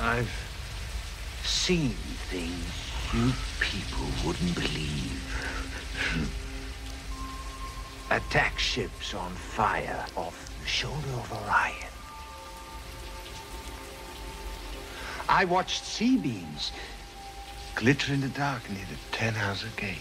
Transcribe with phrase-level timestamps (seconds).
[0.00, 0.30] I've
[1.42, 1.90] seen
[2.30, 6.30] things you people wouldn't believe.
[8.10, 11.90] Attack ships on fire off the shoulder of Orion.
[15.28, 16.70] I watched sea beams
[17.74, 19.98] glitter in the dark near the Tannhauser Gate.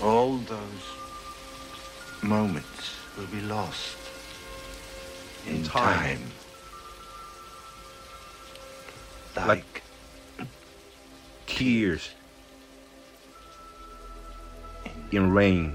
[0.00, 0.84] All those
[2.22, 4.07] moments will be lost
[5.48, 6.18] in time.
[9.34, 9.46] time.
[9.46, 9.82] Like-
[11.46, 12.10] Tears
[15.10, 15.72] in rain.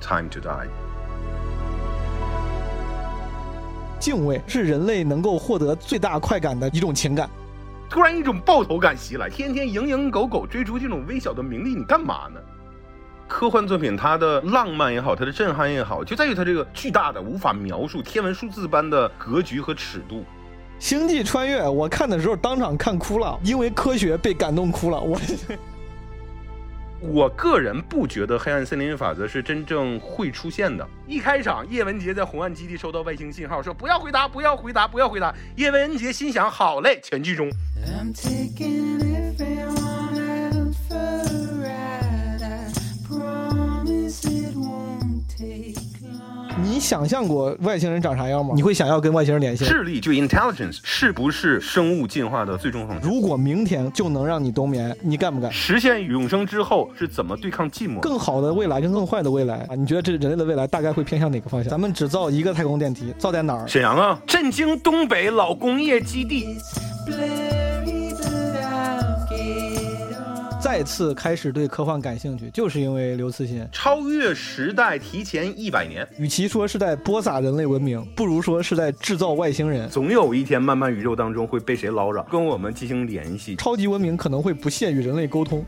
[0.00, 0.68] Time to die.
[4.00, 7.30] 敬畏是人类能够获得最大快感的一种情感。
[7.88, 12.40] 突然一种爆头感袭来，天天蝇营狗苟追逐这种微小的名利，你干嘛呢？
[13.26, 20.24] 科幻作品它的浪漫也好，它的震撼也好，就在于它这个巨大的、无法描述、天文数字般的格局和尺度。
[20.78, 25.00] 星际穿越，我看的时候当场看哭了，因为科学被感动哭了。
[25.00, 25.18] 我
[27.00, 30.86] 我个人不觉得黑暗森林法则是真正会出现的。
[31.06, 35.34] 一开场，叶文洁在红岸基地收到外星信号，说不要回答，不要回答，不要回答。
[35.56, 37.48] 叶文洁心想，好嘞，全剧终。
[37.86, 39.34] I'm taking
[46.74, 48.52] 你想象过外星人长啥样吗？
[48.56, 49.64] 你会想要跟外星人联系？
[49.64, 53.06] 智力就 intelligence 是不是生物进化的最终方式？
[53.06, 55.52] 如果明天就能让你冬眠，你干不干？
[55.52, 58.00] 实现永生之后是怎么对抗寂寞？
[58.00, 61.70] 更好的未来跟更坏的未来啊，你觉得这人类的未来大概会偏向哪个方向？
[61.70, 63.68] 咱们只造一个太空电梯，造在哪儿？
[63.68, 66.58] 沈阳啊，震惊东北老工业基地。
[70.64, 73.68] 再次开始对科幻感兴趣，就是因为刘慈欣。
[73.70, 79.86] 超越时代，提前一百年，与其说是在播撒人类文明，不如说是在制造外星人。
[79.90, 83.56] 总有一天漫漫宇宙当中会被谁捞着，跟我们进行联系。
[83.56, 85.62] 超级文明可能会不屑与人类沟通。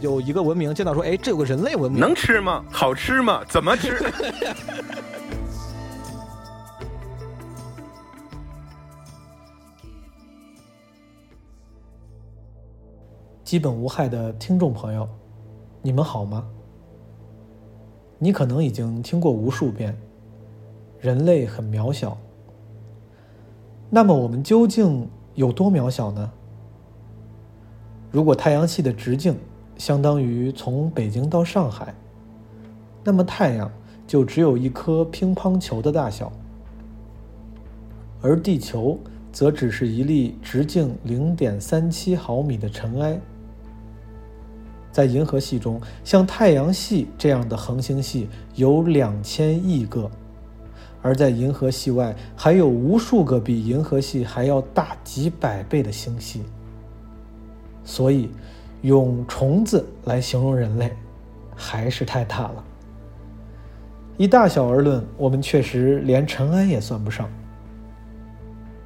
[0.00, 2.64] 有一个文明见到说，哎，这有个人类文明，能吃吗？
[2.70, 3.42] 好吃吗？
[3.48, 3.98] 怎么吃？
[13.46, 15.08] 基本无害的听众朋友，
[15.80, 16.44] 你们好吗？
[18.18, 19.96] 你可能已经听过无数遍，
[20.98, 22.18] 人类很渺小。
[23.88, 26.28] 那么我们究竟有多渺小呢？
[28.10, 29.36] 如果太阳系的直径
[29.78, 31.94] 相当于从北京到上海，
[33.04, 33.70] 那么太阳
[34.08, 36.32] 就只有一颗乒乓球的大小，
[38.20, 38.98] 而地球
[39.30, 43.16] 则只是一粒直径零点三七毫米的尘埃。
[44.96, 50.10] 在银河系中，像太阳系这样的恒星系有两千亿个，
[51.02, 56.44] 而在银河系外还有无数个比银河系还要大几百倍的星系。
[57.84, 58.30] 所以，
[58.80, 60.90] 用虫子来形容人类，
[61.54, 62.64] 还是太大了。
[64.16, 67.28] 以大小而论，我们确实连尘埃也算不上。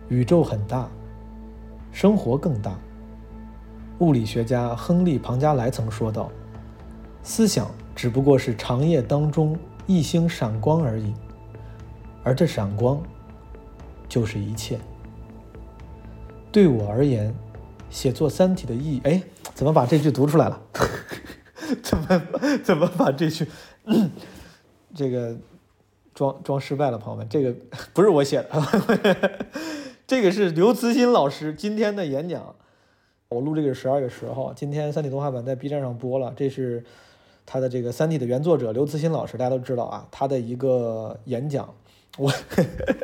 [0.09, 0.89] 宇宙很大，
[1.93, 2.77] 生活更大。
[4.01, 6.31] 物理学家亨利·庞加莱曾说道
[7.23, 11.13] ：“思想只不过是长夜当中一星闪光而已，
[12.23, 13.01] 而这闪光
[14.09, 14.79] 就是一切。”
[16.51, 17.35] 对我而言，
[17.91, 19.01] 写作《三体》的意义……
[19.05, 19.23] 哎，
[19.55, 20.61] 怎么把这句读出来了？
[21.83, 22.23] 怎么
[22.65, 23.47] 怎么把这句
[24.95, 25.37] 这个
[26.15, 27.29] 装装失败了，朋友们？
[27.29, 27.55] 这个
[27.93, 29.47] 不是我写的，
[30.07, 32.55] 这个是刘慈欣老师今天的演讲。
[33.33, 36.35] 我录这个是十二月十号，今天《三体》动画版在 B 站上播了。
[36.37, 36.83] 这是
[37.47, 41.73] 他的这个《三体》的原作者刘慈欣老师，大家都知道啊，他的一个演讲。
[42.19, 42.29] 我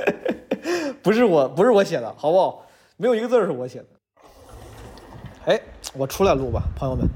[1.00, 2.66] 不是我不是我写的，好不好？
[2.96, 3.86] 没有一个字是我写的。
[5.44, 5.60] 哎，
[5.94, 7.06] 我出来录吧，朋友们。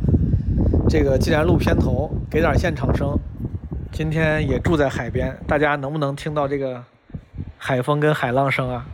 [0.89, 3.19] 这个既然录片头，给点现场声。
[3.91, 6.81] 今天也住在海边，大家能不能听到这个
[7.59, 8.87] 海风跟海浪声啊？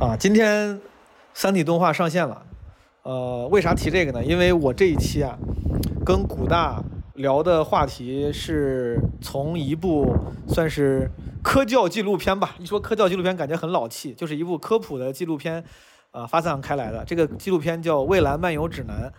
[0.00, 0.80] 啊，今天。
[1.36, 2.46] 三体动画上线了，
[3.02, 4.24] 呃，为啥提这个呢？
[4.24, 5.36] 因为我这一期啊，
[6.02, 10.16] 跟古大聊的话题是从一部
[10.48, 11.10] 算是
[11.42, 12.56] 科教纪录片吧。
[12.58, 15.62] 一说科教纪录片，感觉很老气，就是一部科普的纪录片，
[16.12, 17.04] 呃，发散开来的。
[17.04, 19.12] 这个纪录片叫《未来漫游指南》，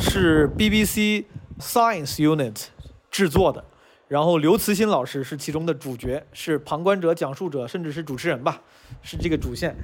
[0.00, 1.24] 是 BBC
[1.58, 2.66] Science Unit
[3.10, 3.64] 制作的。
[4.06, 8.62] 然后刘慈欣老师是其中的主角，是旁观者、讲述者，甚至是主持人吧，
[9.02, 9.74] 是这个主线。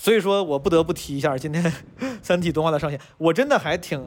[0.00, 1.62] 所以说我不得不提一下今天
[2.22, 4.02] 《三体》动画的上线，我真的还挺，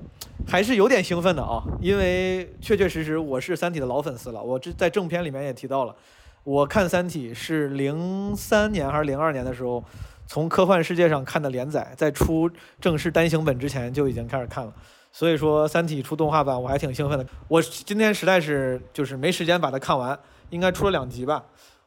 [0.48, 4.42] 还是有点兴奋的啊，因为确确实实我是《三体》的老粉丝了。
[4.42, 5.95] 我这在正片里面也提到了，
[6.44, 9.84] 我看《三体》是零三年还是零二年的时候，
[10.25, 12.50] 从科幻世界上看的连载，在出
[12.81, 14.74] 正式单行本之前就已经开始看了。
[15.12, 17.24] 所以说，《三体》出动画版，我还挺兴奋的。
[17.48, 20.18] 我今天实在是就是没时间把它看完，
[20.50, 21.44] 应该出了两集吧。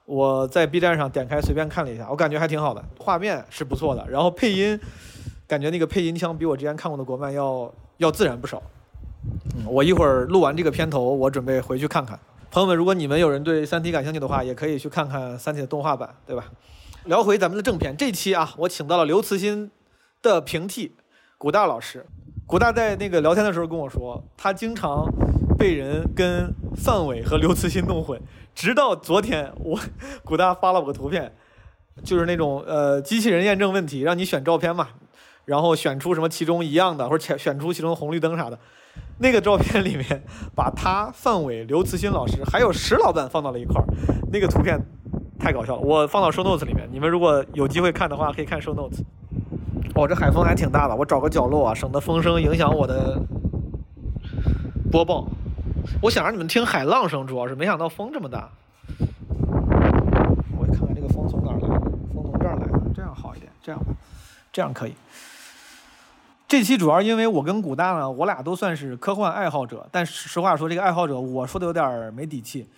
[0.06, 4.80] 我在 B 站上点开随便看了一下，我感觉还挺好的，画面是不错的，然后配音，
[5.46, 8.62] 感觉那个配音腔比我之前看过的国漫要要自然不少。
[9.56, 12.18] 嗯，我一会儿录完这个片头，我准备回去看看。
[12.52, 16.44] 朋友们，如果你们有人对《三体》感兴趣的话，也可以去看看《三体》的动画版，对吧？
[17.06, 19.70] 聊回咱们的正片，这期啊，我请到了刘慈欣
[20.22, 20.94] 的平替
[21.36, 22.06] 古大老师。
[22.46, 25.12] 古大在那个聊天的时候跟我说，他经常
[25.58, 28.20] 被人跟范伟和刘慈欣弄混，
[28.56, 29.78] 直到昨天我
[30.24, 31.30] 古大发了我个图片，
[32.02, 34.88] 就是那种呃机器人验证问题，让你选照片嘛，
[35.44, 38.58] 然后选出什么其中一样的，或者选选出其中红绿灯啥的。
[39.18, 40.22] 那个照片里面，
[40.54, 43.84] 把他、范伟、刘慈欣老师还有石老板放到了一块儿，
[44.32, 44.80] 那个图片
[45.38, 45.82] 太搞笑了。
[45.82, 49.02] 我放到 show notes 里面，你们如果有机会看的话，可以看 show notes。
[49.94, 53.20] 哦，这海风还挺大的，我找个角落啊，省得风声影响我的
[54.90, 55.28] 播报。
[56.02, 58.48] 我想让你们听海浪声，主要是没想到风这么大。
[60.58, 61.80] 我看看这个风从哪儿来的，
[62.12, 63.86] 风从这儿来的，这样好一点，这样吧，
[64.52, 64.94] 这样可以。
[66.48, 72.68] 这期主要因为我跟古大呢，我俩都算是科幻爱好者，但实话说，这个爱好者我说的有点儿没底气。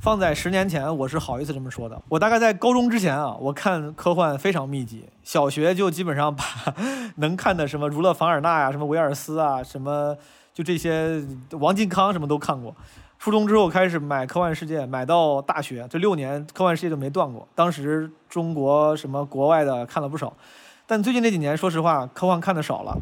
[0.00, 2.00] 放在十年前，我是好意思这么说的。
[2.08, 6.44] 我大概在高中之前啊，我看科幻非常密集，小学就基本上把
[7.16, 10.16] 能看的什么儒勒·凡尔纳呀、什么维尔斯啊、什么
[10.52, 11.22] 就这些
[11.52, 12.74] 王靖康什么都看过。
[13.18, 17.46] 初中之后开始买《科幻世界》，买到大学这六年，《科幻世界》就没断过。
[17.54, 20.32] 当时中国什么国外的看了不少，
[20.88, 22.98] 但最近这几年，说实话，科幻看的少了，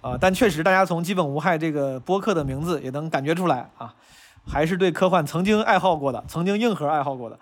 [0.00, 3.94] 啊、但确实大家从《基本无害》这个播客的名字也能感觉出来啊，
[4.44, 7.38] 还是对科幻曾经爱好过的，曾经硬核爱好过的。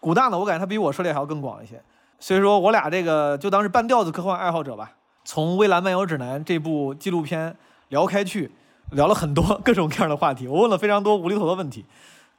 [0.00, 1.82] 古大呢，我感觉他比我涉猎还要更广一些，
[2.18, 4.92] 所以说我俩这个就当是半吊子科幻爱好者吧。
[5.24, 7.56] 从《蔚蓝漫游指南》这部纪录片
[7.88, 8.50] 聊开去，
[8.92, 11.84] 聊了很多各种各样的话题，我问了非常多无厘头的问题。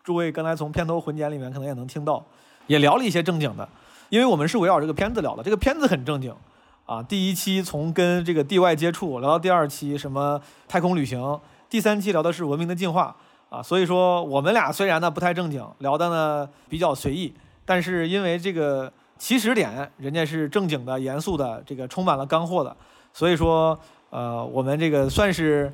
[0.04, 2.24] 诸位刚才从片头混剪里面可能也能听到，
[2.68, 3.68] 也聊了一些正经的，
[4.10, 6.34] 因为我们是围绕这个片子聊的，这个片子很正经
[6.86, 7.04] 啊。
[7.04, 11.40] 第一期从跟这个地外接触聊到第二期什么太空旅行，
[11.70, 13.16] 第三期聊的是文明的进化
[13.50, 13.62] 啊。
[13.62, 17.34] 所以说我们俩虽然呢不太正经，聊的呢比较随意，
[17.64, 22.76] 但是因为这个起始点人家是正经的、严肃的，这个充满了干货的，
[23.14, 25.72] 所以说呃我们这个算是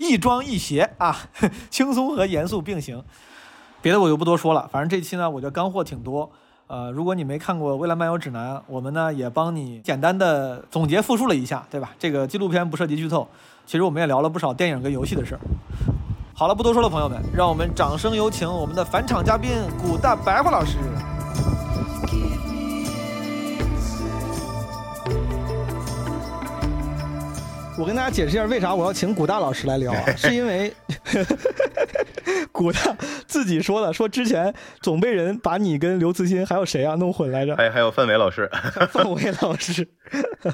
[0.00, 1.14] 亦庄亦谐啊，
[1.68, 3.04] 轻松和严肃并行。
[3.82, 6.30] 别的我就不多说了，反正这期呢，我觉得干货挺多。
[6.68, 11.90] 呃，如果你没看过《未来漫游指南》，我们呢也帮你简单的总结复述了一下，对吧？
[11.98, 13.28] 这个纪录片不涉及剧透，
[13.66, 15.40] 其实我们也聊了不少电影跟游戏的事儿。
[16.34, 19.50] 好了，不多说了，朋友们，让我们掌声有请我们的返场嘉宾
[19.82, 20.78] 古大白话老师。
[27.80, 30.04] 我跟大家解释一下，为啥我要请古大老师来聊啊？
[30.14, 30.70] 是因为
[32.52, 32.94] 古大
[33.26, 37.56] 自己说的，说之前总被人把你跟刘慈欣还有谁啊弄混来着？
[37.56, 38.50] 还还有范伟老师，
[38.92, 39.88] 范伟老师。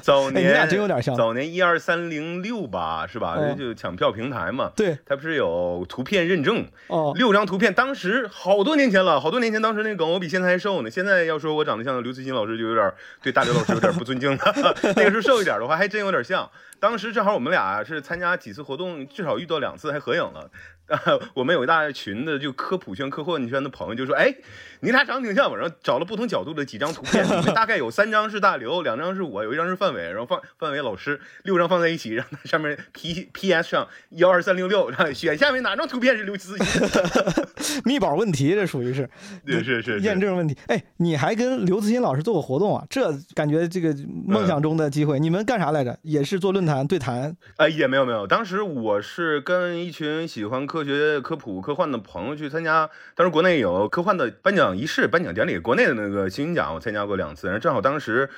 [0.01, 3.35] 早年、哎你俩真有点像早年一二三零六吧，是吧？
[3.37, 4.71] 哦就抢票平台嘛。
[4.73, 10.89] 对，他不是有图片认证，哦，六张图片，当时好多年前了，好多年前，当时那个梗我比现在还瘦呢。
[10.89, 12.89] 现在要说我长得像刘慈欣老师，就有点
[13.21, 14.75] 对大刘老师有点不尊敬了。
[14.95, 16.49] 那个时候瘦一点的话，还真有点像。
[16.79, 20.51] 当时正好我们俩是参加几次活动，至少遇到两次，还合影了。
[20.87, 20.99] 啊，
[21.35, 24.33] 我们有一大群的就科普圈、科幻圈的朋友就说：“哎，
[24.81, 36.81] 你俩长得挺像。”然后找了不同角度的几张图片，里面大概有三张是大刘，两张是我，有一张是范伟，然后范范伟老师，六张放在一起，让他上面 P P S 上幺二三零六，然后选下面哪张图片是刘慈欣。
[37.85, 39.09] 密保问题，这属于是
[39.45, 40.55] 对，是是是验证问题。
[40.67, 42.85] 哎，你还跟刘慈欣老师做过活动啊？
[42.89, 45.97] 这感觉这个梦想中的机会，你们干啥来着？
[46.03, 47.35] 也是做论坛对谈？
[47.57, 58.29] 哎，也没有没有，当时我是跟一群喜欢科科学、科普、科幻的朋友去参加，当时国内有科幻的颁奖仪式、颁奖典礼，国内的那个星云奖我参加过两次，然后正好当时。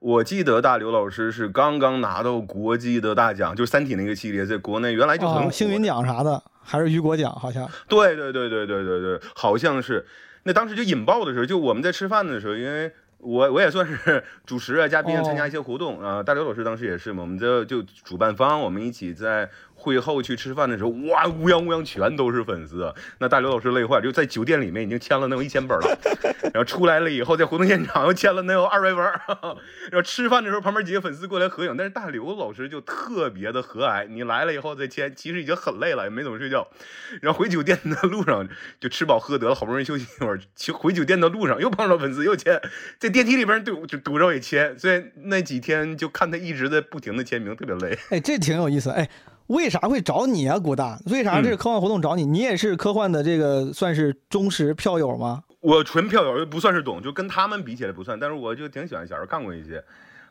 [0.00, 7.68] 我记得大刘老师是刚刚拿到国际的大奖，就是《三体》那个系列，在国内原来就很、哦，星云奖啥的，还是雨果奖，好像。
[7.88, 10.06] 对对对对对对对，好像是。
[10.44, 19.50] 那当时就引爆的时候，就我们在吃饭的时候，因为我我也算是主持啊、嘉宾，参加一些活动啊、大刘老师当时也是嘛，我们就就主办方，我们一起在
[19.80, 22.92] 会后去吃饭的时候，哇，乌泱乌泱全都是粉丝。
[23.20, 25.98] 那大刘老师累坏，就在酒店里面已经签了能有一千本了，
[26.52, 29.20] 然后出来了以后，在活动现场又签了能有二百本儿。
[29.90, 34.06] 然后吃饭的时候，旁边几个粉丝过来合影，但是大刘老师就特别的和蔼。
[34.08, 36.66] 你来了以后再签，其实已经很累了，也没怎么睡觉。
[37.22, 38.46] 然后回酒店的路上
[38.80, 42.60] 就吃饱喝得了，好不容易休息一会儿，去回酒店的路上又碰到粉丝又签，
[42.98, 47.96] 在电梯里边堵就堵着也签，所以那几天就看他一直在不停的签名，特别累。
[48.10, 48.90] 哎，这挺有意思。
[48.90, 49.08] 哎，
[49.48, 50.98] 为啥会找你啊，古大？
[51.06, 52.24] 为啥这个科幻活动找你？
[52.24, 55.42] 你也是科幻的这个算是忠实票友吗？
[55.60, 59.82] 我纯票友，不算是懂，就跟他们比起来不算，但是我就挺喜欢，小时候看过一些。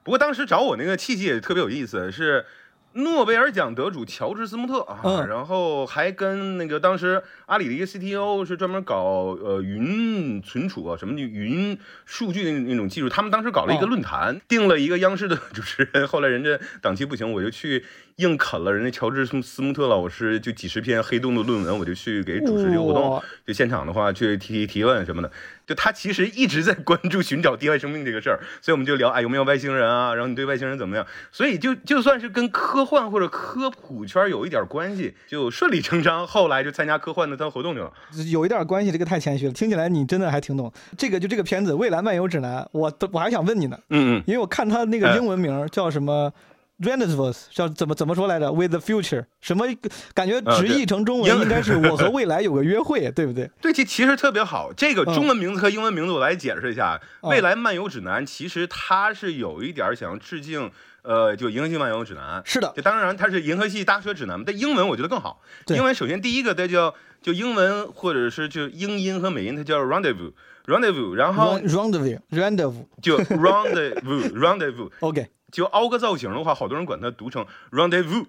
[0.03, 2.45] 不过当时找我那个契机也特别有意思，是
[2.93, 17.83] 诺贝尔奖得主乔治斯穆特啊，嗯然后还跟那个当时阿里的一个 CTO 是专门搞呃云存储啊什么的云数据的那种技术，他们当时搞了一个哦论坛，定了一个央视的主持人， 后来人家档期不行，我就去
[18.17, 25.31] 硬啃了人家乔治斯斯穆特老师就几十篇黑洞的论文，我就去给主持这个活动，就现场的话去提提提问什么的。
[25.67, 31.05] 就他其实一直在关注寻找地外生命这个事儿，所以我们就聊哎有没有外星人啊，然后你对外星人怎么样？
[31.31, 37.93] 所以就就算是跟科幻或者科普圈有一点关系，就顺理成章，后来就参加科幻的他活动去了。
[38.31, 39.53] 有一点关系，这个太谦虚了。
[39.53, 40.71] 听起来你真的还挺懂。
[40.97, 46.31] 这个就这个片子《未来漫游指南》，我都我还想问你呢，嗯嗯，因为我看他那个哎英文名叫什么
[46.79, 49.65] Rendezvous，叫怎么怎么说来着？With the future，什么
[50.13, 53.49] 感觉直译成中文应该是我和未来有个约会，对不对？
[53.59, 54.71] 对，其其实特别好。
[54.73, 57.01] 这个嗯中文名字和英文名字我来解释一下。
[57.21, 62.41] 哦未来漫游指南其实它是有一点想要致敬，呃，就《银河系漫游指南》。
[62.45, 65.41] 是的就当然它是《银河系搭车指南》，但英文我觉得更好。
[65.65, 70.33] 对英文首先第一个它叫就英文或者是就英音和美音，它叫 rendezvous
[70.67, 74.91] rendezvous，然后 Rendezvous Rendezvous，就 rendezvous rendezvous。
[74.99, 78.25] OK，就凹个造型的话，好多人管它读成 rendezvous，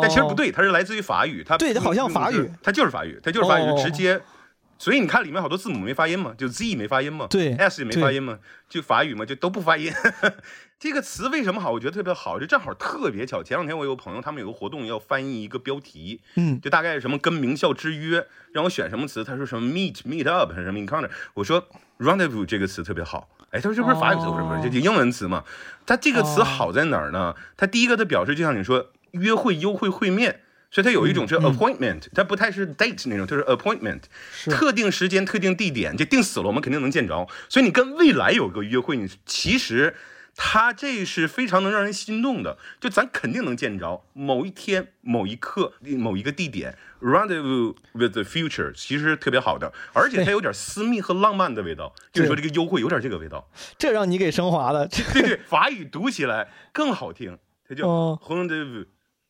[0.00, 4.20] 但其实不对，它是来自于法语，它哦对它好像法语，它就是法语，它就是法语，哦直接。
[4.76, 9.92] 所以你看里面好多字母没发音嘛，就 Z 没发音嘛，对，S 也没发音嘛，就法语嘛，就都不发音。
[10.78, 11.70] 这个词为什么好？
[11.70, 13.42] 我觉得特别好，就正好特别巧。
[13.42, 21.66] 前两天我有个朋友，他们有个活动要翻译一个标题，嗯，就大概是什么跟名校之约，让我选什么词，他说什么 meet meet up 还是什么 encounter，我说
[21.98, 23.28] rendezvous 这个词特别好。
[23.54, 25.44] 哎，他说这不是法语词，我说不是，这就英文词嘛。
[25.86, 27.36] 它这个词哦好在哪儿呢？
[27.56, 30.40] 它第一个它表示就像你说约会、优惠、会面，
[30.72, 34.00] 所以它有一种是 appointment，、它不太是 date 那种，就是 appointment，
[34.32, 37.28] 是特定时间、特定地点，就定死了，我们肯定能见着。
[37.48, 39.94] 所以你跟未来有个约会，你其实
[40.34, 51.94] 它这是非常能让人心动的，就咱肯定能见着某一天、某一刻、某一个地点，rendezvous with the future，其实特别好的，而且它有点私密和浪漫的味道。
[52.12, 53.48] 就是说这个优惠有点这个味道。
[53.76, 54.88] 这让你给升华了。
[55.12, 58.86] 对对，法语读起来更好听，它叫哦 rendezvous，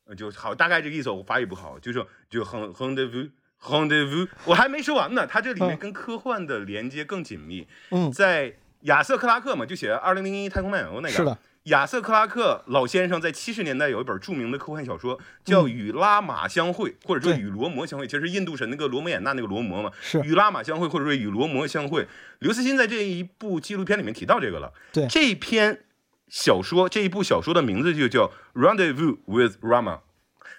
[0.07, 1.11] 呃就好，大概这个意思。
[1.11, 3.31] 我法语不好，就说就 rend- rendezvous。
[3.61, 7.67] rendezvous，我还没说完呢，它这里面嗯跟科幻的连接更紧密。
[7.91, 11.09] 嗯在亚瑟克拉克嘛，就写《二零零一太空漫游》那个。
[11.09, 11.39] 是的。
[11.65, 19.91] 亚瑟克拉克老先生在七十年代有一本著名的科幻小说，叫《与拉玛相会》，或者说《与罗摩相会》，其实印度神那个罗摩衍那那个罗摩嘛。
[20.03, 22.07] 是与拉玛相会，或者说与罗摩相会。
[22.41, 24.75] 刘慈欣在这一部纪录片里面提到这个了。
[24.93, 25.85] 对这篇
[26.29, 29.97] 小说，这一部小说的名字就叫《Rendezvous with Rama》。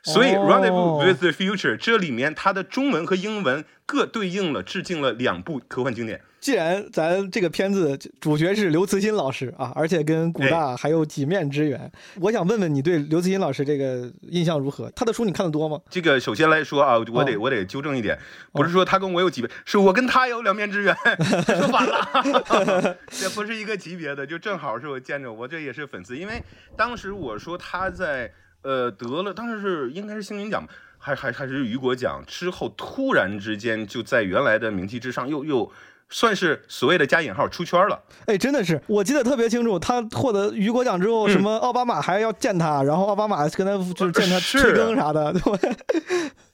[0.06, 6.22] 所以哦，Rendezvous with the Future》这里面它的中文和英文各对应了致敬了两部科幻经典。
[6.40, 14.88] 既然咱这个片子主角是刘慈欣老师啊，而且跟古大还有几面之缘，我想问问你对刘慈欣老师这个印象如何？
[14.96, 15.82] 他的书你看的多吗？
[15.90, 18.16] 这个首先来说啊，我得、哦我得纠正一点，
[18.52, 20.96] 不是说他跟我有几别，是我跟他有两面之缘，
[21.48, 26.40] 说反了， 这不是一个级别的，就正好是我见着我这也是粉丝，因为
[26.78, 28.32] 当时我说他在
[28.66, 30.68] 呃得了，当时是应该是星云奖。
[30.98, 35.72] 还还还是雨果奖之后，突然之间就在原来的名气之上又又
[36.10, 38.00] 算是所谓的加引号出圈了。
[38.26, 45.60] 哎，真的是，我记得特别清楚，他获得雨果奖之后，嗯什么奥巴马还要见他，然后奥巴马跟他就是见他是催更啥的， 对吧？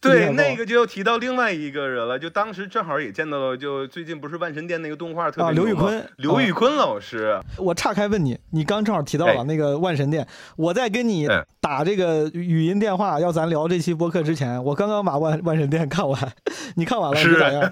[0.01, 16.33] 对，那个就要提到另外一个人了，就当时正好也见到了，就最近不是万神殿那个动画特别啊刘宇牛吗昆刘宇坤老师， 我岔开问你，你刚正好提到了哎那个万神殿，我在跟你哎打这个语音电话要咱聊这期播客之前，我刚刚把万万神殿看完，
[16.75, 17.71] 你看完了，是咋样？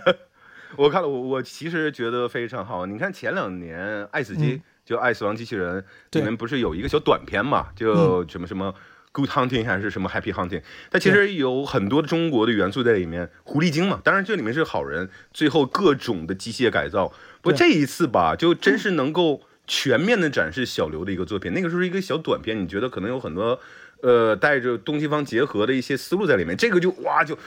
[0.75, 2.85] 我看了，我我其实觉得非常好。
[2.85, 5.83] 你看前两年《爱死机》嗯就《爱死亡机器人》
[6.17, 8.73] 里面不是有一个小短片嘛，就什么什么
[9.11, 13.29] Good Hunting 还是什么 Happy Hunting，它其实有很多的中国的元素在里面。
[13.43, 17.09] 狐狸精嘛，当然这里面是好人，最后各种的机械改造。
[17.41, 21.53] 不过这一次吧，就真是能够全面的展示小刘的一个作品。
[21.53, 23.59] 那个时候是一个小短片，你觉得可能有很多。
[24.01, 27.37] 呃，带着东西方结合的一些思路在里面，这个就哇就。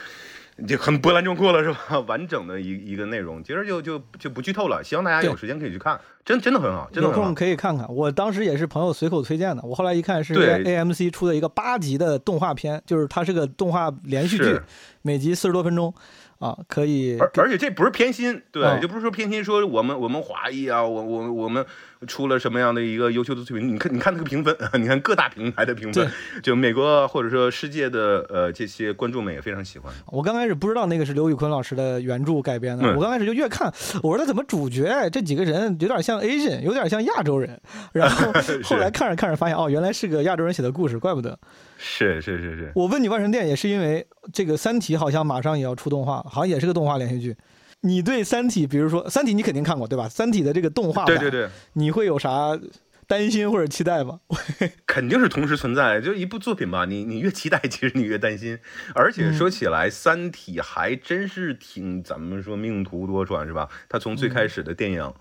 [0.67, 1.99] 就很波澜壮阔了，是吧？
[2.07, 7.35] 完整的一一个内容，其实就就就不剧透了，希望大家有时间可以去看，真真的很好，真的有空很好。
[7.35, 7.87] 可以看看。
[7.93, 14.59] 我当时也是朋友随口推荐的，我后来一看是对 AMC 出的一个八集的动画片，就是它是个动画连续剧，
[15.01, 15.93] 每集四十多分钟，
[16.39, 21.65] 啊，可以而而且这不是偏心，对，嗯就不是说偏心，说我们我们华裔啊，我我我们
[22.05, 23.73] 出了什么样的一个优秀的作品？
[23.73, 26.05] 你看你看那个评分， 你看各大平台的评分，
[26.43, 29.93] 就美国或者说世界的呃这些观众们也非常喜欢。
[30.07, 37.57] 我刚开始不知道那个是刘宇昆老师的原著改编的，嗯我刚开始就越看，我说他怎么主角这几个人有点像 Asian，有点像亚洲人，
[37.93, 38.33] 然后
[38.65, 41.39] 后来看着看着发现哦，原来是个亚洲人写的故事，怪不得。
[41.85, 47.35] 是是是是，我问你万神殿也是因为这个《三体》好像马上也要出动画，好像也是个动画连续剧。
[47.81, 50.05] 你对《三体》，比如说《三体》，你肯定看过对吧？
[50.09, 52.57] 《三体》的这个动画版，对对对，你会有啥
[53.05, 54.21] 担心或者期待吗？
[54.87, 55.99] 肯定是同时存在。
[55.99, 58.57] 就一部作品吧，你你越期待，其实你越担心。
[58.95, 63.67] 而且说起来，三体》还真是挺咱们说命途多舛是吧？
[63.89, 65.13] 它从最开始的电影。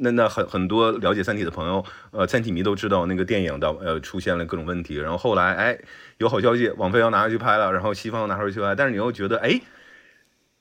[0.00, 5.78] 那那很很多了解《三体》的朋友，呃，三体迷都知道那个电影的呃出现了各种问题，然后后来哎
[6.18, 9.60] 有好消息，网飞要拿回去拍了，然后西方要拿回去拍，但是你又觉得哎，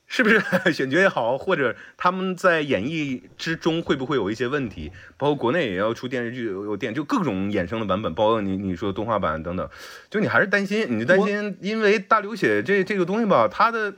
[0.07, 0.41] 是不是
[0.73, 4.91] 选角也好，或者他们在演绎之中会不会有一些问题？
[5.17, 9.69] 包括国内也要出电视剧，有有电就各种衍生的版本，包括你你说动画版等等，
[10.09, 13.93] 就你还是担心，你就担心，因为大流血这这个东西吧，它的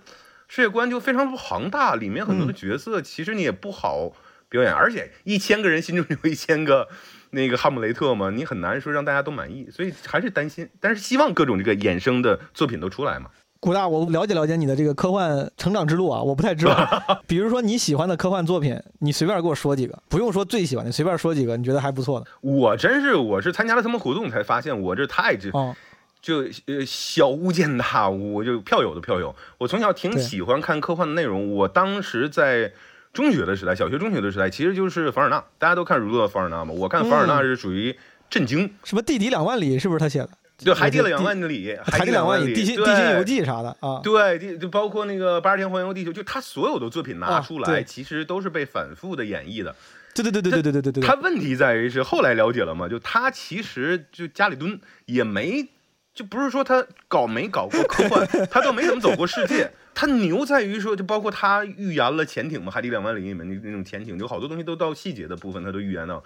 [0.47, 4.11] 世界观就非常庞大，里面很多的角色其实你也不好
[4.51, 6.87] 表演，而且一千个人心中有一千个。
[7.33, 13.29] 那个哈姆雷特嘛，你很难说让大家都满意，所以还是担心，但是希望各种这个衍生的作品都出来嘛。
[13.61, 16.85] 古大，我了解了解你的这个科幻成长之路啊，我不太知道。
[17.25, 22.25] 比如说你喜欢的科幻作品，你随便给我说几个，不用说最喜欢的，随便说几个你觉得还不错的。
[22.41, 25.73] 我真是我是参加了他们活动才发现，我这太这哦，
[26.21, 29.33] 就呃小巫见大巫，就票友的票友。
[29.57, 32.73] 我从小挺喜欢看科幻的内容，我当时在
[33.13, 36.73] 中学的时代，小学、中学的时代，其实就是凡尔纳，大家都看儒勒·凡尔纳嘛。
[36.73, 37.95] 我看凡尔纳是属于
[38.29, 40.29] 震惊，什么地底两万里是不是他写的？
[40.63, 43.99] 对海底两万里，海底两万里，地心地心游记啥的啊。
[44.03, 49.75] 对，地就包括那个八十天环游地球，就他所有的作品拿啊出来，对其实都是被反复的演绎的。
[50.13, 51.15] 对对对对对对对对对他。
[51.15, 55.67] 问题在于是后来了解了嘛，就他其实就家里蹲也没，
[56.13, 59.71] 就不是说他搞没搞过科幻， 他都没怎么走过世界。
[59.93, 66.23] 他牛在于说，就包括他预言了潜艇嘛，《海底两万里》里面那那种潜艇，就好多东西都到细节的部分，他都预言到，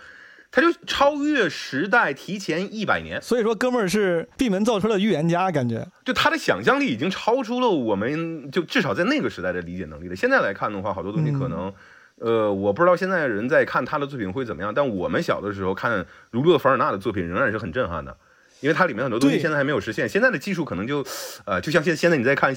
[0.52, 3.22] 他就超越时代，提前一百年。
[3.22, 5.86] 所以说，哥们儿是闭门造车的预言家，感觉。
[6.06, 10.16] 就他的想象力已经超出了我们就至少在那个时代的理解能力了。
[10.16, 11.74] 现在来看的话，好多东西可能，
[12.20, 18.16] 呃，我不知道现在人在看他的作品会怎么样，但我们小的时候看儒勒·凡尔纳的作品仍然是很震撼的，
[18.62, 20.08] 因为它里面很多东西现在还没有实现。
[20.08, 21.06] 现在的技术可能就，
[21.46, 22.54] 呃，就像现现在你在看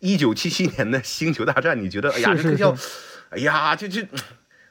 [0.00, 2.74] 一九七七年的《星球大战》，你觉得哎呀这特效，
[3.30, 4.06] 哎呀这这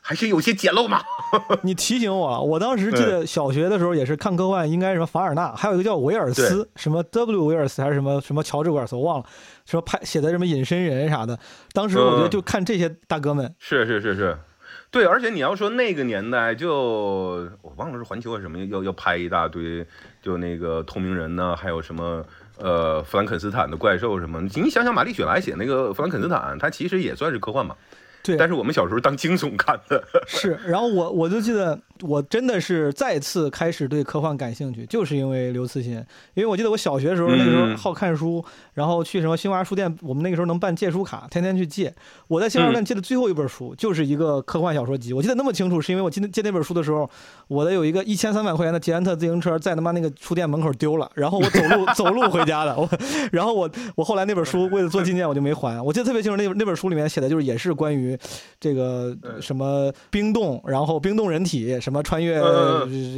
[0.01, 1.01] 还是有些简陋嘛。
[1.63, 9.25] 你提醒我了，我当时记得小学的时候也是看科幻，应该什么凡尔纳，还有一个叫维尔斯，什么 W 维尔斯还是什么什么乔治维尔斯，我忘了，
[9.65, 11.37] 说拍写的什么隐身人啥的。
[11.73, 14.37] 当时我觉得嗯就看这些大哥们，是是是是，
[14.89, 16.71] 对，而且你要说那个年代就，
[17.61, 19.85] 我忘了是环球还是什么，要要拍一大堆，
[20.27, 22.21] 就那个透明人呢，还有什么
[22.57, 27.73] 呃弗兰肯斯坦的怪兽什么，你想想玛丽雪莱写那个弗兰肯斯坦，它其实也算是科幻嘛，
[28.27, 35.93] 对，但是我们小时候当惊悚看的， 是，然后我我就记得，我真的是再次开始对科幻感兴趣，就是因为刘慈欣。
[36.33, 41.93] 因为我记得我小学的时候，那个时候嗯好看书，然后去什么新华书店，我们那个时候能办借书卡，天天去借。
[42.27, 47.09] 我在新华书店借的最后一本书就是一个科幻小说集，我记得那么清楚，是因为我记得借那本书的时候，
[47.47, 52.75] 我的有一个 一千三百块钱的捷安特自行车在他妈那个书店门口丢了，然后我走路 走路回家的。
[52.77, 52.87] 我，
[53.31, 58.16] 然后我我后来那本书为了做纪念我就没还，我记得特别清楚，那本那本书里面写的就是也是关于
[58.59, 62.41] 这个嗯什么冰冻，然后冰冻人体，什么穿越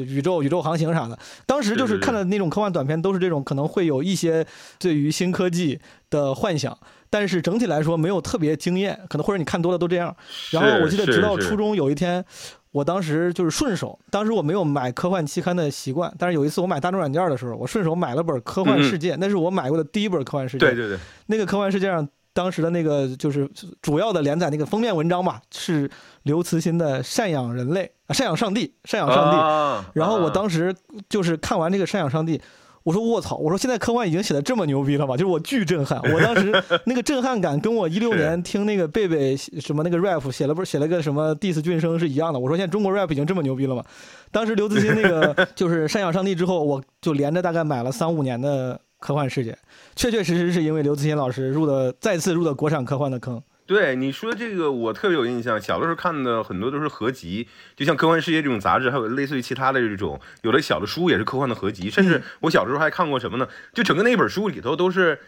[0.05, 1.17] 宇宙、宇宙航行啥的。
[1.45, 4.45] 当时就是看的那种科幻短片，都是这种可能会有一些
[4.79, 6.77] 对于新科技的幻想，
[7.09, 10.15] 但是整体来说没有特别惊艳，可能或者你看多了都这样。
[10.51, 12.25] 然后我记得直到初中有一天。
[12.71, 20.67] 我当时就是顺手，当时我没有买科幻期刊的习惯，但是有一次我买大众软件的时候，我顺手买了本《科幻世界》，那是我买过的第一本《科幻世界》。
[20.69, 22.07] 对对对，那个科幻世界上
[22.39, 23.49] 当时的那个就是
[23.82, 25.91] 主要的连载那个封面文章吧，是
[26.23, 29.36] 刘慈欣的《赡养人类》啊，赡养上帝，赡养上帝。
[29.36, 30.73] 啊然后我啊当时
[31.10, 32.38] 就是看完这个《赡养上帝》，
[32.84, 35.17] 我说卧槽，我说现在科幻已经写的这么牛逼了吗？
[35.17, 42.39] 就是我巨震撼，我当时那个震撼感跟我一六年听那个贝贝什么那个 rap 写了不是写了个什么 diss 俊生是一样的。
[42.39, 43.84] 我说现在中国 rap 已经这么牛逼了吗？
[44.32, 49.58] 当时刘慈欣那个就是《赡养上帝》之后，我就连着大概买了三五年的科幻世界，
[49.99, 53.43] 确确实实是因为刘慈欣老师入的再次入的国产科幻的坑。
[53.65, 55.59] 对你说这个，我特别有印象。
[55.62, 61.89] 小的时候看的很多都是合集，就像《科幻世界》这种杂志，还有类似于其他的这种，有的小的书也是科幻的合集。
[61.89, 63.45] 甚至我小时候还看过什么呢？
[63.73, 65.19] 就整个那本书里头都是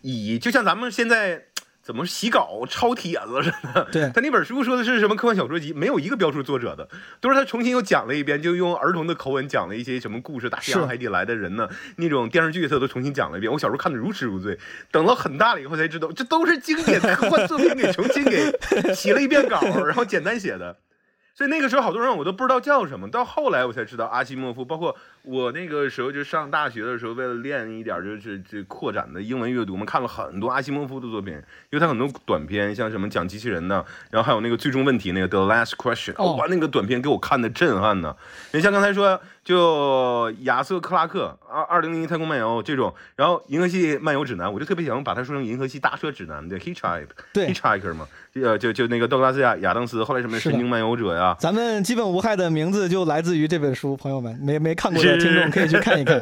[0.00, 1.44] 以，就像咱们现在
[1.86, 3.86] 怎么洗稿抄帖子似的。
[3.92, 6.88] 对他那本书说的是什么科幻小说集，没有一个标出作者的，
[7.20, 11.68] 都是他重新又讲了一遍，就用儿童的口吻讲了一些什么故事，大西洋海底来的人呢，
[11.98, 13.52] 那种电视剧他都重新讲了一遍。
[13.52, 14.58] 我小时候看的如痴如醉，
[14.90, 18.52] 等到很大了以后才知道，这都是经典科幻作品给重新给
[18.92, 20.76] 洗了一遍稿，然后简单写的。
[21.36, 24.64] 所以那个时候好多人我都不知道叫什么，到后来我才知道阿西莫夫。
[24.64, 38.16] 包括我那个时候就上大学的时候，为了练一点就是这扩展的英文阅读，我们看了很多阿西莫夫的作品，因为他很多短片，像什么讲机器人的，然后还有那个最终问题那个 The Last Question，哦哇，那个短片给我看的震撼呢。
[38.52, 47.46] 你像刚才说，就亚瑟克拉克二二零零一太空漫游这种，然后银河系漫游指南，我就特别想把它说成银河系大车指南，对 Hitchhike，对。
[47.46, 56.20] Hitchhiker 嘛，呃，就就那个道格拉斯亚亚当斯，后来什么神经漫游者呀，咱们基本无害的名字就来自于这本书，朋友们没没看过的听众可以去看一看。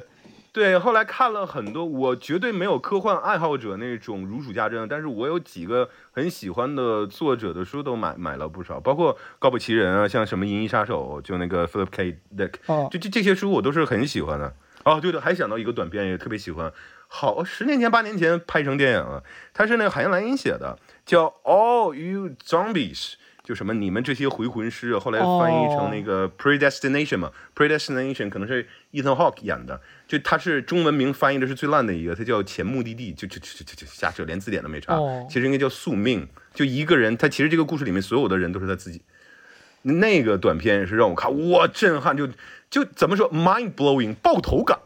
[0.55, 12.21] 对，后来看了很多，我绝对没有科幻爱好者那种如数家珍，但是我有几个很喜欢的作者的书都买买了不少，包括高普奇人啊，像什么《银翼杀手》，就那个 Philip K.
[12.37, 14.55] Dick，哦，就这这些书我都是很喜欢的。
[14.85, 16.73] 哦，对的，还想到一个短片也特别喜欢，
[17.09, 23.15] 好，十年前八年前拍成电影了，它是那个海因莱因写的，叫《All You Zombies》。
[23.45, 29.79] 就什么你们这些回魂师啊，后来翻译成那个 Predestination 嘛、Predestination 可能是 Ethan Hawke 演的，
[30.09, 39.03] 就他是中文名翻译的是最烂的一个，他叫前目的地，就就就就就瞎扯，连字典都没查，哦其实应该叫宿命，就一个人，他其实这个故事里面所有的人都是他自己。
[39.87, 42.27] 那个短片是让我看，哇，震撼，就
[42.71, 44.79] 就怎么说，mind blowing，爆头感，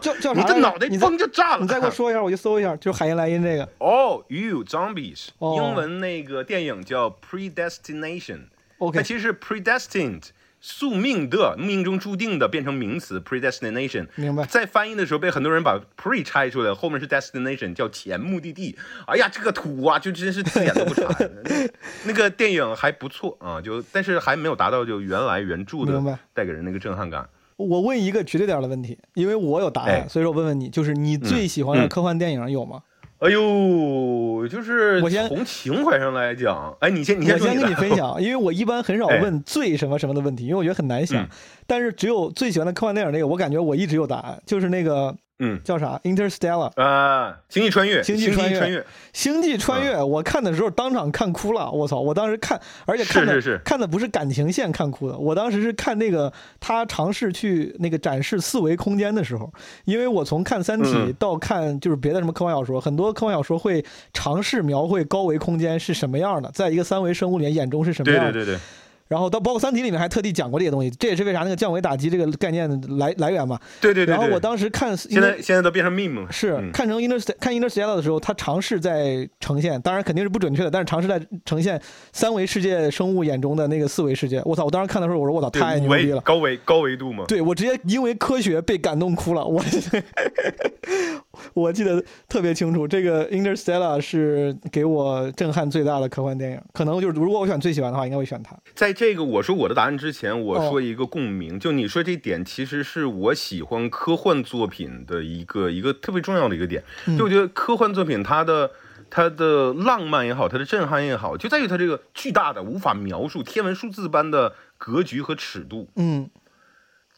[0.00, 0.40] 叫叫啥？
[0.40, 1.62] 你的脑袋嘣就炸了。
[1.62, 3.66] 你再给我说一下，我就搜一下，就是海因莱因这个。
[3.78, 8.40] All you zombies，、哦英文那个电影叫 Predestination，
[8.78, 10.24] 它 OK，其实是 predestined，
[10.66, 14.06] 宿命的，命中注定的，变成名词 predestination。
[14.16, 14.46] 明白。
[14.46, 18.74] 在翻译的时候被很多人把 pre 拆出来，后面是 destination，叫前目的地。
[19.06, 21.06] 哎呀，这个土啊，就真是字眼都不差。
[21.44, 21.68] 那
[22.08, 27.28] 那个电影还不错啊，就但是还没有达到就原来原著的带给人那个震撼感。
[27.56, 32.80] 我问一个绝对点的问题，因为我有答案，哎所以说我问问你，就是你最喜欢的嗯科幻电影有吗？
[33.24, 41.28] 哎呦，就是我先从情怀上来讲，哎，你先你我先说你的跟你分享， 因为我一般很少哎问最什么什么的问题，因为我觉得很难想嗯。
[41.66, 46.72] 但是只有最喜欢的科幻电影那个，我感觉我一直有答案，就是那个嗯叫啥《Interstellar》。
[46.82, 52.00] 啊，星际穿越，星际际穿越穿越，星际穿越，我看的时候当场看哭了，我操！
[52.00, 59.52] 我当时看，而且看的看的不是感情线看哭的，我当时是看那个他尝试去那个展示四维空间的时候，
[59.84, 68.32] 因为我从看《三体嗯》到看就是别的什么科幻小说，很多科幻小说会尝试描绘高维空间是什么样的，在一个三维生物里面眼中是什么样的。
[68.32, 68.60] 对对对对，
[69.08, 73.58] 然后到包括《三体》里面还特地讲过这些东西，这也是为啥那个降维打击这个概念来来源嘛。
[73.80, 74.14] 对对对对。
[74.14, 81.80] 然后我当时看现在现在都变成 meme 了，是嗯看成 Inter 看 Interstellar 的时候，他尝试在呈现，当然肯定是不准确的，但是尝试在呈现
[82.12, 84.40] 三维世界生物眼中的那个四维世界。
[84.44, 84.64] 我操！
[84.64, 86.20] 我当时看的时候，我说我操，太牛逼了。
[86.22, 87.24] 高维高维度嘛。
[87.28, 89.62] 对我直接因为科学被感动哭了，我
[91.52, 98.56] 我记得特别清楚，这个 Interstellar 是给我震撼最大的科幻电影，可能就是如果我选最喜欢的话，应该会选它。
[98.74, 106.82] 在这个我说我的答案之前，我哦说一个共鸣，就你说这点，其实是我喜欢科幻作品的一个一个特别重要的一个点。
[107.06, 108.70] 嗯就我觉得科幻作品它的
[109.10, 115.88] 它的浪漫也好，它的震撼也好，就在于它这个巨大的无法描述天文数字般的格局和尺度。
[115.96, 116.30] 嗯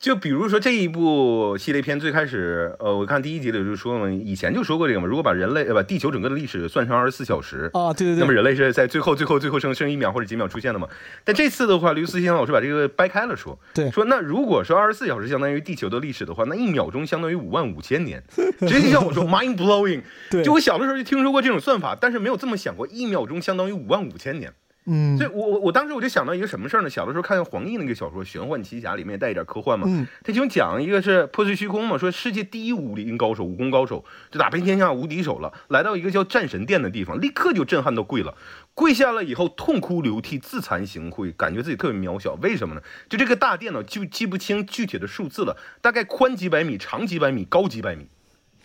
[0.07, 10.87] 就比如说这一部系列片最开始，呃，我看第一集里就说嘛，以前就说过这个嘛，如果把人类呃把地球整个的历史算成二十四小时，啊，对对对，那么人类是在最后、最后、最后剩剩一秒或者几秒出现的嘛？
[11.25, 18.23] 但这次的话，刘思欣老师把这个掰开了说，对说那如果说二十四小时相当于地球的历史的话，那一秒钟相当于五万五千年，
[18.61, 20.03] 直接就像我说 mind blowing。
[20.31, 24.53] 对，就我小的时候就听说过这种算法，但是没有这么想过，一秒钟相当于五万五千年。
[24.89, 26.89] 嗯所以我我我当时我就想到一个什么事儿呢？
[26.89, 29.85] 小的时候看黄奕那个小说《玄幻奇侠》，里面也带一点科幻嘛。
[29.89, 38.35] 嗯他其中讲一个是破碎虚空嘛，说世界第一武林高手、武功高手，就打遍天下无敌手了，来到一个叫战神殿的地方，立刻就震撼到跪了，
[38.75, 42.35] 跪下了以后痛哭流涕、自惭形秽，感觉自己特别渺小。
[42.41, 42.81] 为什么呢？
[43.09, 48.07] 就这个大殿呢，就记不清具体的数字了，大概宽几百米、长几百米、高几百米，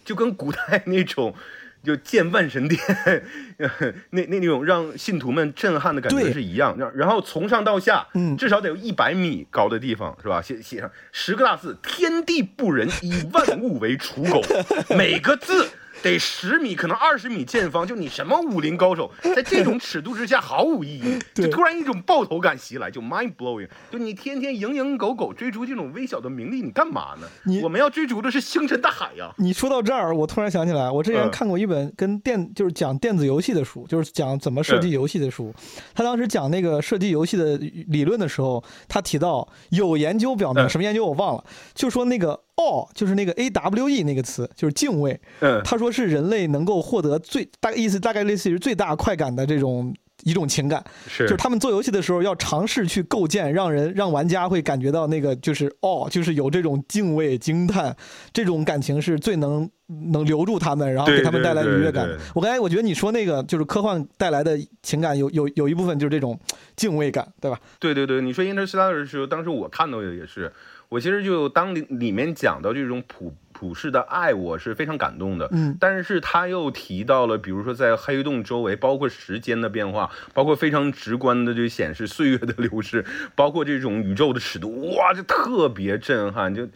[0.06, 1.34] 就跟古代那种。
[1.84, 2.80] 就建万神殿，
[4.10, 6.78] 那那那种让信徒们震撼的感觉是一样。
[6.78, 10.41] 然然后从上到下，嗯至少得有一百米高的地方，是吧？
[10.41, 14.41] 写写上十个大字：天地不仁，以万物为刍狗。
[14.96, 15.70] 每个字。
[16.02, 27.62] 得十米，可能二十米见方，就你什么武林高手，在这种尺度之下毫无意义， 就突然一种爆头感袭来，就 mind blowing，就你天天蝇营狗苟追逐这种微小的名利，你干嘛呢你？
[27.62, 35.54] 我们要追逐的是星辰大海呀、你说到这儿，我突然想起来，我之前嗯看过一本跟电就是讲电子游戏的书，就是讲怎么设计游戏的书。
[35.94, 45.19] 他当时讲那个设计游戏的理论的时候，他提到有研究表明，嗯什么研究我忘了，就说那个 awe 就是那个 a w e 那个词，就是敬畏。
[45.39, 49.93] 嗯，他说是人类能够获得最大概意思大概类似于最大快感的这种
[50.24, 57.95] 一种情感，是就是他们做游戏的时候要尝试去构建，让人让玩家会感觉到那个就是哦，就是有这种敬畏、惊叹
[58.32, 59.67] 这种感情是最能
[60.12, 62.26] 能留住他们，然后给他们带来愉悦感对对对。
[62.36, 66.39] 我刚才我觉得你说那个就是科幻带来的情感有有有一部分就是这种
[66.76, 67.60] 敬畏感，对吧？
[67.80, 70.54] 对对对，你说 Interstellar 的时候，当时我看到的也是，
[70.92, 75.48] 我其实就当里里面讲到这种普普世的爱，我是非常感动的。
[75.54, 86.68] 嗯但是他又提到了，比如说在黑洞周围，包括时间的变化，包括非常直观的就显示岁月的流逝，包括这种宇宙的尺度，哇，就特别震撼，就。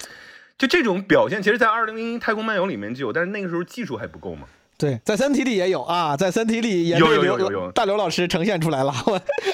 [0.57, 4.47] 就这种表现，其实，在二零零一《太空漫游》里面就有，但是那个时候技术还不够嘛。
[4.77, 8.93] 对，在《三体》里也有啊，在《三体》里也有有有有大刘老师呈现出来了。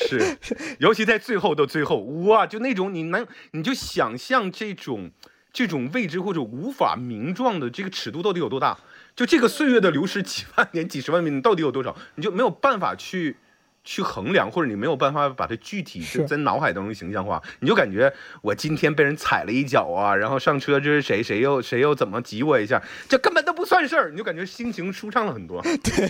[0.10, 0.38] 是，
[0.80, 5.12] 尤其在最后的最后，哇，就那种你能，你就想象这种
[5.54, 8.78] 这种未知或者无法名状的这个尺度到底有多大？
[9.16, 11.96] 就这个岁月的流逝，几万年、几十万年你到底有多少？
[12.16, 13.38] 你就没有办法去
[13.84, 16.20] 去衡量，或者你没有办法把它具体是。
[16.20, 25.62] 就在脑海当中形象化，你就感觉我今天被人踩了一脚啊，然后上车这是谁，谁又谁又怎么挤我一下，这根本都不算事儿，你就感觉心情舒畅了很多。
[25.82, 26.10] 对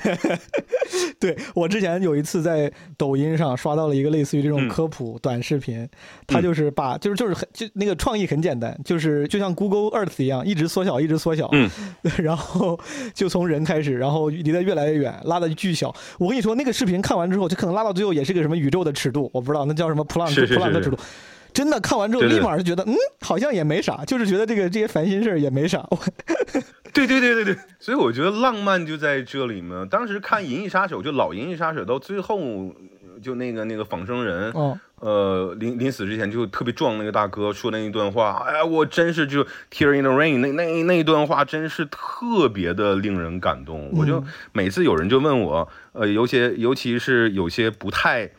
[1.20, 4.72] 对我之前有一次在抖音上刷到了一个类似于这种嗯。
[4.72, 5.88] 科普短视频，
[6.26, 11.70] 它就是把就是就是很就那个创意很简单，就是就像 Google Earth 一样，一直缩小，一直缩小，嗯，
[12.18, 12.80] 然后
[13.14, 15.94] 就从人开始，然后离得越来越远，拉的巨小。
[16.18, 20.98] 我跟你说，那个视频看完之后，就可能拉到最后也是个什么宇宙的尺度，我不知道那叫什么普朗克普朗克尺度。
[21.54, 25.88] 真的看完之后，立马就觉得，嗯，好像也没啥，就是觉得这个这些烦心事儿也没啥。
[26.92, 29.86] 对对对对对，所以我觉得浪漫就在这里嘛。
[29.90, 32.40] 当时看《银翼杀手》，就老《银翼杀手》到最后，
[33.22, 43.92] 就那个那个仿生人，哦，呃，临临死之前就特别壮那个大哥说那一段话，哎呀，我真是就 tear in the rain 那那那一段话真是特别的令人感动。
[43.94, 48.32] 我就每次有人就问我，呃，有些尤其是有些不太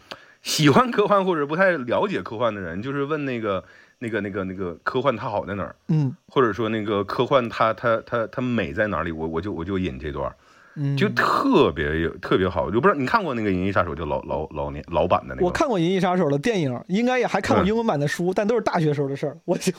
[0.42, 3.64] 喜欢科幻或者不太了解科幻的人，就是问那个
[4.00, 5.76] 那个那个那个科幻它好在哪儿？
[5.88, 9.12] 嗯或者说那个科幻它它它它美在哪里？
[9.12, 10.34] 我我就我就引这段儿，
[10.74, 12.70] 嗯，就特别有特别好。
[12.70, 15.46] 就不知道你看过那个《银翼杀手》就老老老年老版的那个？
[15.46, 19.72] 我看过《银翼杀手》的电影，应该也还看过嗯英文版的书，但都是大学时候的事儿，我就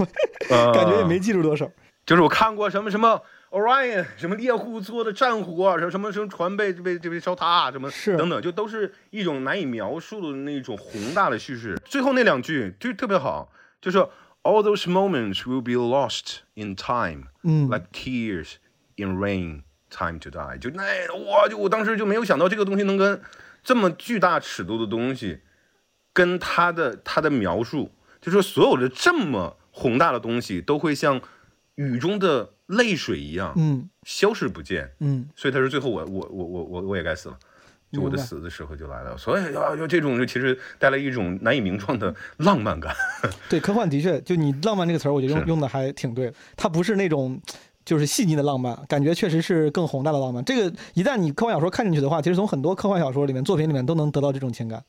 [0.49, 1.69] 呃 感觉也没记住多少。
[2.05, 11.79] 就是我看过什么什么 Orion，什么猎户座的战火啊，什么什么什么船被被被被烧塌啊，什么是等等，就都是一种难以描述的那种宏大的叙事。
[11.85, 13.49] 最后那两句就特别好，
[13.81, 13.97] 就是
[14.43, 18.55] All those moments will be lost in time, 嗯 like tears
[18.97, 19.61] in rain,
[19.95, 20.57] time to die。
[20.57, 23.21] 就那我就我当时就没有想到这个东西能跟
[23.63, 25.41] 这么巨大尺度的东西，
[26.11, 31.21] 跟他的他的描述，就说所有的这么宏大的东西都会像
[31.75, 34.91] 雨中的泪水一样嗯消失不见。
[34.99, 37.37] 嗯，所以他说最后我我我我我我也该死了。
[37.91, 42.91] 就我的死的时候就来了，所以啊，就这种就其实带来一种难以名状的浪漫感。
[43.47, 46.33] 对，科幻的确，就你浪漫这个词儿，我觉得用用的还挺对。
[46.57, 47.39] 它不是那种
[47.85, 50.43] 就是细腻的浪漫，感觉确实是更宏大的浪漫。
[50.45, 54.83] 这个一旦你科幻小说看进去的话，其实从很多科幻小说里面、作品里面都能得到这种情感。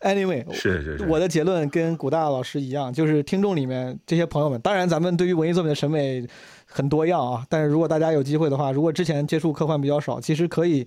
[0.00, 6.26] Anyway，是是是，我的结论跟古大老师一样，就是听众里面这些朋友们，当然咱们对于文艺作品的审美
[6.64, 10.86] 很多样啊，但是如果大家有机会的话，如果之前接触科幻比较少，其实可以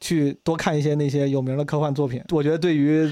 [0.00, 3.10] 去多看一些那些有名的科幻作品，我觉得对于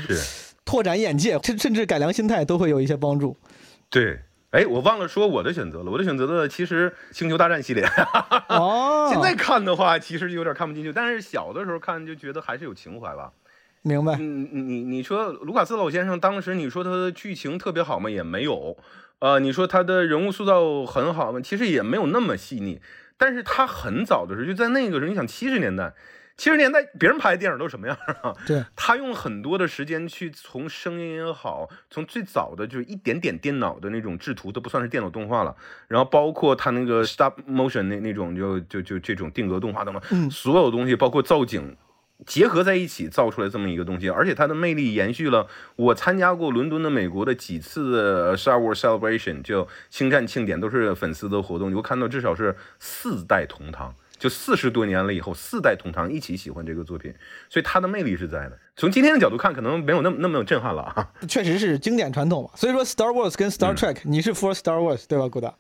[0.65, 3.37] 拓展眼界，甚甚至改良心态都会有一些帮助。
[3.91, 4.19] 对。
[4.53, 5.91] 哎，我忘了说我的选择了。
[5.91, 7.85] 我的选择的其实《星球大战》系列，
[8.51, 13.33] 哦， 现在看的话其实有点看不进去，但是小的时候看就觉得还是有情怀吧。
[13.81, 18.11] 明白，嗯，你你你说卢卡斯老先生当时你说他的剧情特别好吗？
[18.11, 18.77] 也没有。
[19.21, 21.41] 呃，你说他的人物塑造很好吗？
[21.43, 22.81] 其实也没有那么细腻。
[23.17, 25.95] 但是他很早的时候，就在那个时候，你想七十年代，
[26.37, 28.35] 七十年代别人拍的电影都什么样啊？
[28.47, 35.55] 对，他用很多的时间去从声音也好，从最早的就是一点点电脑的那种制图都不算是电脑动画了，
[35.89, 41.77] 然后包括他那个 stop motion 那那种就就就这种定格动画等等，嗯所有东西包括造景。
[42.25, 45.49] 结合在一起造出来这么一个东西，而且它的魅力延续了。
[45.75, 51.69] 我参加过伦敦的美国的几次的 Star Wars Celebration，就星战庆典，都是粉丝的活动。
[51.69, 53.93] 你会看到至少是四代同堂，
[54.23, 57.13] 就四十多年了以后，四代同堂一起喜欢这个作品，
[57.51, 58.57] 所以它的魅力是在的。
[58.77, 61.11] 从今天的角度看，可能没有那么那么震撼了啊。
[61.27, 62.51] 确实是经典传统嘛。
[62.55, 65.53] 所以说，Star Wars 跟嗯 Star Trek，、你是 for Star Wars 对吧，顾大？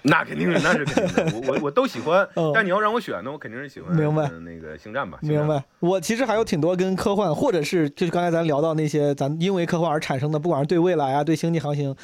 [0.00, 1.46] 那肯定是，那是肯定的。
[1.46, 5.18] 我我我都喜欢 嗯，但你要让我选呢，我肯定是喜欢明白呃那个星战吧。
[5.20, 5.62] 明白。
[5.80, 11.94] 我其实还有挺多跟科幻，或者是就是刚才咱聊到那些咱因为科幻而产生的，不管是对未来啊、对星际航行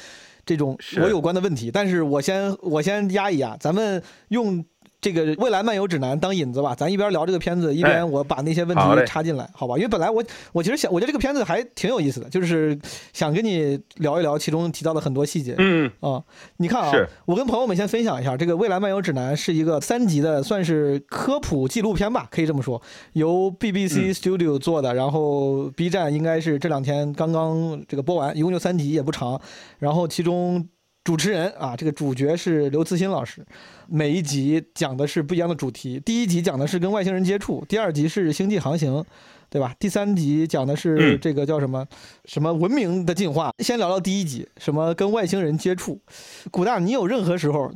[0.45, 1.71] 这种我有关的问题。
[1.71, 4.63] 但是我先我先压一压，咱们用。
[5.03, 9.75] 这个《未来漫游指南》当引子吧，咱一边聊这个片子，一哎边我把那些问题插进来，好吧？
[9.75, 12.79] 因为本来我我其实想，我觉得这个片子还挺有意思的，就是
[13.11, 15.55] 想跟你聊一聊其中提到的很多细节。
[15.57, 16.23] 嗯，啊、
[16.55, 29.39] 你看啊，我跟朋友们先分享一下，这个《未来漫游指南》是一个三级的，算是科普纪录片吧，可以这么说，由 BBC 嗯 Studio 做的，然后 B 站应该是这两天刚刚这个播完，一共就三集，也不长。
[29.79, 30.65] 然后其中
[31.03, 33.45] 主持人啊，这个主角是刘慈欣老师，
[33.87, 35.99] 每一集讲的是不一样的主题。
[35.99, 39.03] 第一集讲的是跟外星人接触，第二集是星际航行。
[39.49, 39.71] 对吧？
[39.77, 41.85] 第三集讲的是嗯这个叫什么、
[42.25, 43.51] 什么文明的进化。
[43.59, 46.01] 先聊聊第一集，什么跟外星人接触。
[46.49, 47.71] 古大，你有任何时候，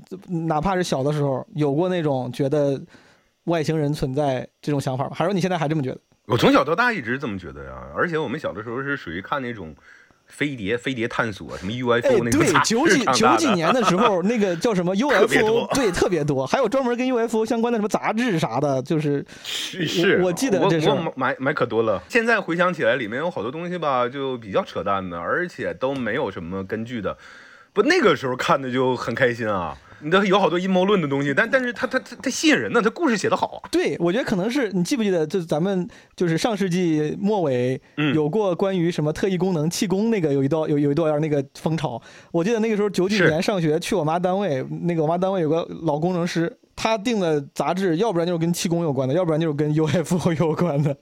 [0.47, 2.81] 哪怕是小的时候，有过那种觉得
[3.43, 5.11] 外星人存在这种想法吗？
[5.13, 5.99] 还是说你现在还这么觉得？
[6.25, 9.75] 我从小到大一直这么觉得呀，而且我们小的时候是属于看那种
[10.27, 22.01] 飞碟、飞碟探索什么 UFO 那个杂，志九几九几年的时候， 那个叫什么 UFO，对，特别多，还有专门跟 UFO 相关的什么杂志啥的，就是是是，我记得我买买可多了。
[22.09, 27.17] 现在回想起来，里面有好多东西吧，就比较扯淡的，而且都没有什么根据的。
[27.73, 29.77] 不，那个时候看的就很开心啊。
[29.99, 33.69] 你都有好多阴谋论的东西，但但是它它它它吸引人呢，他故事写得好啊。
[33.71, 42.01] 对，我觉得可能是你记不记得，就是咱们就是上世纪末尾嗯有过关于什么特异功能气功那个有一段有有一段那个风潮。
[42.31, 50.95] 我记得那个时候九几年上学去我妈单位，那个我妈单位有个老工程师，他订的杂志，要不然就是跟气功有关的，要不然就是跟 UFO 有关的。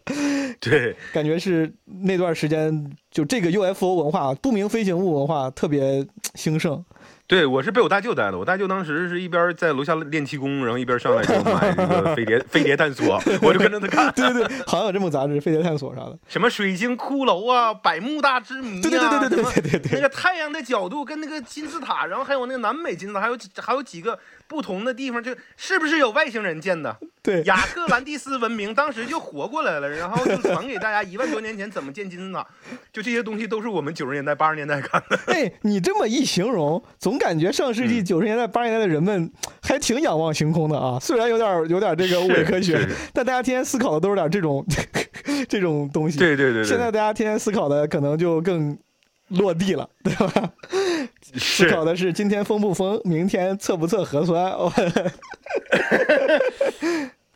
[0.60, 6.06] 对， 感觉是那段时间就这个 UFO 文化、不明飞行物文化特别
[6.36, 6.84] 兴盛。
[7.28, 8.38] 对，我是被我大舅带的。
[8.38, 14.12] 我大舅当时是一边在楼下练气功，然后一边上来给我买那个飞碟 飞碟探索，我就跟着他看。
[14.14, 16.16] 对对对，好像有这么个杂志《飞碟探索》啥的。
[16.28, 26.96] 什么水晶骷髅啊，百慕大之谜啊，对对对对对什么对对对那个太阳的角度跟那个金字塔，然后还有那个南美金字塔，还有还有几个不同的地方，就是不是有外星人建的？
[27.24, 32.46] 对，亚特兰蒂斯文明当时就活过来了，然后就传给大家一万多年前怎么建金字塔，
[32.94, 35.20] 就这些东西都是我们九十年代八十年代看的。
[35.26, 40.98] 哎，你这么一形容，总感觉上世纪嗯九十年代、八十年代的人们 还挺仰望星空的啊。
[41.00, 44.66] 虽然有点有点这个伪科学但大家天天思考的都是点这种
[45.50, 46.18] 这种东西。
[46.20, 48.78] 对对对对，现在大家天天思考的可能就更
[49.30, 50.52] 落地了， 对吧？
[51.38, 54.54] 思考的是今天封不封，明天测不测核酸。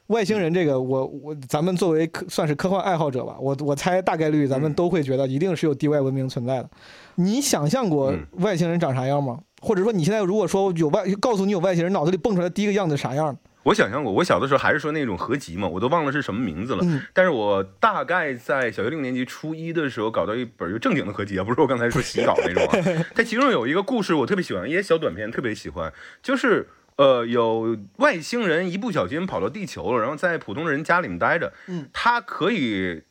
[0.07, 6.69] 外星人这个，我我咱们作为科算是科幻爱好者吧，我我猜大概率咱们嗯都会觉得一定是有地外文明存在的。
[7.15, 9.37] 你想象过嗯外星人长啥样吗？
[9.61, 13.37] 或者说你现在如果说有外告诉你有外星人，脑子里蹦出来第一个样子啥样？
[13.63, 16.79] 我想象过，我小的时候还是说那种合集嘛，我都忘了是什么名字了。
[16.83, 23.05] 嗯但是我大概在小学六年级初一的时候搞到一本就正经的合集啊，不是我刚才说洗稿那种啊。
[23.13, 25.91] 它其中有一个故事我特别喜欢，一些小短片特别喜欢，
[26.23, 33.03] 就是呃有外星人一不小心跑到地球了，然后在普通人家里面待着，嗯，他可以。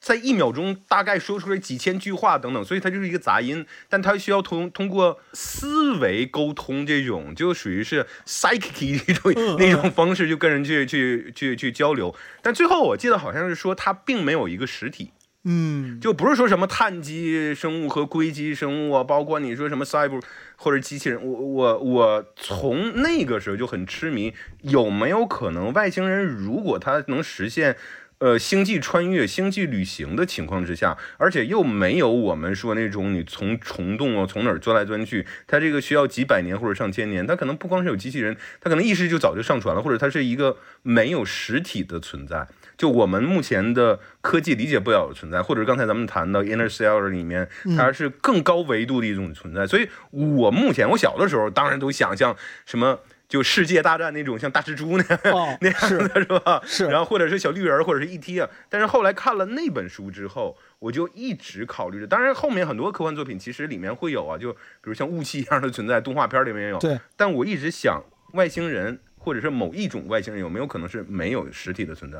[0.00, 12.14] 在一秒钟大概说出来几千句话等等，所以它就是一个杂音，但它需要通通过思维沟通，这种就属于是 psychic 那种那种方式，就跟人去去去去交流。
[12.42, 15.10] 但最后我记得好像是说它并没有一个实体，
[15.42, 20.22] 嗯，就不是说什么碳基生物和硅基生物啊，包括你说什么 cyber
[20.54, 24.32] 或者机器人，我我我从那个时候就很痴迷，
[24.62, 27.76] 有没有可能外星人如果他能实现。
[28.18, 42.48] 呃，星际穿越、星际旅行的情况之下，而且又没有我们说那种你从虫洞啊，从哪儿钻来钻去，它这个需要几百年或者上千年，它可能不光是有机器人，它可能意识就早就上传了，或者它是一个没有实体的存在。
[42.76, 49.66] 就我们目前的科技理解不了的存在，或者刚才咱们谈到 Interstellar 里面，它是更高维度的一种存在。
[49.66, 56.62] 所以我目前我小的时候当然都想象什么就世界大战那种像大蜘蛛那样、哦 那样是的是吧？
[56.64, 58.48] 是然后或者是小绿人儿或者是 ET 啊。
[58.70, 62.06] 但是后来看了那本书之后，我就一直考虑着。
[62.06, 66.78] 当然后面很多科幻作品其实里面会有啊，就比如像雾气一样的存在，动画片里面也有。
[66.78, 72.18] 对，但我一直想，外星人或者是某一种外星人有没有可能是没有实体的存在？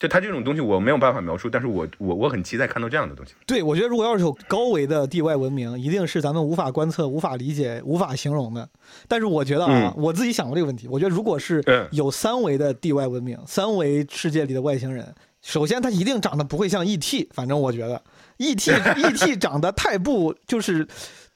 [0.00, 3.34] 就它这种东西我没有办法描述，但是我我我很期待看到这样的东西。
[3.46, 8.66] 对，我觉得如果要是有高维的地外文明，一定是咱们无法观测、无法理解、无法形容的。
[9.06, 18.02] 但是我觉得啊，嗯我自己想过这个问题，我觉得如果是嗯有三维的地外文明，三维世界里的外星人，首先他一定长得不会像 ET，反正我觉得
[18.38, 20.88] ET ET 长得太不就是。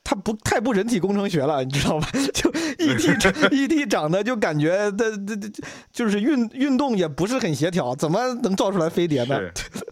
[0.04, 2.06] 他不太不人体工程学了，你知道吧？
[2.34, 5.50] 就 ET ET 长得就感觉的的的，
[5.92, 9.40] 就是运运动也不是很协调，怎么能造出来飞碟呢？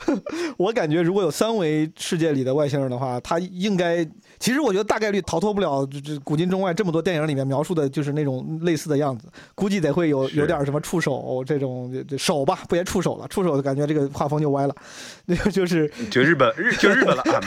[0.58, 4.04] 我感觉如果有三维世界里的外星人的话，他应该，
[4.38, 14.74] 其实我觉得大概率逃脱不了这这古今中外这么多电影里面描述的就是那种类似的样子，估计得会有有点什么触手这种这这手吧，不也触手了，触手感觉这个画风就歪了，
[15.24, 17.40] 那个就是就日本日就日本了啊。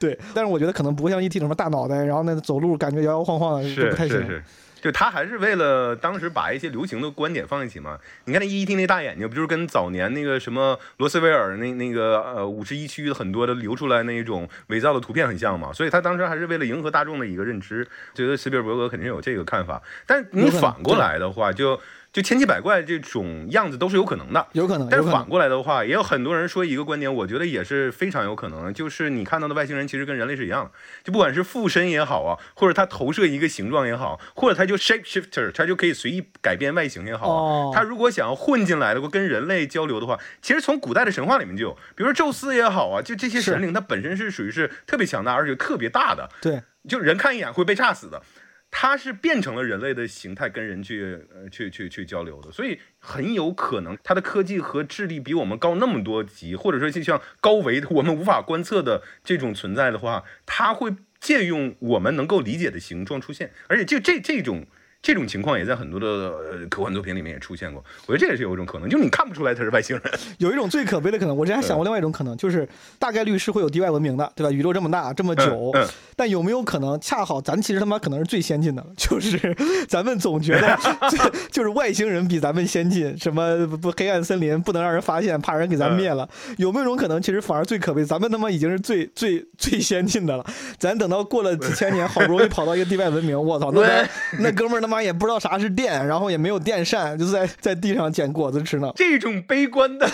[0.00, 4.16] 对，但是我觉得可能不会像 ET 什么大脑袋，然后那走路感觉摇摇晃晃的，就不太行。
[4.20, 4.42] 是是，
[4.80, 7.98] 就他还是为了当时把一些流行的观点放一起嘛。
[8.24, 15.72] 你看那 ET 那大眼睛，不就是跟早年那个什么罗斯威尔那那个呃五十一区的很多的流出来那一种伪造的图片很像嘛？
[15.72, 19.82] 所以他当时还是为了迎合大众的一个认知，觉得斯皮尔伯格肯定有这个看法。
[20.06, 21.78] 但你反过来的话，就
[22.12, 24.46] 就千奇百怪这种样子都是有可能的。
[24.52, 25.24] 有可能，但是反。
[25.28, 30.70] 过来的话，也有很多人说一个观点，我觉得也是非常有可能的，就是你看到的外星人其实跟人类是一样的，
[31.04, 37.42] 就不管是附身也好啊，或者他投射一个形状也好，或者他就 shape shifter，他就可以随意改变外形也好啊。
[37.42, 48.22] 哦他如果想要混进来的话，跟人类交流的话，其实从古代的神话里面就有，比如说宙斯也好啊，就这些神灵，它本身是属于是特别强大，而且特别大的，对，就人看一眼会被炸死的。
[48.70, 51.18] 它是变成了人类的形态跟人去
[51.50, 64.66] 去去去交流的，所以很有可能它的科技和智力比我们高那么多级，或者说就像高维我们无法观测的这种存在的话，它会借用我们能够理解的形状出现，而且就这这种。
[65.00, 70.14] 这种情况也在很多的呃科幻作品里面也出现过，我觉得这也是有一种可能，就是你看不出来他是外星人。
[70.38, 72.68] 有一种最可悲的可能，我之前还想过另外一种可能，就是
[72.98, 74.50] 大概率是会有地外文明的，对吧？
[74.50, 78.84] 宇宙这么大这么久，嗯嗯但有没有可能恰好咱其实他妈可能是最先进的？
[78.96, 79.38] 就是
[79.88, 80.76] 咱们总觉得
[81.52, 86.28] 就是外星人比咱们先进，什么不黑暗森林不能让人发现，怕人给咱灭了。
[86.56, 90.44] 有没有一种可能，其实反而最可悲，咱们他妈已经是最最最先进的了，
[90.76, 94.04] 咱等到过了几千年，好不容易跑到一个地外文明，我操，那
[94.40, 98.92] 那哥们儿他妈也不知道啥是电，然后也没有电扇，就在在地上捡果子吃呢。
[98.96, 100.08] 这种悲观的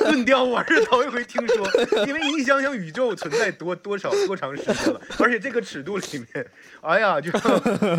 [0.00, 1.66] 论调，我是头一回听说。
[2.06, 6.46] 因为你想想，宇宙存在多多少多长时间了，而且这个尺度里面，
[6.80, 7.30] 哎呀，就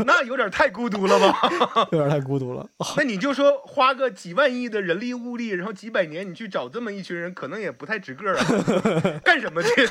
[0.06, 1.88] 那有点太孤独了吧？
[1.92, 2.68] 有点太孤独了。
[2.96, 9.20] 那你就说花个几万亿的人力物力，然后几百年，你去找这么一群人，可能也不太值个儿啊。
[9.24, 9.88] 干什么去？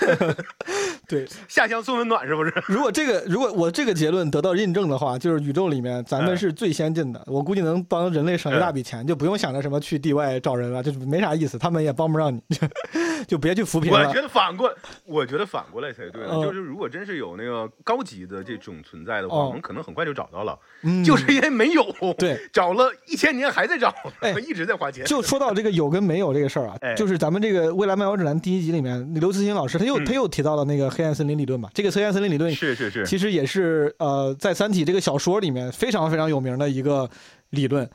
[1.09, 2.53] 对，下乡送温暖是不是？
[2.67, 12.41] 如果这个如果我这个结论得到印证的话，就是宇宙里面咱们嗯是最先进的，我估计能帮人类省一大笔钱，就不用想着什么去地外找人了，就是没啥意思，他们也帮不上你，
[13.27, 14.21] 就别去扶贫了我觉。
[14.21, 14.73] 得反过，
[15.07, 16.29] 我觉得反过来才对呢。
[16.33, 20.59] 嗯就是如果真是有那个高级的这种存在的话，哦我们可能很快就找到了。
[20.83, 21.85] 嗯 就是因为没有，
[22.19, 25.05] 对， 找了一千年还在找，哎一直在花钱。
[25.05, 37.09] 就说到这个有跟没有这个事儿啊哎，就是咱们这个《未来漫游指南》第一集里面，刘慈欣老师他又嗯他又提到了那个黑暗森林理论嘛，这个黑暗森林理论是是是，其实也是呃，在《三体》这个小说里面非常非常有名的一个
[37.51, 37.89] 理论。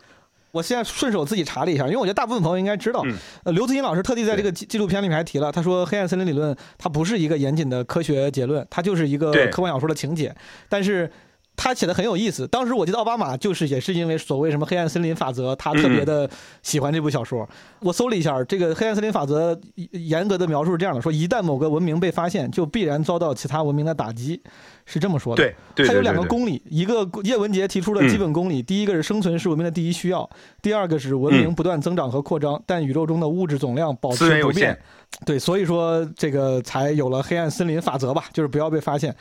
[0.51, 3.01] 我现在顺手自己查了一下，因为我觉得大部分朋友应该知道。
[3.05, 3.15] 嗯
[3.45, 10.35] 呃，刘慈欣老师特地在这个纪纪录片里面还提了，他说黑暗森林理论它不是一个严谨的科学结论，它就是一个科幻小说的情节，
[10.69, 11.11] 但是。
[11.53, 16.27] 他写的很有意思，当时我记得奥巴马就是也是因为所谓什么黑暗森林法则，他特别的
[16.63, 17.47] 喜欢这部小说。
[17.81, 19.59] 我搜了一下，这个黑暗森林法则
[19.91, 24.41] 严格的描述是这样的：说一旦某个文明被发现，就必然遭到其他文明的打击，
[24.85, 25.43] 是这么说的。
[25.43, 30.29] 对对，它有两个公理，一个叶文洁提出的基本公理，第一个是生存是文明的第一需要，
[30.61, 34.79] 第二个是文明嗯不断增长和扩张，但宇宙中的物质总量保持不变限。
[35.25, 39.15] 对，所以说这个才有了黑暗森林法则吧，就是不要被发现。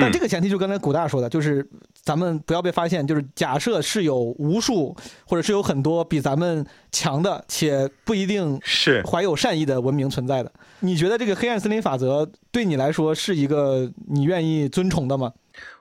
[0.00, 4.96] 但嗯这个前提就刚才古大说的，就是咱们不要被发现，就是假设是有无数
[5.26, 10.52] 或者是有很多比咱们强的，且不一定是怀有善意的文明存在的。
[10.80, 15.32] 你觉得这个黑暗森林法则对你来说是一个你愿意尊崇的吗？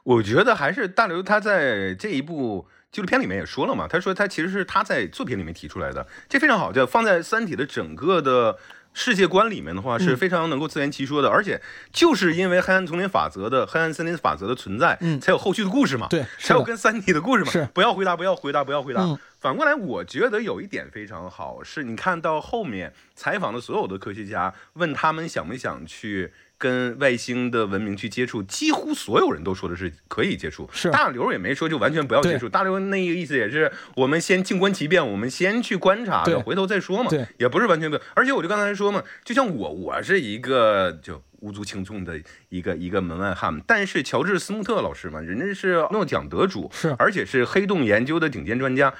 [0.03, 8.57] 我觉得还是大刘他在这一部纪录片里面也说了嘛，他说他其实是他在作品里面提出来的，这非常好，就放在《三体》的整个的
[8.99, 11.61] 世界观里面的话是嗯非常能够自圆其说的，而且
[11.93, 17.51] 就是因为黑暗丛林法则的黑暗森林法则的存在，嗯才有后续的故事嘛，对才有跟三体的故事嘛。
[17.51, 19.03] 是 不要回答，不要回答，不要回答。
[19.03, 30.69] 嗯反过来，我觉得有一点非常好，是你看到后面采访的所有的科学家，问他们想不想去跟外星的文明去接触，几乎所有人都说的是可以接触。
[30.71, 37.09] 是大刘也没说就完全不要接触，大刘那个意思也是我们先静观其变，我们先去观察对着，回头再说嘛。
[37.09, 38.01] 对，也不是完全不要。
[38.13, 41.23] 而且我就刚才说嘛，就像我，我是一个就。
[41.39, 48.91] 无足轻重的一个一个门外汉，但是乔治斯穆特老师嘛，人家是诺奖得主，是而且是黑洞研究的顶尖专家，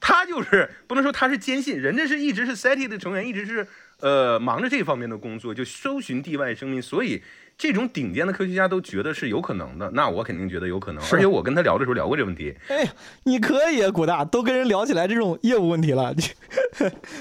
[0.00, 3.68] 他就是不能说他是坚信，人家是一直是 SETI 的成员，一直是
[4.04, 7.22] 呃忙着这方面的工作，就搜寻地外生命，所以
[7.56, 12.92] 这种顶尖的科学家都觉得是有可能的，那我肯定觉得有可能，而且我跟他聊的时候聊过这个问题，哎呀，
[13.24, 16.22] 你可以啊，古大都跟人聊起来这种业务问题了， 你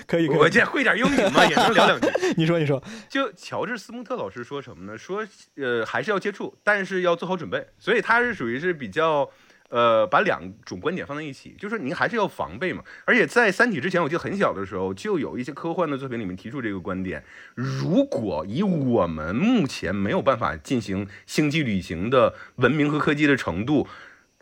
[0.05, 2.07] 可以可以，我这会点英语嘛，也能聊两句。
[2.35, 4.97] 你说你说，就乔治斯穆特老师说什么呢？
[4.97, 5.25] 说
[5.55, 7.65] 呃还是要接触，但是要做好准备。
[7.79, 9.29] 所以他是属于是比较
[9.73, 12.83] 呃把两种观点放在一起，就是您还是要防备嘛。
[13.05, 17.23] 而且在《三体》之前，我记得很小的时候就有一些科幻的作品里面提出这个观点：
[17.55, 23.87] 如果以我们目前没有办法进行星际旅行的文明和科技的程度。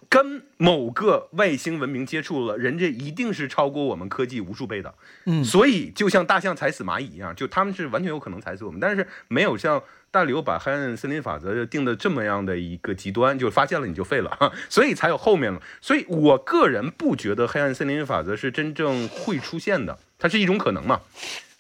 [0.10, 4.94] 跟某个外星文明接触了，人家一定是超过我们科技无数倍的。
[5.26, 9.82] 嗯所以就像大象踩死蚂蚁一样，就他们是完全有可能踩死我们，但是没有像
[10.12, 15.62] 大刘把黑暗森林法则定的这么样的一个极端，就发现了你就废了，哈， 所以才有后面了。
[15.80, 21.02] 所以我个人不觉得黑暗森林法则是真正会出现的，它是一种可能嘛。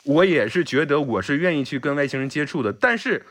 [0.04, 3.26] 我也是觉得我是愿意去跟外星人接触的，但是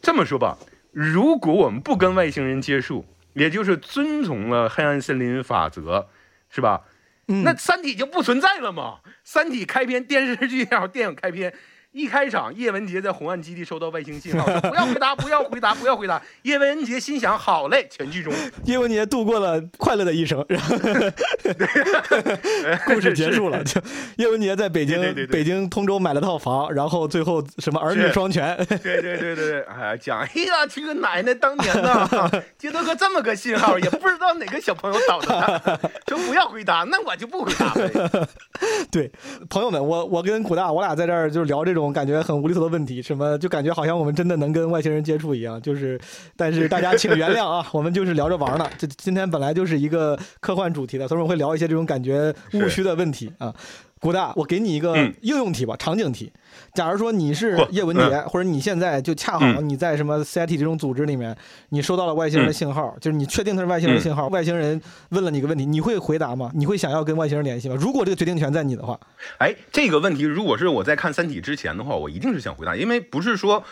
[0.00, 0.56] 这么说吧，
[0.92, 3.04] 如果我们不跟外星人接触，
[3.34, 6.08] 也就是遵从了黑暗森林法则，
[6.48, 6.82] 是吧？
[7.26, 8.98] 嗯那《三体》就不存在了嘛？
[9.24, 11.52] 《三体》开篇电视剧也好，电影开篇
[11.94, 16.20] 一开场，叶文洁在红岸基地收到外星信号，说不要回答，不要回答，不要回答。
[16.42, 18.34] 叶文洁心想：好嘞，全剧终。
[18.64, 20.76] 叶文洁度过了快乐的一生，然后
[22.86, 23.62] 故事结束了。
[23.62, 23.80] 就
[24.16, 32.08] 叶文洁在北京对对对对北京通州买了套房，然后最后什么儿女双全，对对对对对，哎，讲，哎呀，这个奶奶当年呢，
[32.58, 35.78] 接到个这么个信号，也不知道哪个小朋友找的他，
[36.08, 37.88] 说不要回答，那我就不回答呗。
[38.90, 39.12] 对，
[39.48, 46.00] 朋友们，我我跟古大，我俩在这儿就是聊这种感觉很无厘头的问题，什么就感觉好像我们真的能跟外星人接触一样，就是，
[46.36, 48.68] 但是大家请原谅啊， 我们就是聊着玩儿呢。
[48.78, 53.54] 这今天本来就是一个科幻主题的，所以我们会聊一些这种感觉误区的问题啊。
[54.04, 55.14] 古大，我给你一个嗯。
[55.22, 56.30] 应用题吧，场景题。
[56.74, 59.66] 假如说你是叶文洁，或者你现在就恰好嗯。
[59.66, 61.34] 你在什么 CIT 这种组织里面，
[61.70, 64.78] 你收到了外星人的信号，就是你确定他是外星人的信号，外星人
[65.08, 66.50] 问了你个问题，你会回答吗？
[66.54, 67.76] 你会想要跟外星人联系吗？
[67.80, 69.00] 如果这个决定权在你的话，
[69.38, 73.64] 哎，这个问题如果是我在看《三体》之前的话，我一定是想回答，因为不是说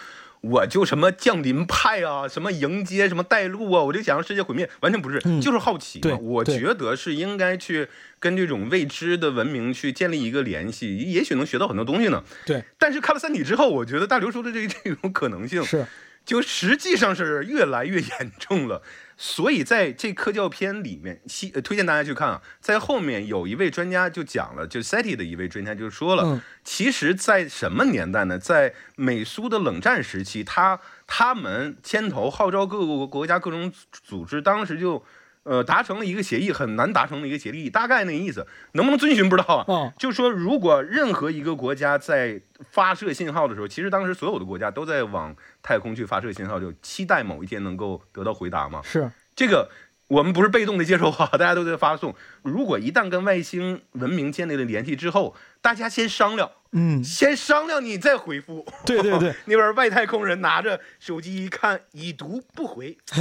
[0.43, 5.41] 我就什么降临派啊，什么迎接，什么带路啊，我就想让世界毁灭，完全不是，嗯。
[5.41, 6.19] 就是好奇对嘛。
[6.21, 7.89] 我觉得是应该去
[8.19, 12.23] 跟这种未知的文明去建立一个联系，也许能学到很多东西呢。
[12.45, 15.87] 对，但是看了《三体》之后，我觉得大刘说的这 这种可能性是
[16.25, 18.83] 就实际上是越来越严重了。
[19.17, 22.43] 所以在这科教片里面，希、呃推荐大家去看啊。
[22.61, 28.39] 在后面有一位专家就讲了，就 SETI 的一位专家就说了，嗯其实，在什么年代呢？
[28.39, 35.05] 在美苏的冷战时期，他他们牵头号召各个国家各种组织，当时就。
[35.45, 39.65] 呃，达成了一个协议，很难达成的一个协议，大概那个意思，能不能遵循不知道啊。
[39.67, 42.41] 哦就说如果任何一个国家在
[42.71, 48.81] 发射信号的时候，其实当时所有的国家都在往太空去发射信号，就期待某一天能够得到回答嘛。
[48.85, 49.69] 是，这个
[50.09, 52.15] 我们不是被动的接受啊，大家都在发送。
[52.43, 58.67] 如果一旦跟外星文明建立了联系之后，大家先商量，嗯，先商量你再回复。
[58.87, 62.97] 对对对， 那边外太空人拿着手机一看，已读不回，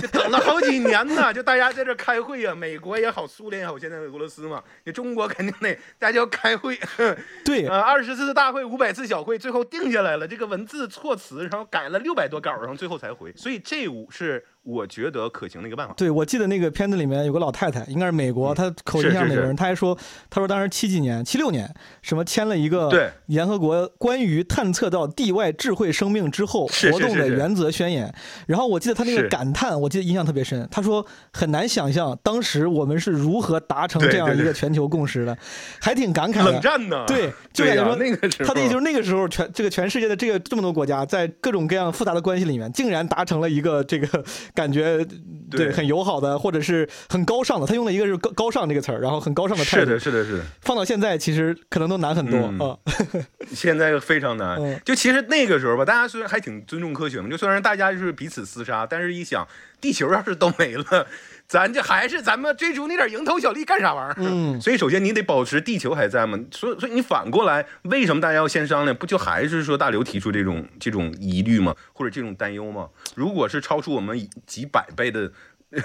[0.00, 1.34] 就等了好几年呢。
[1.34, 6.78] 就大家在这开会呀、美国也好，苏联也好，现在俄罗斯嘛，你中国肯定得大家要开会。
[7.44, 13.32] 对，呃，二十次大会，五百次小会，最后定下来了这个文字措辞，然后改了六百多稿，然后最后才回。
[13.36, 15.94] 所以这五是我觉得可行的一个办法。
[15.96, 19.96] 对，我记得那个片子里面有个老太太，应该是美国，她口音像美国人，是她还说，
[20.30, 21.68] 她说当时七几年、七六年，
[22.00, 28.12] 什么签了一个对联合国关于探测到地外智慧生命之后活动的原则宣言。
[28.46, 30.66] 然后我记得她那个感叹，我记得印象特别深。
[30.70, 35.36] 她说很难想象当时我们是如何达成这样一个全球共识的，
[35.80, 36.52] 还挺感慨的。
[36.52, 37.04] 冷战呢？
[37.08, 44.24] 对， 就感觉说那个时候他的意思就是那个时候全这个全世界的这个这么多国家，在各种各样复杂的关系里面，竟然达成了一个这个
[44.54, 45.04] 感觉
[45.50, 47.66] 对对很友好的，或者是很高尚的。
[47.66, 49.86] 他用了一个是高高尚这个词儿，然后很高尚的态度。
[49.86, 50.44] 是的，是的，是的。
[50.60, 52.76] 放到现在其实可能都难很多啊、
[53.12, 53.24] 嗯
[53.54, 54.56] 现在非常难。
[54.60, 59.46] 嗯就其实那个时候吧，大家虽然还挺尊重科学嘛，就虽然大家就是彼此厮杀，但是一想，
[59.80, 61.06] 地球要是都没了，
[61.46, 64.14] 咱这还是咱们追逐那点蝇头小利干啥玩意儿？
[64.18, 66.38] 嗯 所以首先你得保持地球还在嘛。
[66.50, 68.96] 所以所以你反过来，为什么大家要先商量？
[68.96, 71.74] 不就还是说大刘提出这种这种疑虑吗？
[71.92, 72.88] 或者这种担忧吗？
[73.14, 75.32] 如果是超出我们几百倍的。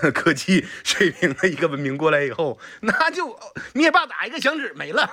[0.01, 3.39] 呃 科技水平的一个文明过来以后，那就
[3.71, 5.09] 灭霸打一个响指没了，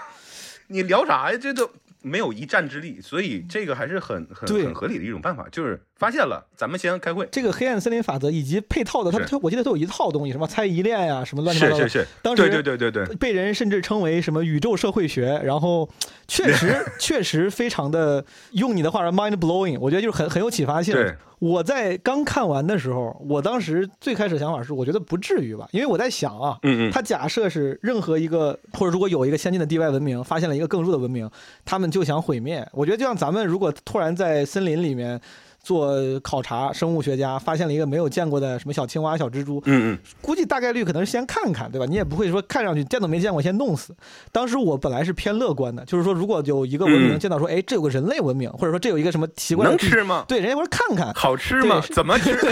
[0.67, 1.39] 你聊啥呀？
[1.41, 1.71] 这都
[2.05, 7.27] 没有一战之力，所以这个还是很很很合理的一种办法，就是发现了，咱们先开会。
[7.33, 11.89] 这个黑暗森林法则以及配套的，它它我记得都有一套东西，什么猜疑链呀，什么乱七八糟的。
[11.89, 15.89] 是是是，当时对对对对对，被人甚至称为什么宇宙社会学，然后
[16.29, 21.15] 确实 确实非常的，用你的话说 mind blowing，我觉得就是很很有启发性对。
[21.39, 31.29] 我在刚看完的时候，我当时最开始想法是，我觉得不至于吧，因为我在想啊，嗯嗯，他假设是任何一个，或者如果有一个先进的地外文明发现了一个更弱的文明，
[31.65, 32.67] 他们就想毁灭。
[32.73, 35.21] 我觉得就像咱们如果突然在森林里面
[35.65, 41.87] 做考察，生物学家发现了一个没有见过的什么小青蛙、小蜘蛛，嗯嗯，估计大概率可能是先看看，对吧？
[41.89, 43.97] 你也不会说看上去见都没见过先弄死。
[44.31, 50.25] 当时我本来是偏乐观的，就是说如果有一个文明嗯见到说，哎，这有个人类文明，或者说这有一个什么奇怪的，能吃吗？
[50.29, 51.83] 对，人家说看看，好吃吗？
[51.93, 52.37] 怎么吃？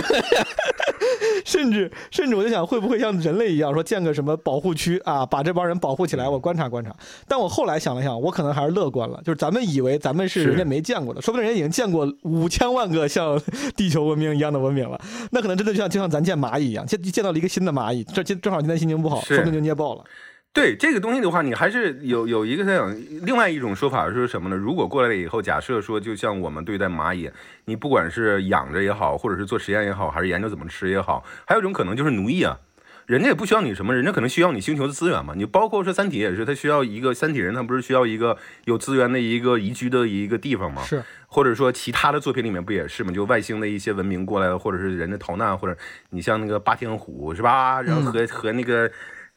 [1.45, 6.95] 甚至甚至我就想，会不会像人类一样，说建个什么保护区啊，把这帮人保护起来，我观察观察。
[7.27, 13.41] 但我后来想了想，我可能还是乐观了，就是咱们以为咱们是是人家没见过的，说不定人家已经见过五千万个像
[13.77, 15.01] 地球文明一样的文明了，
[15.31, 20.05] 那可能真的就像就像咱见蚂蚁一样，见见到了一个新的蚂蚁，这今正好今天心情不好，说不定就捏爆了。
[20.55, 24.57] 对这个东西的话，你还是有有一个这样，另外一种说法是什么呢？
[24.57, 27.31] 如果过来了以后，假设说，就像我们对待蚂蚁，
[27.65, 32.59] 你不管是养着也好，或者是做实验也好，还是研究怎么吃也好，还有一种可能就是奴役啊。
[33.07, 35.35] 人家也不需要你什么，人家可能需要你星球的资源嘛。
[35.37, 40.83] 你包括说三体也是，他需要一个三体人，他不是需要一个有资源的一个宜居的一个地方吗？
[40.85, 43.13] 是，或者说其他的作品里面不也是吗？
[43.13, 45.77] 就外星的一些文明过来了，或者是人的逃难，或者
[46.11, 47.83] 你像那个霸天虎是吧？
[47.83, 48.91] 然后和、和那个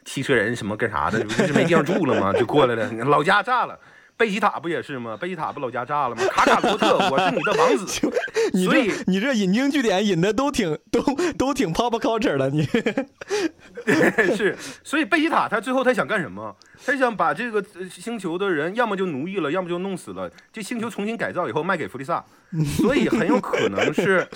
[0.03, 2.31] 汽车人什么干啥的，不是没地方住了吗？
[2.33, 3.79] 就过来了，老家炸了。
[4.17, 5.17] 贝吉塔不也是吗？
[5.19, 6.23] 贝吉塔不老家炸了吗？
[6.31, 8.11] 卡卡罗特，我是你的王子。
[8.53, 11.01] 你所以这你这引经据典引的都挺都
[11.37, 12.63] 都挺 pop culture 的，你
[14.35, 16.55] 是，所以贝吉塔他最后他想干什么？
[16.85, 20.31] 他想把这个呃星球的人要么就奴役了，要么就弄死了。
[20.53, 22.23] 这星球重新改造以后卖给弗利萨，
[22.77, 24.27] 所以很有可能是，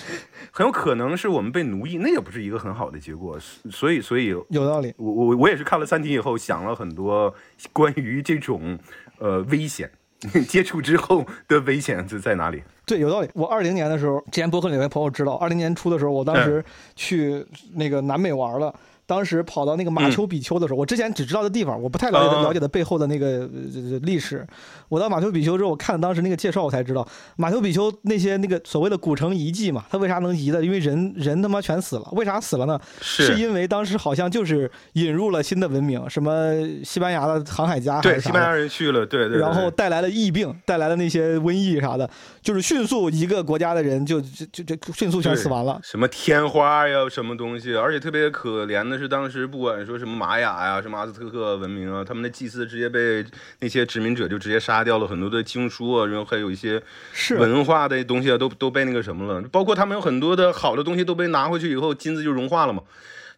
[0.50, 3.38] 很有可能是我们被奴役，那也不是一个很好的结果。
[3.70, 4.92] 所以，所以有道理。
[4.96, 7.32] 我我我也是看了《三体》以后想了很多
[7.72, 8.78] 关于这种
[9.20, 9.88] 呃危险，
[10.48, 12.62] 接触之后的危险是在哪里？
[12.84, 13.28] 对，有道理。
[13.34, 16.64] 我二零年的时候，之前博客里有位朋友知道，二零年初的时候，我当时
[16.96, 18.74] 去那个南美玩了。
[19.10, 24.46] 当时跑到那个马丘比丘的时候，我之前只知道的地方，我不太了解啊了解的背后的那个呃历史。
[24.88, 27.04] 我到马丘比丘之后，我看了当时那个介绍，我才知道
[27.36, 30.64] 马丘比丘那些那个所谓的古城遗迹嘛，它为啥能遗的？
[30.64, 32.08] 因为人人他妈全死了。
[32.12, 32.80] 为啥死了呢？
[33.00, 36.54] 是因为当时好像就是引入了新的文明，什么
[36.84, 42.08] 西班牙的航海家对西班牙人去了，对对对然后带来了疫病，带来了那些瘟疫啥的，
[42.42, 45.78] 就是迅速一个国家的人就就就就迅速全死完了。
[45.82, 53.24] 什么天花呀，什么东西，而且特别可怜的是，当时不管说什么玛雅呀、什么阿兹特克文明啊，他们的祭司直接被
[53.58, 56.80] 那些殖民者就直接杀掉了，很多的经书啊，然后还有一些
[57.12, 57.36] 是。
[57.36, 62.82] 文化的东西啊，都都被那个什么了，包括他们有很多的好的东西都被拿回去以后，金子就融化了嘛，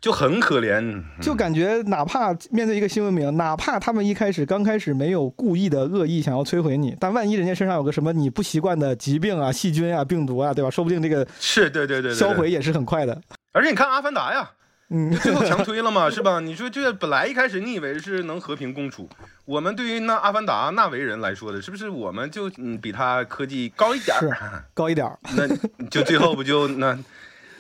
[0.03, 1.03] 就很可怜。
[1.20, 10.68] 就感觉哪怕面对一个新文明，哪怕他们一开始刚开始没有故意的恶意想要摧毁你，但万一人家身上有个什么你不习惯的疾病啊、细菌啊、病毒啊，对吧？
[10.68, 12.50] 说不定这个是对对对销毁。
[12.50, 13.18] 也是很快的。
[13.53, 14.50] 而且你看《阿凡达》呀，
[14.90, 16.40] 嗯，最后强推了嘛， 是吧？
[16.40, 19.09] 你说这本来一开始你以为是能和平共处，
[19.44, 24.64] 我们对于那阿凡达纳维人来说的，是不是我们就嗯比他科技高一点是儿？
[24.74, 25.16] 高一点儿。
[25.36, 25.46] 那
[25.86, 26.98] 就最后不就那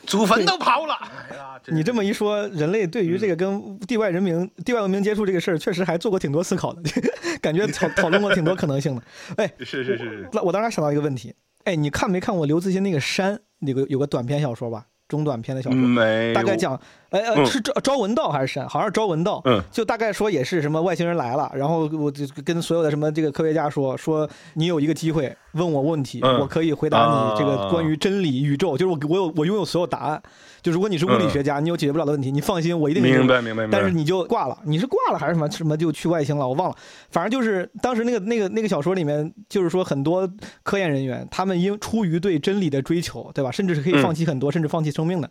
[0.06, 0.94] 祖坟都刨了？
[1.30, 6.82] 哎呀，你这么一说，人类对于这个跟地外人民、地外文明接触这个事儿，确实还做过挺多思考的，
[7.40, 9.02] 感觉讨讨论过挺多可能性的。
[9.36, 11.34] 哎，是是是是，那我当时想到一个问题，
[11.64, 18.66] 哎，你看没看过刘慈欣那个《山》有个有个短篇小说吧，中短篇的小说，没大概讲，哎是招招文道还是谁？
[18.66, 19.42] 好像是招文道。
[19.44, 30.22] 嗯就大概说也是什么外星人来了，然后我就跟所有的什么这个科学家说说你有一个机会问我问题，嗯我可以回答你这个啊关于真理、宇宙，就是我我有我拥有所有答案。
[30.62, 33.78] 就如果你是物理学家，你有解决不了的问题，你放心，我一定明白明白明白。
[33.78, 36.46] 但是你就挂了，你是挂了还是什么什么就去外星了？
[36.46, 36.76] 我忘了，
[37.10, 40.30] 反正就是当时那个那个那个小说里面，就是说很多
[40.62, 43.50] 科研人员，他们因出于对真理的追求，对吧？
[43.50, 45.28] 甚至是可以放弃很多，甚至放弃生命的。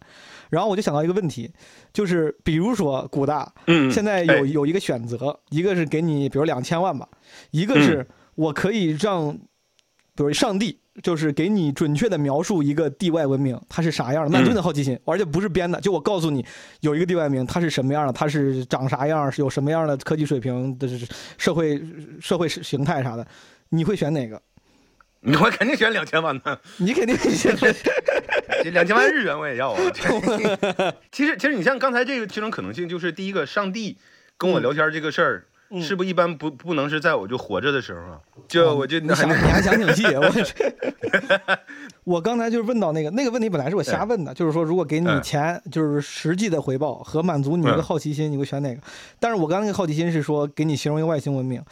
[0.49, 1.49] 然后我就想到一个问题，
[1.93, 7.07] 就是比如说古大，嗯现在哎有有一个选择，一个是给你比如两千万吧，
[7.51, 8.05] 一个是
[8.35, 9.31] 我可以让，
[10.13, 16.45] 比如上帝，就是给你准确的描述一个地外文明它是啥样的，满足你的好奇心，而且不是编的，就我告诉你
[16.81, 20.87] 有一个地外文明它是什么样的，它是长啥样，是有什么样的科技水平的
[21.37, 21.81] 社会
[22.19, 23.25] 社会形态啥的，
[23.69, 24.41] 你会选哪个？
[25.23, 29.79] 你我肯定选两千万的，你肯定选这两千万日元我也要啊。
[31.11, 33.97] 其实，其实你像刚才这个这种可能性，就是第一个，上帝
[34.35, 38.19] 跟我聊天这个事儿，嗯是不一般不不能是在我就活着的时候啊？
[38.47, 40.31] 就我就你想，你还想挺细，我
[42.15, 48.81] 我刚才就是问到那个那个问题，本来是我瞎问的，就是说如果给你嗯钱，就是实际的回报和满足你一个嗯好奇心，你会选哪个？
[49.19, 51.63] 但是我刚刚那个好奇心是说给你形容一个外星文明，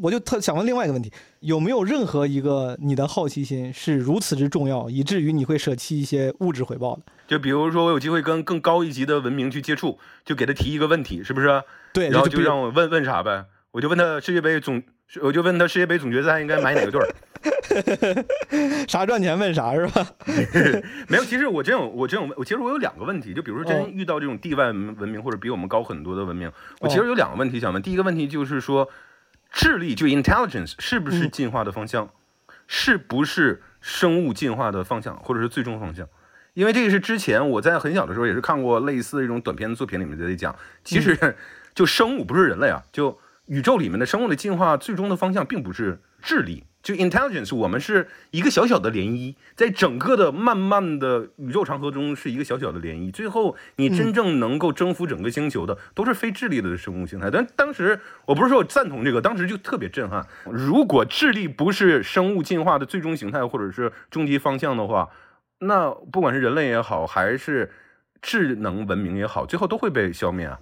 [0.00, 7.02] 我就特想问另外一个问题，有没有任何一个你的好奇心是如此之重要，以至于你会舍弃一些物质回报的？
[7.28, 11.62] 就比如说我有机会跟更高一级的文明去接触，就给他提一个问题，是不是？
[11.92, 14.82] 对，然后就让我问问啥呗，我就问他世界杯总，
[15.20, 17.08] 我就问他世界杯总决赛应该买哪个队儿。
[18.86, 20.06] 啥赚钱问啥是吧？
[21.08, 27.82] 没有，其实我真有，我真有，我其实我有两个问题，就比如说哦真遇到这种地外文文明或者比我们高很多的文明，我其实有两个问题想问。
[27.82, 28.88] 第一个问题就是说，
[29.50, 32.08] 智力就 intelligence 是不是嗯进化的方向，
[32.66, 36.06] 是不是生物进化的方向，或者是最终方向？
[36.54, 41.34] 因为这个是之前我在很小的时候也是看过类似的这种短篇作品里面在讲，其实嗯
[41.74, 57.30] 就生物不是人类啊，就宇宙里面的生物的进化最终的方向并不是智力，就 intelligence，我们是一个小小的涟漪，在整个的漫漫的宇宙长河中是一个小小的涟漪，最后你真正能够征服整个星球的都是非智力的生物形态。
[57.30, 60.26] 但当时我不是说我赞同这个，当时就特别震撼。
[60.44, 65.10] 如果智力不是生物进化的最终形态或者是终极方向的话，
[65.58, 67.72] 那不管是人类也好，还是
[68.20, 70.60] 智能文明也好，最后都会被消灭啊。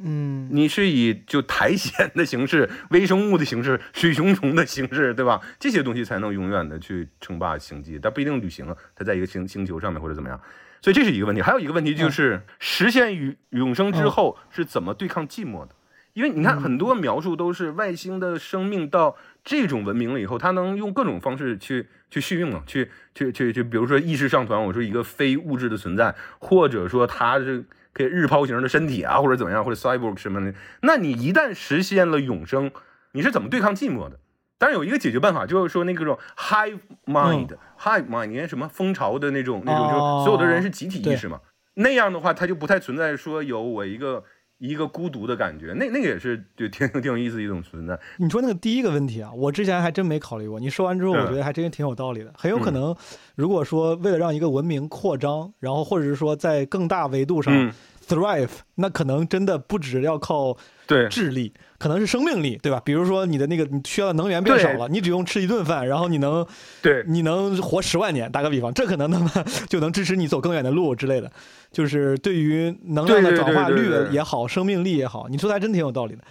[0.00, 5.40] 嗯，你是以就苔藓的形式、微生物的形式、水熊虫的形式，对吧？
[5.60, 10.40] 这些东西才能永远的去称霸星际，但不一定旅行啊，它在一个星星球上面或者怎么样。
[10.80, 15.74] 所以这是一个问题，还有一个问题就是实现永永生之后是怎么对抗寂寞的？
[16.14, 30.54] 因为你看很多描述都是外星的生命到这种文明了以后，它能用各种方式去去续命啊，去去去去，比如说意识上传，我说一个非物质的存在，或者说它是可以日抛型的身体啊，或者怎么样，或者 cyborg 什么的。
[30.82, 32.70] 那你一旦实现了永生，
[33.12, 34.18] 你是怎么对抗寂寞的？
[34.58, 41.40] 当然有一个解决办法，就是说那个种 hive mind，hive、mind，你看什么蜂巢的那种那种，哦就所有的人是集体意识嘛。
[41.74, 44.22] 那样的话，它就不太存在说有我一个
[44.68, 45.72] 一个孤独的感觉。
[45.76, 47.98] 那那个也是就挺 挺有意思的一种存在。
[48.18, 50.60] 你说那个第一个问题啊，我之前还真没考虑过。
[50.60, 52.32] 你说完之后，嗯我觉得还真挺有道理的。
[52.36, 52.94] 很有可能，
[53.34, 57.72] 如果说为了让一个文明扩张，然后或者是说在更大维度上嗯
[58.06, 60.56] ，thrive，、那可能真的不止要靠
[60.92, 62.80] 对，智力，可能是生命力，对吧？
[62.84, 66.46] 比如说你的那个你需要的能源变对少了，你只用吃一顿饭，然后你能
[66.82, 69.30] 对，你能活十万年，打个比方，这可能他妈
[69.68, 71.30] 就能支持你走更远的路之类的。
[71.72, 76.22] 就是对于能量的转化率对对对也好，生命力也好，你说的还真挺有道理的。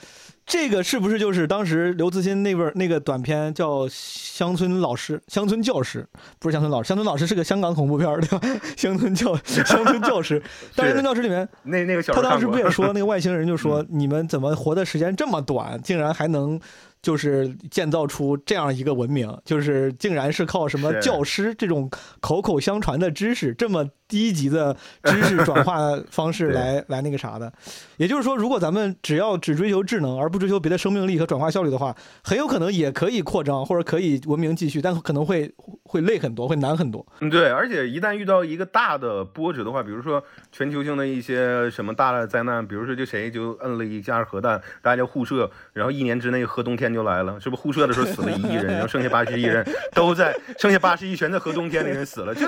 [0.51, 6.05] 这个是不是就是当时刘慈欣那本那个短片叫《乡村老师》《乡村教师》？
[6.39, 8.59] 不是乡村老师，乡村老师是个香港恐怖片， 对吧？
[8.75, 10.43] 乡村教乡村教师，
[10.75, 16.59] 但乡村教师里面那那个小他当时不也说，那个外星人就说，你们怎么活的时间这么短，竟然还能
[17.01, 21.89] 就是建造出这样一个文明，就是竟然是靠什么教师这种
[22.19, 27.49] 口口相传的知识，这么低级的知识转化方式 来来那个啥的。
[27.95, 35.49] 也就是说，如果咱们只要只追求智能，而不追求别的生命力和转化效率的话，很有可能也可以扩张，或者可以文明继续，但可能会
[35.83, 37.05] 会累很多，会难很多。
[37.21, 47.61] 嗯，对，而且一旦遇到一个大的波折的话，比如说全球性的一些什么大的灾难，比如说就谁就摁了一下核弹，大家互射，然后一年之内核冬天就来了，是不是？
[47.61, 52.41] 互射的时候死了一亿人，然后剩下八十亿人都在，剩下八十亿全在核冬天里面死了，就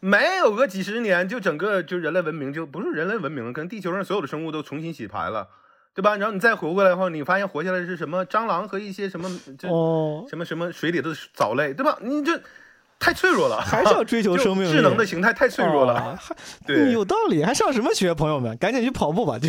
[0.00, 5.48] 没有个几十年，就整个就人类文明就不是人类文明了，可能地球上所有的生物都重新洗牌了。
[5.94, 6.14] 对吧？
[6.18, 11.98] 然后你再活过来的话，你发现活下来是什么蟑螂和一些什么这哦，什么什么水里的藻类，对吧？
[12.02, 12.38] 你这
[12.98, 15.94] 太脆弱了，还是要追求生命力智能的形态太脆弱了。
[15.94, 16.34] 啊还
[16.66, 19.38] 对有道理，还上什么学，朋友们，赶紧去跑步吧！
[19.38, 19.48] 就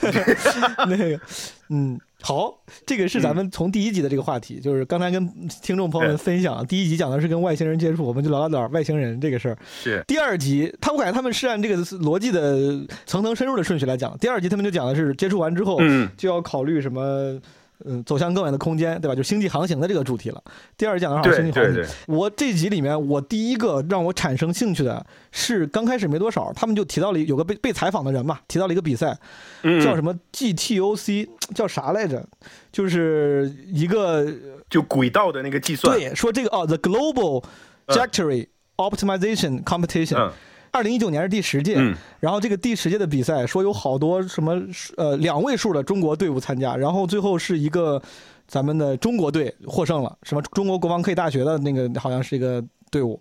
[0.88, 1.20] 那个，
[1.68, 5.28] 嗯，好，这个是咱们从第一集的这个话题，就是刚才跟
[5.62, 9.58] 听众朋友们分享，第一集讲的是跟外星人接触，我们就聊了点外星人这个事儿。
[9.82, 14.16] 是，第二集，他我感觉他们是按这个逻辑的层层深入的顺序来讲。
[14.18, 17.38] 第二集他们就讲的是接触完之后，嗯，就要考虑什么
[17.84, 19.14] 呃走向更远的空间，对吧？
[19.14, 20.42] 就星际航行的这个主题了。
[20.76, 29.16] 第二讲的话星际航行我这集里面，我第一个让我产生兴趣的是刚开始没多少，他们就提到了有个被被采访的人嘛，提到了一个比赛，
[29.62, 32.24] 嗯叫什么 GTOC，叫啥来着？
[32.70, 34.26] 就是一个
[34.68, 37.44] 就轨道的那个计算，对，说这个哦，The Global
[37.86, 40.32] 嗯 Trajectory Optimization Competition，嗯
[40.70, 44.60] 二零一九年是第十届，嗯然后这个第十届的比赛说有好多什么
[44.96, 48.00] 呃两位数的中国队伍参加，然后最后是一个
[48.46, 53.20] 咱们的中国队获胜了，什么中国国防科技大学的那个好像是一个队伍，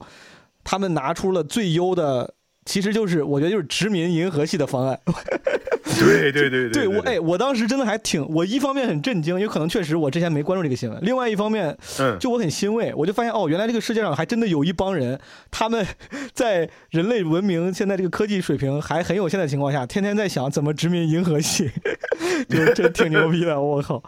[0.64, 2.34] 他们拿出了最优的。
[2.68, 5.00] 其实就是，我觉得就是殖民银河系的方案。
[6.00, 15.18] 对对对对我，哎，我当时真的还挺，我一方面很震惊，有可能确实我之前没关注这个新闻；另外一方面，嗯，就我很欣慰，我就发现哦，原来这个世界上还真的有一帮人，
[15.50, 15.88] 他们
[16.36, 21.72] 在人类文明现在这个科技水平还很有限的情况下，天天在想怎么殖民银河系，
[22.50, 24.04] 就真挺牛逼的，我靠！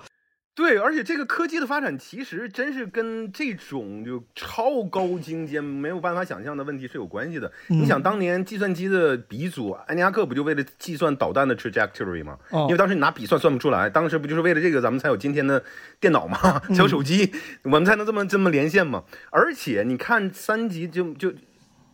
[0.60, 7.50] 对，而且这个科技的发展其实真是跟这种就超高精尖、没有办法想象的问题是有关系的。
[7.70, 12.38] 嗯你想，当年计算机的鼻祖安尼亚克不就为了计算导弹的 trajectory 吗？
[12.50, 15.64] 哦因为当时你拿笔算算不出来，当时不就是为了这个咱们才有今天的
[15.98, 17.32] 电脑嘛，小手机，
[17.64, 19.06] 我们才能这么这么连线嘛。
[19.30, 21.32] 而且你看三集就就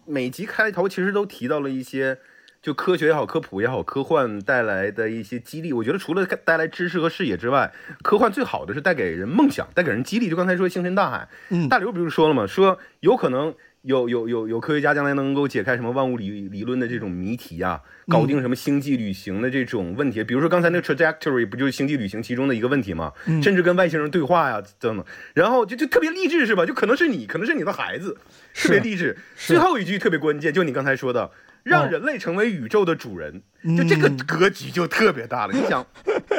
[0.07, 2.17] 每集开头其实都提到了一些。
[2.65, 10.31] 就科学也好，科普也好，科幻带来的一些激励，我觉得除了带来知识和视野之外，科幻最好的是带给人梦想，带给人激励。
[10.31, 12.47] 就刚才说星辰大海，嗯大刘不是说了吗？
[12.47, 13.53] 说有可能
[13.83, 20.23] 有有有有科学家将来能够解开什么万物理理论的这种谜题啊，搞定什么星际旅行的这种问题。
[20.23, 23.13] 比如说刚才那个 trajectory 不就是星际旅行其中的一个问题吗？
[23.43, 25.05] 甚至跟外星人对话呀等等，
[25.35, 26.65] 然后就就特别励志是吧？
[26.65, 28.17] 就可能是你，可能是你的孩子，
[28.55, 29.15] 特别励志。
[29.35, 31.29] 最后一句特别关键，就你刚才说的。
[31.65, 33.41] 让人类成为宇宙的主人，
[33.75, 35.53] 就这个格局就特别大了。
[35.57, 35.83] 你想，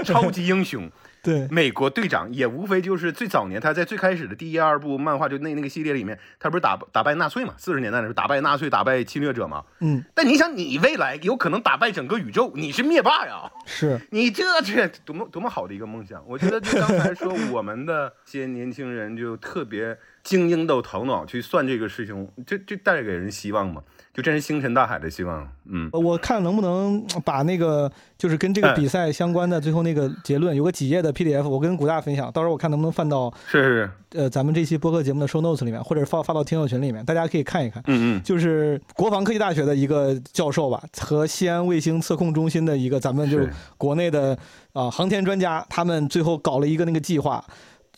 [0.04, 0.88] 超级英雄，
[1.20, 7.54] 对，美国队长也无非就是最早年他在最开始的第一二部漫画就那那个系列里面，他不是打打败纳粹嘛？
[7.58, 9.64] 四十年代的时候打败纳粹，打败侵略者嘛。
[9.80, 13.50] 嗯，但你想，你未来有可能打败整个宇宙，你是灭霸呀！
[13.66, 16.22] 是，你这这多么多么好的一个梦想！
[16.28, 23.82] 我觉得就刚才说我们的些年轻人就特别精英的头脑去算这个事情，这这带给人希望嘛？
[24.16, 25.46] 就真是星辰大海的希望。
[25.66, 37.82] 嗯，我看能不能把那个就是跟这个哎比赛相关的最后那个结论有个几页的 PDF，我跟古大分享，到时候我看能不能放到是是，呃咱们这期播客节目的 show notes 里面，或者发发到听友群里面，大家可以看一看。
[37.88, 44.38] 嗯嗯，就是国防科技大学的一个教授吧，和西安卫星测控中心的一个咱们就是是国内的
[44.72, 47.44] 啊、航天专家，他们最后搞了一个那个计划。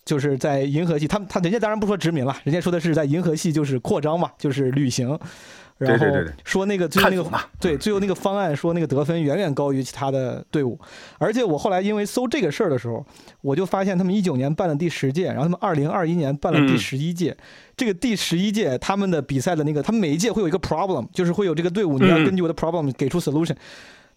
[0.05, 5.19] 就是在银河系，他们他人家当然不说殖民了，人家说的是在银河系就是扩张嘛，就是旅行，
[5.79, 6.35] 然后对对对对。
[6.45, 10.79] 说那个最后那个对最后那个方案说那个得分远远高于其他的队伍，
[11.18, 13.05] 而且我后来因为搜这个事儿的时候，
[13.41, 16.79] 我就发现他们一九年办了第十届，然后他们二零二一年办了第嗯。
[16.79, 17.37] 十一届，
[17.76, 22.24] 这个第十一届他们的比赛的那个，他们每一届会有一个 problem，就是会有这个队伍你要嗯。
[22.24, 23.55] 根据我的 problem 给出 solution。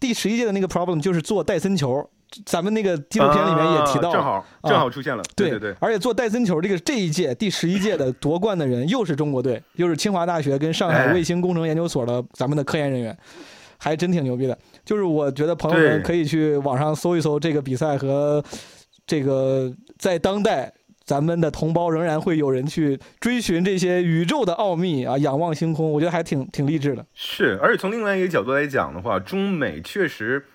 [0.00, 2.10] 第十一届的那个 problem 就是做戴森球，
[2.46, 13.16] 咱们那个纪录片里面也提到正好正好出现了，对对对对，而且做戴森球这个这一届第十一届的夺冠的人又是中国队，又是清华大学跟上海哎卫星工程研究所的咱们的科研人员，
[13.78, 14.58] 还真挺牛逼的。
[14.84, 18.42] 就是我觉得朋友们可以去网上搜一搜这个比赛和
[19.06, 20.72] 这个在当代。
[21.04, 27.04] 咱们的同胞仍然会有人去追寻这些宇宙的奥秘啊，仰望星空，我觉得还挺挺励志的。
[27.12, 30.46] 是，而且从另外一个角度来讲的话，中美确实，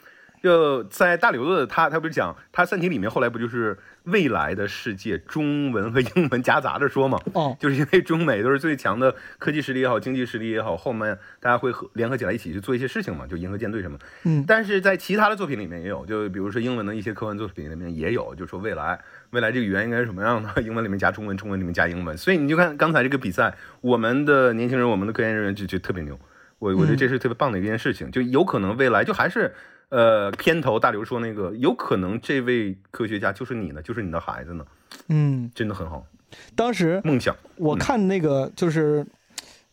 [0.42, 7.20] 就在大刘的他他不是讲他《三体》里面后来不就是未来的世界中文和英文夹杂着说嘛？
[7.34, 13.98] 哦，就是因为中美都是最强的科技实力也好，经济实力也好，后面大家会合联合起来一起去做一些事情嘛，就银河舰队什么。
[14.24, 19.00] 嗯但是在其他的作品里面也有，就比如说英文的一些科幻作品里面也有，就说未来
[19.32, 22.16] 未来这个语言应该是什么样的， 英文里面加中文，中文里面加英文。
[22.18, 26.18] 所以你就看刚才这个比赛，我们的年轻人，我们的科研人员就就特别牛。
[26.60, 29.54] 我我觉得这是特别棒的一件事情，就有可能未来就还是
[29.90, 34.66] 呃片头大刘说那个，有可能这位科学家就是你呢，就是你的孩子呢，
[35.10, 36.06] 嗯，真的很好，
[36.56, 37.36] 当时梦想。
[37.56, 39.06] 我看那个就是，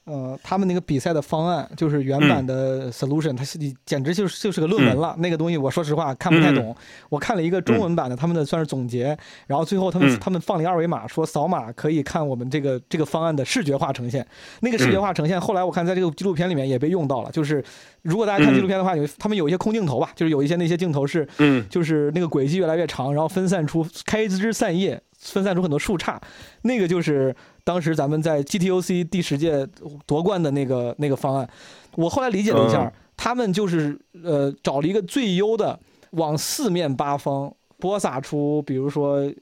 [0.05, 5.15] 呃，他们那个比赛的方案，就是原版的 solution，、它是简直就是就是个论文了。
[5.19, 6.75] 那个东西我说实话看不太懂。
[7.09, 10.19] 我看了一个中文版的，他们的算是总结，然后最后他们、嗯。
[10.21, 14.27] 他们放了一个二维码，说扫码可以看我们这个这个方案的视觉化呈现。
[14.61, 17.63] 那个视觉化呈现，后来我看在这个纪录片里面也被用到了，就是
[18.03, 26.17] 如果大家看纪录片的话，有他们有一些空镜头吧，就是有一些那些镜头是嗯，就是那个轨迹越来越长，然后分散出开枝散叶，分散出很多树杈，
[26.63, 29.67] 那个就是当时咱们在 GTOC 第十届
[30.07, 31.49] 夺冠的那个那个方案。
[31.97, 35.79] 我后来理解了一下，嗯他们就是呃找了一个最优的，
[36.11, 39.33] 往四面八方播撒出，比如说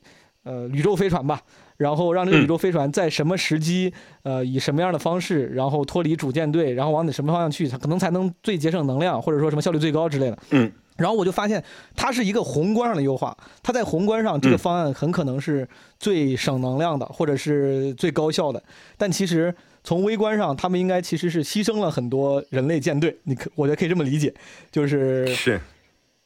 [0.44, 1.40] 呃宇宙飞船吧，
[1.78, 3.92] 然后让这个嗯宇宙飞船在什么时机，
[4.24, 10.38] 呃以什么样的方式，然后脱离主舰队，然后往哪什么方向去，它可能才能最节省能量，或者说什么效率最高之类的。
[10.50, 10.70] 嗯。
[10.96, 11.62] 然后我就发现，
[11.96, 14.58] 它是一个宏观上的优化，它在宏观上这个嗯。
[14.58, 15.68] 方案很可能是
[15.98, 18.62] 最省能量的，或者是最高效的，
[18.96, 23.16] 但其实从微观上，他们应该其实是牺牲了很多人类舰队。
[23.24, 24.32] 你可我觉得可以这么理解，
[24.70, 25.60] 就是是，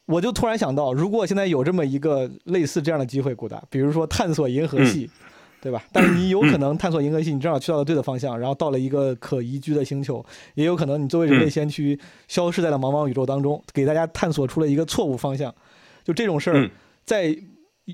[0.05, 5.09] 我就突然想到，如果现在有这么一个类似这样的机会，古达，比如说探索银河系，
[5.61, 5.83] 对吧？
[5.91, 10.23] 但是你有可能探索银河系，你正好去到了对的方向，然后到了一个可宜居的星球，
[10.55, 15.53] 也有可能你作为人类嗯先驱，消失在了茫茫宇宙当中，给大家探索出了一个错误方向。
[16.03, 16.69] 就这种事儿嗯，
[17.03, 17.37] 在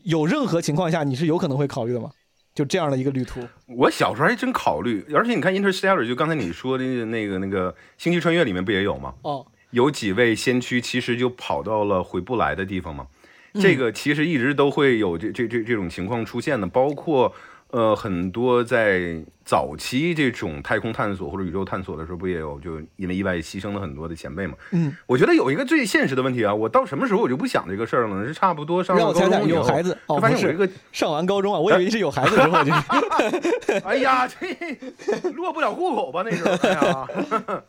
[0.03, 2.11] 有任何情况下，你是有可能会考虑的吗？
[2.53, 9.11] 就这样的一个旅途，我小时候还真考虑，而且你看《Interstellar》，就刚才你说的那个那个《星际穿越》里面不也有吗？
[9.24, 13.07] 哦，有几位先驱其实就跑到了回不来的地方嘛。
[13.55, 17.32] 嗯这个其实一直都会有这这这这种情况出现的，包括
[17.74, 24.53] 呃很多在早期这种太空探索或者宇宙探索的时候，不也有就因为意外牺牲了很多的前辈嘛？
[24.71, 28.28] 嗯，我觉得有一个最现实的问题啊，我到什么时候我就不想这个事儿了呢？
[28.28, 33.82] 是差不多上了高中以后，有孩子哦，就发现我这个上完高中啊，我以为是有孩子之后就是。
[33.84, 34.47] 哎呀，这
[35.34, 36.21] 落不了户口吧？
[36.24, 37.07] 那时候，哎呀，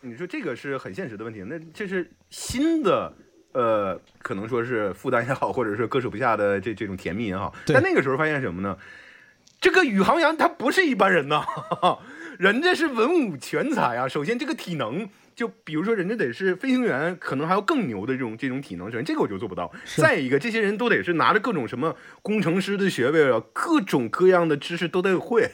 [0.02, 1.42] 你说这个是很现实的问题。
[1.46, 3.11] 那这是新的，
[3.52, 7.55] 呃，可能说是负担也好，或者是割舍不下的这这种甜蜜也好。
[7.66, 8.76] 但那个时候发现什么呢？
[9.64, 11.42] 这个宇航员他不是一般人呐，
[12.38, 14.06] 人家是文武全才啊。
[14.06, 15.08] 首先，这个体能。
[15.35, 19.72] 就比如说，人家得是飞行员，可能还要更牛的这种这种体能，首先这个我就做不到。
[19.97, 25.51] 再一个，这些人都得是拿着各种什么工程师的学位啊，各种各样的知识都得会。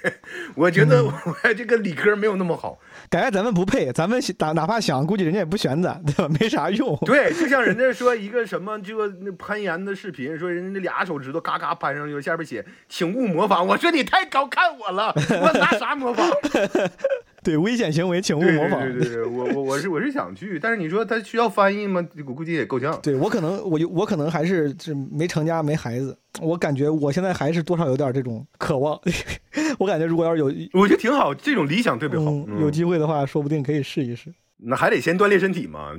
[0.55, 1.15] 我觉得我
[1.57, 2.79] 这个理科没有那么好。
[3.09, 6.29] 感觉咱们不配，咱们哪哪怕想，估计人家也不选咱，对吧？
[6.41, 6.97] 没啥用。
[7.07, 13.67] 对，就像人家说一个什么这个那攀岩的视频，说人家俩手指头嘎嘎攀上去，下边写“请勿模仿”。
[13.69, 16.31] 我说你太高看我了，我拿啥模仿？
[17.45, 18.81] 对，危险行为请勿模仿。
[18.81, 22.07] 对对对对，我我我是我是想去，但是你说他需要翻译吗？
[22.27, 22.99] 我估计也够呛。
[23.03, 29.01] 对我可能我有我可能还是是没成家没孩子，我感觉我现在还是多少有点这种渴望。
[29.79, 30.47] 我感觉如果要是有
[30.79, 32.27] 我觉得挺好，这种理想特别好。
[32.27, 34.33] 嗯有机会的话，说不定可以试一试。
[34.59, 35.93] 那还得先锻炼身体嘛。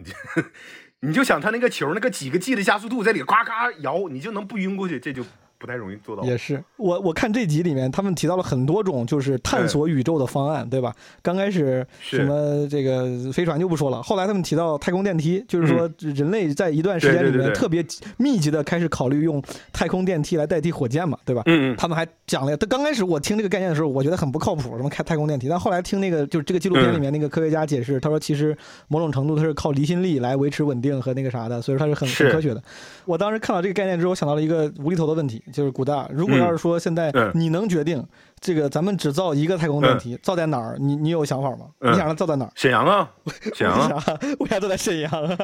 [1.04, 5.24] 你就想他那个球那个几个 G 的加速度在里咔咔摇，你就能不晕过去，这就
[5.62, 6.24] 不太容易做到。
[6.24, 10.94] 也是，我我看这集里面，他们提到了很多种就是探索宇宙的方案，对吧？
[11.22, 17.86] 刚开始什么这个飞船就不说了，后来他们提到太空电梯，就是说人类在一段时间里面特别
[18.18, 19.42] 密集的开始考虑用
[19.72, 21.44] 太空电梯来代替火箭嘛，对吧？
[21.46, 25.48] 嗯嗯，他们还讲了，他刚开始我听这个概念的时候，我觉得很不靠谱，什么开太空电梯。
[25.48, 28.58] 但后来听那个就是这个纪录片里面那个科学家解释，他说其实
[28.88, 32.64] 某种程度它是靠离心力来维持稳定和那个啥的，所以说它是很很科学的。
[33.06, 38.04] 我当时看到这个概念之后，想到了一个无厘头的问题，就是古大，如果要是说现在嗯你能决定
[38.40, 40.78] 这个咱们只造一个太空电梯，造在哪儿？
[40.80, 41.68] 你你有想法吗？
[41.80, 42.52] 嗯你想让造在哪儿？
[42.56, 43.10] 沈阳啊，
[43.54, 44.04] 沈阳啊，
[44.40, 44.60] 为啥？
[44.60, 45.38] 都在沈阳啊？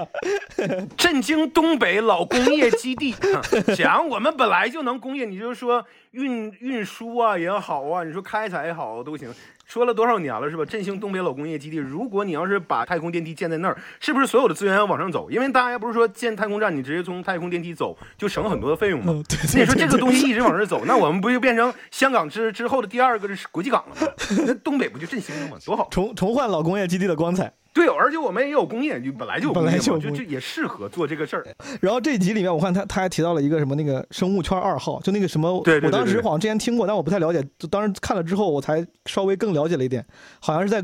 [0.97, 3.13] 震惊东北老工业基地。
[3.13, 3.41] 啊
[3.75, 9.31] 沈阳我们本来就能工业，你就说运运输啊也好啊，你说开采也好都行。
[9.67, 10.63] 说了多少年了是吧？
[10.63, 15.29] 振兴东北老工业基地，如果你要是把太空电梯建在那儿，是不是所有的资源要往上走？
[15.29, 19.07] 因为大家不是说建太空站，你直接从太空电梯走就省很多的费用吗？
[19.09, 24.07] 嗯，对那你说这个东西，西一直往这儿走，那我们不就变成香港之之后的第二个是国际港了吗？
[24.47, 25.57] 那东北不就振兴了吗？
[25.65, 25.89] 多好！
[25.91, 27.51] 重重焕老工业基地的光彩。
[27.77, 31.45] 对，而且我们也有工业，就本来就本来，就就就也适合做这个事儿。
[31.79, 40.03] 然后这一集里面，我看他他还提到了一个什么那个生物圈二号，就那个什么，对对对对我当时好像之前听过，但我不太了解，就当时看了之后，我才稍微更了解了一点，
[40.39, 40.83] 好像是在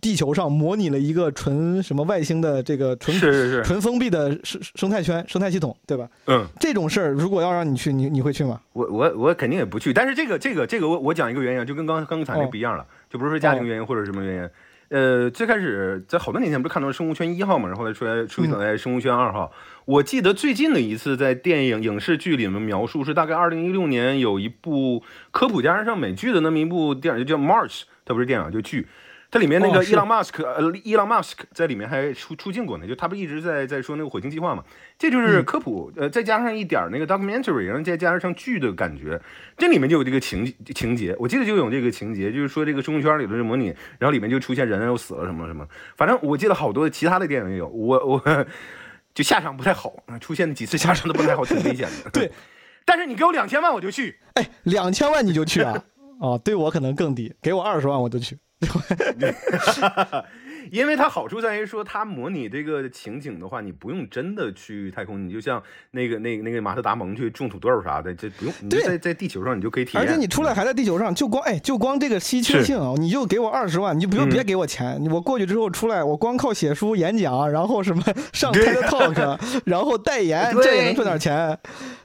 [0.00, 6.06] 地球上模拟了一个纯什么外星的这个纯是是是，纯封闭的生生态圈生态系统，对吧？
[6.26, 8.60] 嗯，这种事儿如果要让你去，你你会去吗？
[8.74, 14.50] 我我我肯定也不去，但是这个这个这个我我讲一个原因，就跟刚刚才那不一样了，就不是说家庭原因或者什么原因。
[14.88, 19.52] 呃，最开始在好多年前不是看到生物圈一号嘛，然后来出来出现在生物圈二号。
[19.86, 28.86] 我记得最近的一次在电影影视剧里面描述是大概二零一六年有一部科普加上美剧的那么一部电影，就叫《March》，它不是电影，就剧。
[29.34, 34.62] 它里面那个伊朗马斯克，呃，伊朗马斯克在里面还出出镜过呢，就他不一直在在说那个火星计划嘛，
[34.96, 39.20] 这就是科普，呃，再加上一点那个 documentary，然后再加上剧的感觉，
[39.58, 45.66] 这里面就有这个情情节，我记得就有这个情节，就是说这个生物圈里头的模拟，然后里面就出现人又死了什么什么，
[45.96, 48.46] 反正我记得好多其他的电影也有，我我
[49.14, 52.10] 就下场不太好，出现的几次下场都不太好，挺危险的。
[52.14, 52.30] 对，
[52.86, 55.82] 但是你给我两千万我就去，哎，两千万你就去啊？
[56.20, 58.38] 哦，对我可能更低，给我二十万我就去。
[60.72, 68.82] 因为它好处在于说，它模拟这个情景的话，你不用真的去太空，你就像那个那个那个马特达蒙去种土豆啥的，这不用，对。
[68.82, 70.02] 在在地球上你就可以体验。
[70.02, 74.30] 而且你出来还在地球上，就光哎，就光这个稀缺性啊，你就给我二十万，你就不用嗯。
[74.30, 78.02] 别给我钱，我过去之后出来，我光靠写书、演讲，然后什么
[78.32, 78.64] 上对。
[78.64, 81.58] TED Talk，然后代言，这也能赚点钱，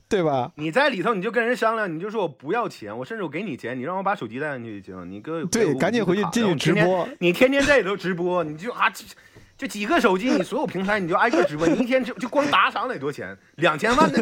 [0.10, 0.52] 对吧？
[0.56, 5.10] 你在里头，你就跟人商量，你就说我不要钱，我甚至我给你钱，你让我把手机带上去就行。
[5.10, 7.08] 你哥对赶紧回去进去直播。
[7.20, 9.06] 你天天在里头直播，你就啊，就
[9.56, 14.20] 就几个手机，你所有平台你就挨个直播，你一天就就光打赏得多钱，两千万的，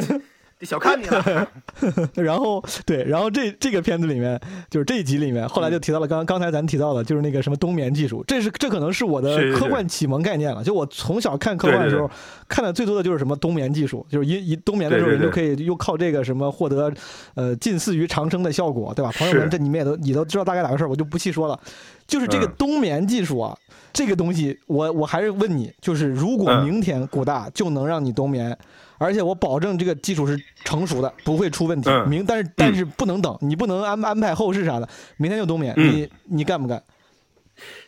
[0.62, 1.48] 小看你了。
[2.16, 4.40] 然后对，然后这这个片子里面，
[4.70, 10.64] 就是这一集里面，后来就提到了刚刚才咱提到的，就是那个什么冬眠技术，这是这可能是我的科幻启蒙概念了。
[10.64, 12.10] 就我从小看科幻的时候，
[12.48, 16.92] 看的最多的就是什么冬眠技术，就是一一冬眠的时候，人就可以又靠这个什么获得
[17.36, 19.12] 呃近似于长生的效果，对吧？
[19.18, 21.60] 朋友们，这你们也都你都知道大概咋回事儿，我就不细说了。
[22.08, 23.56] 就是这个嗯冬眠技术啊，
[23.92, 28.58] 这个东西，我我还是问你，就是如果嗯明天古大就能让你冬眠，
[28.98, 31.90] 而且我保证这个技术是成熟的，不会出问题。
[31.90, 36.82] 嗯明但是但是不能等，你不能安安排后事啥的，明天就冬眠，嗯你你干不干？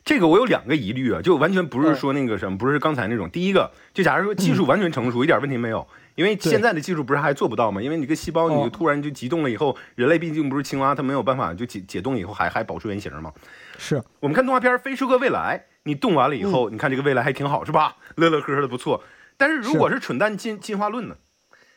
[0.03, 3.29] 这个我有两个疑虑啊，就完全不是嗯说那个什么，不是刚才那种。
[3.29, 7.79] 第一个，就假如说技术完全成熟，一点问题没有，因为现在的技术不是还做不到吗？
[7.79, 13.31] 因为你个细胞你哦就突然就急冻了以后，人类毕竟不是青蛙，它没有办法就解解冻以后还还保持原形嘛。
[13.77, 17.95] 是我们看动画片《飞出个未来》，你动完了以后，你看这个未来还挺好，是吧？
[18.15, 19.03] 乐乐呵呵的不错。
[19.39, 21.15] 但是如果是蠢蛋进进化论呢？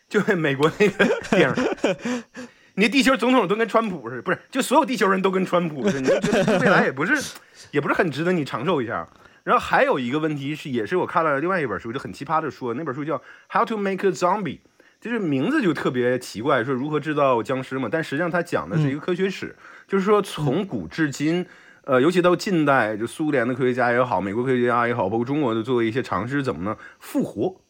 [0.09, 2.23] 就美国那个电影，
[2.75, 4.39] 你地球总统都跟川普似的，不是？
[4.51, 7.35] 就所有地球人都跟川普似的，你就觉得未来也不是，
[7.71, 9.09] 也不是很值得你长寿一下。
[9.45, 13.17] 然后还有一个问题是，也是我看了另外一本书，就很奇葩的说，那本书叫
[13.49, 14.43] 《How to Make a Zombie》，
[15.01, 17.89] 就是名字就特别奇怪，说如何制造僵尸嘛。
[17.91, 19.57] 但实际上它讲的是一个科学史，
[19.87, 21.47] 就是说从古至今。
[21.85, 26.77] 呃，尤其到近代，就苏联的科学家也好，美国科学家也好，包括中国的做一些尝试，怎么呢？
[27.01, 27.61] 复活，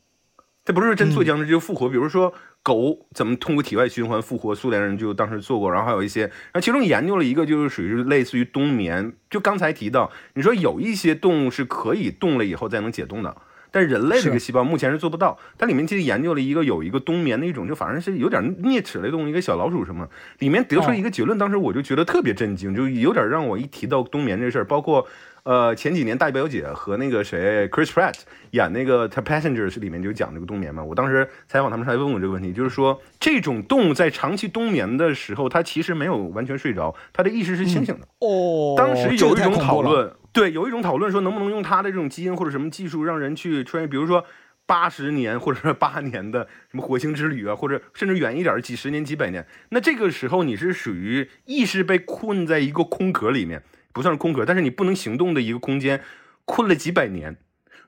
[0.64, 1.88] 这不是真做僵尸，就复活。
[1.88, 9.14] 比如说狗怎么通过体外循环复活，苏联人就当时做过，然后还有一些，然后其中研究了一个，就是属于类似于冬眠。
[9.30, 13.34] 就刚才提到，你说有一些动物是可以冻了以后再能解冻的。
[13.72, 20.06] 但人类这个细胞目前是做不到，它里面其实研究了一个有一个冬眠的一种，就反正是有点啮齿类动物，一个小老鼠什么，
[20.38, 25.08] 里面得出一个结论，当时我就觉得特别震惊，就有点让我一提到冬眠这事儿，包括
[25.44, 28.14] 呃前几年大表姐和那个谁 Chris Pratt
[28.52, 38.06] 演那个 The Passengers 里面就讲这个冬眠嘛，我当时采访他们时还问我这个问题，就是说这种动物在长期冬眠的时候，它其实没有完全睡着，它的意识是清醒的。
[38.20, 44.24] 哦，当时有一种讨论，对，有一种讨论说能不能用它的这种基因或者什么技术让人去穿越，比如说
[44.64, 49.44] 八十年或者是八年的什么火星之旅啊，或者甚至远一点儿几十年、几百年。
[49.70, 53.62] 那这个时候你是属于意识被困在一个空壳里面，
[53.92, 56.00] 不算是空壳，但是你不能行动的一个空间，
[56.44, 57.36] 困了几百年。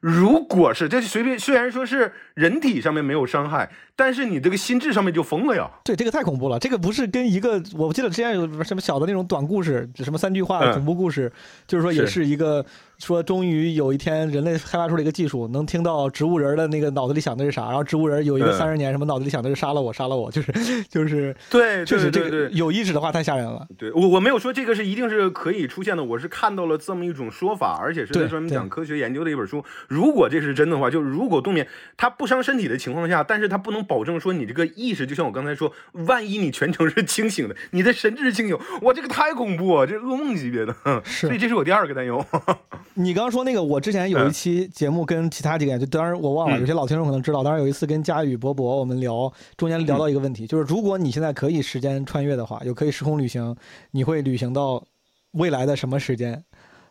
[0.00, 5.70] 如果是这随便，虽然说是人体上面没有伤害，但是你这个心智上面就疯了呀。
[5.82, 6.58] 对，这个太恐怖了。
[6.58, 11.32] 这个不是跟一个，我记得之前有什么小的那种短故事，什么三句话恐怖故事，
[11.66, 12.62] 就是说也是是一个
[13.04, 20.52] 说，终于有一天人类开发出了一个技术，能听到植物人的那个脑子里想的是啥，然后植物人有一个嗯三十年，什么脑子里想的是杀了我，杀了我，就是
[20.88, 23.66] 就是，对，确实这个有意识的话太吓人了。
[23.76, 29.62] 对我我没有说这个是一定是可以出现的，我是看到了这么一种说法，而且是在专门讲科学研究的一本书。
[29.88, 35.72] 如果这是真的话，就如果冬眠它不伤身体的情况下，但是它不能保证说你这个意识，就像我刚才说，
[36.06, 40.74] 万一你全程是清醒的，你的神智是清醒，哇，这个太恐怖啊，这噩梦级别的。
[41.04, 42.24] 是所以这是我第二个担忧。
[42.96, 47.42] 你刚刚说那个，我之前有一期节目跟其他几个人，就当然我忘了，嗯有些老听众可能知道。
[47.42, 53.56] 当然有一次跟佳宇、博博我们聊，中间聊到一个问题，就是如果你现在可以时间穿越的话，有可以时空旅行，
[53.90, 54.82] 你会旅行到
[55.32, 56.44] 未来的什么时间？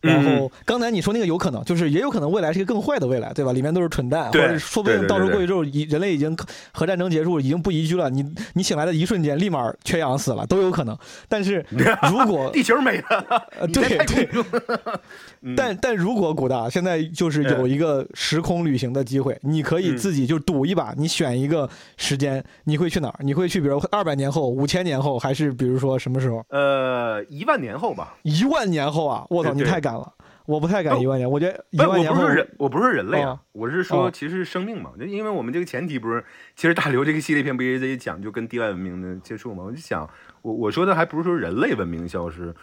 [0.04, 3.54] 然后刚才你说那个有可能，就是也有可能未来是一个更坏的未来，对吧？
[3.54, 6.38] 里面都是蠢蛋，或者说不定对对对到时候过去之后，已人类已经
[6.74, 8.24] 核战争结束，已经不宜居了，你
[8.54, 10.98] 你醒来的一瞬间立马缺氧死了，都有可能。
[11.30, 11.66] 但是
[12.12, 15.02] 如果地球没了，对对太恐怖了。
[15.46, 23.16] 嗯但但如果古大现在就是有一个时空旅行的机会，你可以嗯自己就赌一把，你选一个时间，你会去哪儿？
[23.20, 26.44] 你会去比如二百年后、五千年后，还是比如说什么时候？
[26.50, 28.16] 呃，一万年后吧。
[28.24, 29.26] 一万年后啊！
[29.30, 30.14] 我操，对对你太敢了！
[30.46, 36.24] 我不太敢一万年，我觉得一，万年我不是人，我不是人类啊，哦我是说，哦其实生命嘛，就因为我们这个前提不是，
[36.56, 39.64] 其实大刘这个系列片不也在讲就跟地外文明的接触嘛？
[39.64, 40.10] 我就想，
[40.42, 42.56] 我我说的还不是说人类文明消失，呃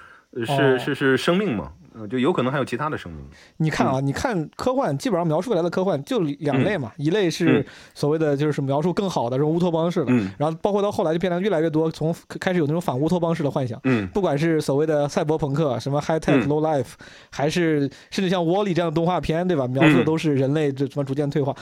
[0.44, 0.78] 是哦。
[0.78, 3.24] 是是生命嘛，呃就有可能还有其他的生命。
[3.56, 7.64] 你看啊，你看科幻，基本上描述未来的科幻就两类嘛，一类是嗯。
[7.94, 10.30] 所谓的就是描述更好的这种乌托邦式的，嗯。
[10.38, 13.80] 然后包括到后来就变得越来越多，从开始有那种反乌托邦式的幻想。
[13.84, 14.06] 嗯。
[14.08, 16.48] 不管是所谓的赛博朋克、什么 high tech、嗯。
[16.48, 16.92] low life，
[17.30, 17.80] 还是
[18.10, 19.66] 甚至像 Wall-E 这样的动画片，对吧？
[19.66, 20.04] 描述的嗯。
[20.04, 21.54] 都是人类这什么逐渐退化，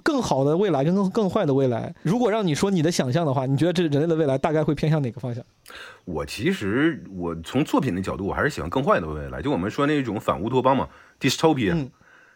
[0.00, 1.94] 更好的未来跟更更坏的未来。
[2.02, 5.44] 如果让你说你的想象的话，你觉得这人类的未来大概会偏向哪个方向？
[6.04, 9.40] 我其实我从作品的角度，我还是喜欢更坏的未来。
[9.40, 10.88] 就我们说那种反乌托邦嘛
[11.20, 11.90] ，dystopia，、嗯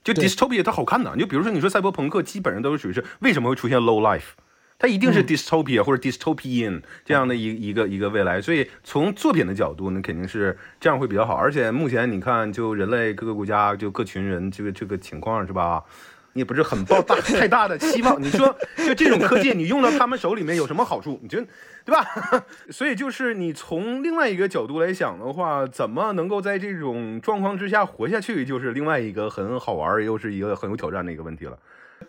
[0.05, 1.17] 就 dystopia 它好看的。
[1.17, 4.35] 就比如说你说赛博朋克，基本上都是属于是为什么会出现 low life，
[4.79, 8.39] 它一定是嗯 dystopia 或者 dystopian 这样的一一个一个未来。
[8.39, 11.35] 所以从作品的角度，那肯定是这样会比较好。
[11.35, 15.83] 而且目前你看，就人类各个国家就各群人这个这个情况是吧？
[16.35, 18.23] 你也不是很抱大 太大的期望。
[18.23, 21.19] 你说，就这种科技，你用到他们手里面有什么好处？
[21.23, 21.47] 你觉得，
[21.85, 22.05] 对吧？
[22.71, 31.57] 所以就是你从另外一个角度来想的话，怎么能够在这种状况之下活下去，就是另外一个很好玩又是一个很有挑战的一个问题了。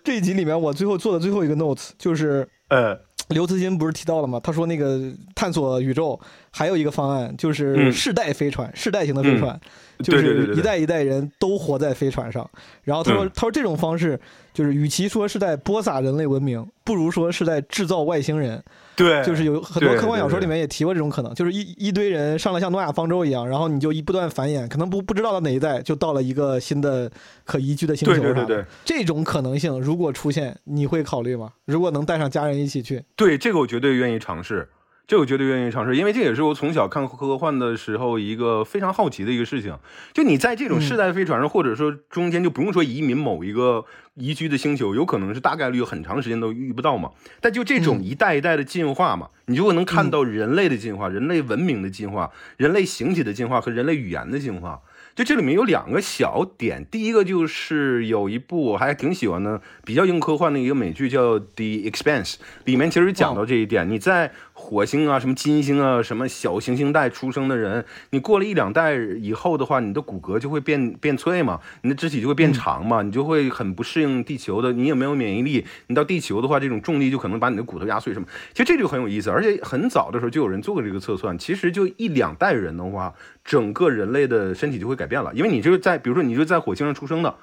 [0.03, 2.99] 这一集里面，我最后做的最后一个 notes 就是呃，
[3.29, 4.39] 刘慈欣不是提到了吗？
[4.43, 4.99] 他说那个
[5.33, 6.19] 探索宇宙
[6.51, 9.57] 还有一个方案，就是嗯世代飞船，世代型的飞船，
[9.99, 12.49] 就是一代一代人都活在飞船上。
[12.83, 14.19] 然后他说，嗯他说这种方式
[14.53, 18.63] 就是与其说是在播撒人类文明，不如说是在制造外星人。
[18.95, 27.11] 对，就是有很多科幻小说里面也提过这种可能，就是一一堆人上了像诺亚方舟一样，然后你就一不断繁衍，可能不不知道到哪一代就到了一个新的
[27.43, 28.23] 可宜居的星球上。
[28.23, 31.51] 对对对对这种可能性如果出现，你会考虑吗？
[31.65, 34.69] 如果能带上家人一起去，对，这个我绝对愿意尝试，
[35.07, 39.77] 这我绝对愿意尝试，因为这也是我从小看科幻的时候一个非常好奇的一个事情。
[40.13, 47.11] 就你在这种世代飞船上，或者说中间就不用说移民某一个宜居的星球，有可能是大概率很长时间都遇不到嘛。
[47.39, 54.81] 但就这种一代一代的进化嘛，你就会能看到人类的进化、人类文明的进化、人类形体的进化和人类语言的进化。
[55.13, 62.33] 就这里面有两个小点，第一个就是有一部我还挺喜欢的，比较硬科幻的一个美剧叫《The Expanse》，
[62.65, 63.89] 里面其实讲到这一点。
[63.89, 64.33] 你在
[64.65, 78.27] 火星啊、什么金星啊、什么小行星带出生的人，你过了一两代以后的话，你的骨骼就会变变脆嘛，你的肢体就会变长嘛，你就会很不适应地球的，你也没有免疫力，你到地球的话，这种重力就可能把你的骨头压碎什么。
[78.53, 83.13] 其实这就很有意思，而且很早的时候就有人做过这个测算，其实就一两代人的话，
[83.43, 87.35] 整个人类的身体就会改变了，因为你就是在，比如说你就在火星上出生的，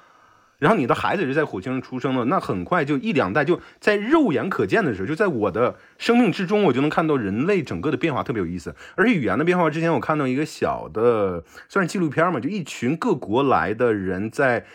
[0.59, 8.75] 然后你的孩子也是在火星上出生的，那很快就一两代就在肉眼可见的时候，就在我的生命之中，我就能看到人类整个的变化，特别有意思。
[8.95, 14.65] 而且语言的变化，之前我看到一个小的算是纪录片嘛，就一群各国来的人在。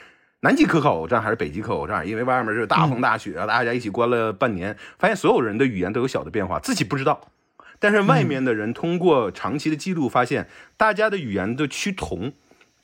[0.41, 2.07] 南极科考站还是北极科考站？
[2.07, 7.33] 因为外面是大风大雪，大家一起关了半年，发现所有人的语言都有小的变化，自己不知道。
[7.81, 10.47] 但是外面的人通过长期的记录发现，
[10.77, 12.33] 大家的语言的趋同，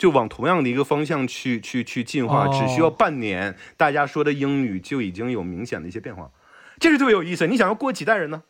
[0.05, 6.31] 就往同样的一个方向去去去进化，哦只需要半年，大家说的英语就已经有明显的一些变化，
[6.79, 7.47] 这是特别有意思。
[7.47, 8.43] 你想要过几代人呢？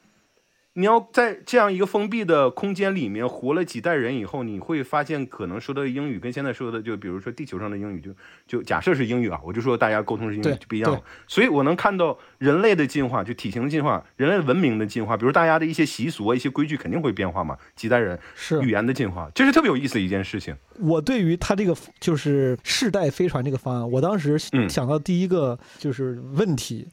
[0.76, 8.10] 你要在这样一个封闭的空间里面活了几代人以后，你会发现可能说的英语跟现在说的，就比如说地球上的英语就，
[8.46, 11.00] 就假设是英语啊，我就说大家沟通是英语就不一样了。
[11.28, 20.56] 所以我能看到人类的进化，就体型的进化，人类文明的进化，比如大家的一些习俗啊、一些规矩肯定会变化嘛，几代人是语言的进化，这是特别有意思的一件事情。
[20.80, 26.88] 我对于他这个就是世代飞船这个方案，我当时嗯想到第一个就是问题，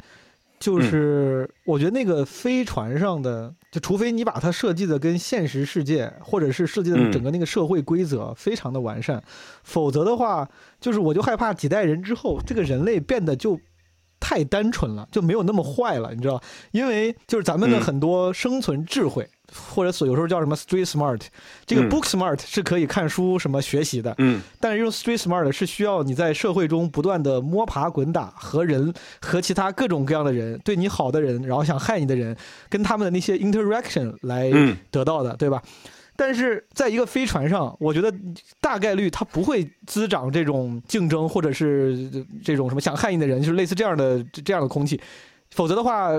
[0.62, 9.22] 就是我觉得那个飞船上的，就除非你把它设计的跟现实世界或者是设计的嗯整个那个社会规则非常的完善，
[9.64, 10.48] 否则的话，
[10.80, 13.60] 就是我就害怕几代人之后，这个人类变得就。
[14.24, 16.40] 太单纯了，就没有那么坏了，你知道？
[16.70, 21.22] 因为就是咱们的嗯很多生存智慧，或者所有时候叫什么 street smart，
[21.66, 32.36] 这个嗯 book smart 是可以看书什么学习的，嗯但是用 street smart 是需要你在社会中不断的摸爬滚打，和人和其他各种各样的人，对你好的人，然后想害你的人，
[32.70, 35.62] 跟他们的那些 interaction 来嗯得到的，对吧？
[36.16, 38.14] 但是在一个飞船上，我觉得
[38.60, 42.10] 大概率它不会滋长这种竞争，或者是
[42.44, 45.02] 这种什么想害你的人，就是类似这样的这这样的空气。
[45.50, 46.12] 否则的话，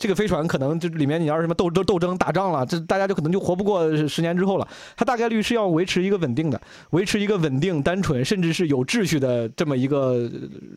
[0.00, 4.66] 这个飞船可能就里面你要是什么斗斗斗争打仗了，这大家就可能就活不过十年之后了。
[4.96, 6.58] 它大概率是要维持一个稳定的，
[6.92, 10.30] 维持一个稳定、单纯，甚至是有秩序的这么一个呃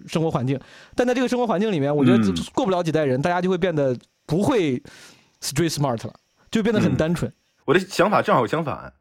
[0.08, 0.60] 生活环境。
[0.94, 4.78] 但在这个生活环境里面，我觉得嗯过不了几代人，大家就会变得不会
[5.42, 6.14] street smart 了，
[6.52, 7.32] 就变得很嗯单纯。
[7.64, 8.92] 我的想法正好相反，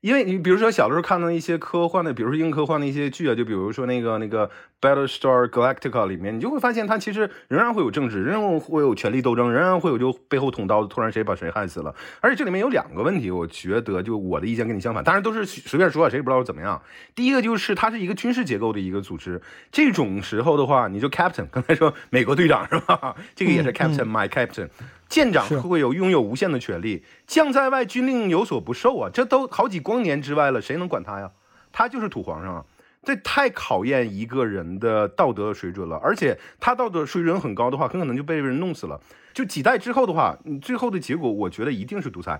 [0.00, 4.48] 因为你比如说小的时候看到一些科幻的，比如说硬科幻的一些剧啊，就比如说那个那个
[4.80, 11.92] Battlestar Galactica 里面，你就会发现它其实仍然会有政治，仍然会有权力斗争，仍然会有就背后捅刀子，突然谁把谁害死了。
[12.20, 16.80] 而且这里面有两个问题，我觉得就我的意见跟你相反，当然都是随便说啊，谁也不知道怎么样。
[17.16, 19.42] 第一个就是它是一个军事结构的一个组织，
[19.72, 23.16] 这种时候的话，你就 Captain，刚才说美国队长是吧？
[23.34, 24.68] 这个也是 Captain，my Captain。
[25.08, 29.10] 舰长是会有拥有无限的权利，将在外，军令有所不受啊！
[29.12, 31.30] 这都好几光年之外了，谁能管他呀？
[31.72, 32.64] 他就是土皇上啊！
[33.02, 39.00] 这太考验一个人的道德水准了，而且他道德水准很高的话，很可能就被人弄死了。
[39.32, 42.38] 就几代之后的话，你最后的结果，我觉得一定是独裁。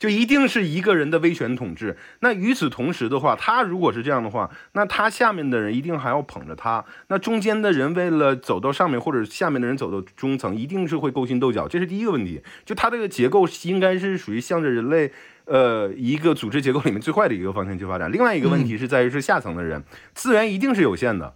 [0.00, 1.96] 就一定是一个人的威权统治。
[2.18, 6.84] 那与此同时的话，他如果是这样的话，那他下面的人一定还要捧着他。
[7.06, 12.42] 那中间的人为了走到上面，或者下面的人走到中层，一定是会勾心斗角，这是第一个问题。
[12.64, 15.12] 就他这个结构应该是属于向着人类。
[15.46, 18.12] 呃，一个组织结构里面最坏的一个方向去发展。
[18.12, 19.82] 另外一个问题是在于是下层的人
[20.14, 21.34] 资源一定是有限的，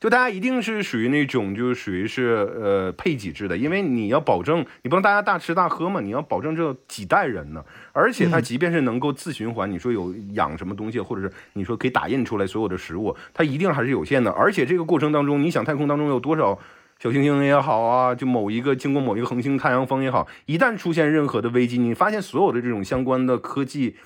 [0.00, 7.62] 就大家一定是属于那种就是属于是呃配给制的，因为你要保证你不能大家大吃大喝嘛，你要保证这几代人呢。
[7.92, 14.30] 而且它即便是能够自循环，你说有养什么东西，或者是你说可以打印出来所有的食物，它一定还是有限的。
[14.30, 16.58] 而且这个过程当中，你想太空当中有多少？
[16.98, 23.96] 小行星也好啊，就某一个经过某一个恒星太阳风也好，一旦出现任何的危机，你发现所有的这种相关的科技，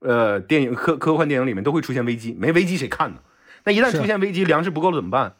[0.00, 3.16] 呃，电影科科幻电影里面都会出现危机，没危机谁看呢？
[3.64, 5.34] 那一旦出现危机，粮食不够了怎么办？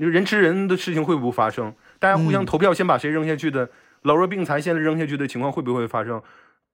[0.00, 1.74] 你说人吃人的事情会不会发生？
[1.98, 3.68] 大家互相投票，先把谁扔下去的，
[4.04, 6.22] 老弱病残先扔下去的情况会不会发生？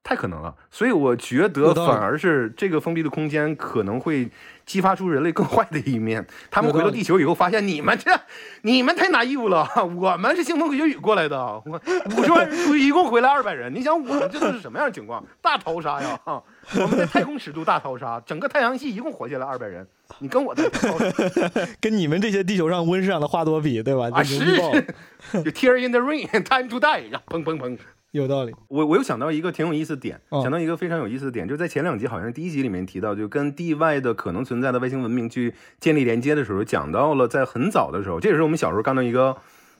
[0.04, 4.30] 太可能了，所以我觉得反而是这个封闭的空间可能会
[4.64, 6.24] 激发出人类更坏的一面。
[6.48, 8.12] 他们回到地球以后，发现你们这
[8.62, 11.36] 你们太拿义务了，我们是腥风血雨过来的，
[11.66, 11.80] 我
[12.16, 15.24] 五十万人出一共回来二百人，你想我们这都是什么样的情况？
[15.42, 16.16] 大逃杀呀！
[16.68, 19.86] 啊， 我们在太空尺度大逃杀，整个太阳系一共活下来二百人，
[20.18, 21.06] 你跟我在逃杀
[21.80, 24.08] 跟你们这些地球上温室上的花朵比，对吧？
[24.12, 24.38] 啊，是，
[25.32, 27.78] 就 tear in the rain，time to die，然后砰砰砰。
[28.12, 28.54] 有道理。
[28.68, 39.36] 我我又想到一个挺有意思的点，哦想到一个非常有意思的点，就在前两集，好像是第一集里面提到，就跟地外的可能存在的外星文明去建立连接的时候，讲到了在很早的时候，这也是我们小时候看到一个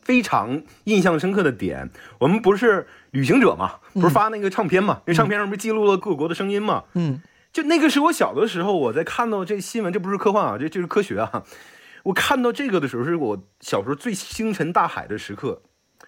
[0.07, 1.91] 非常印象深刻的点。
[2.21, 6.85] 我们不是旅行者嘛，不是发那个唱片嘛，那唱片上不是记录了各国的声音嘛？
[6.95, 7.21] 嗯，
[7.53, 11.43] 就那个是我小的时候，我在看到这新闻，这不是科幻啊，这这是科学啊。
[12.05, 15.63] 我看到这个的时候，是我小时候最星辰大海的时刻。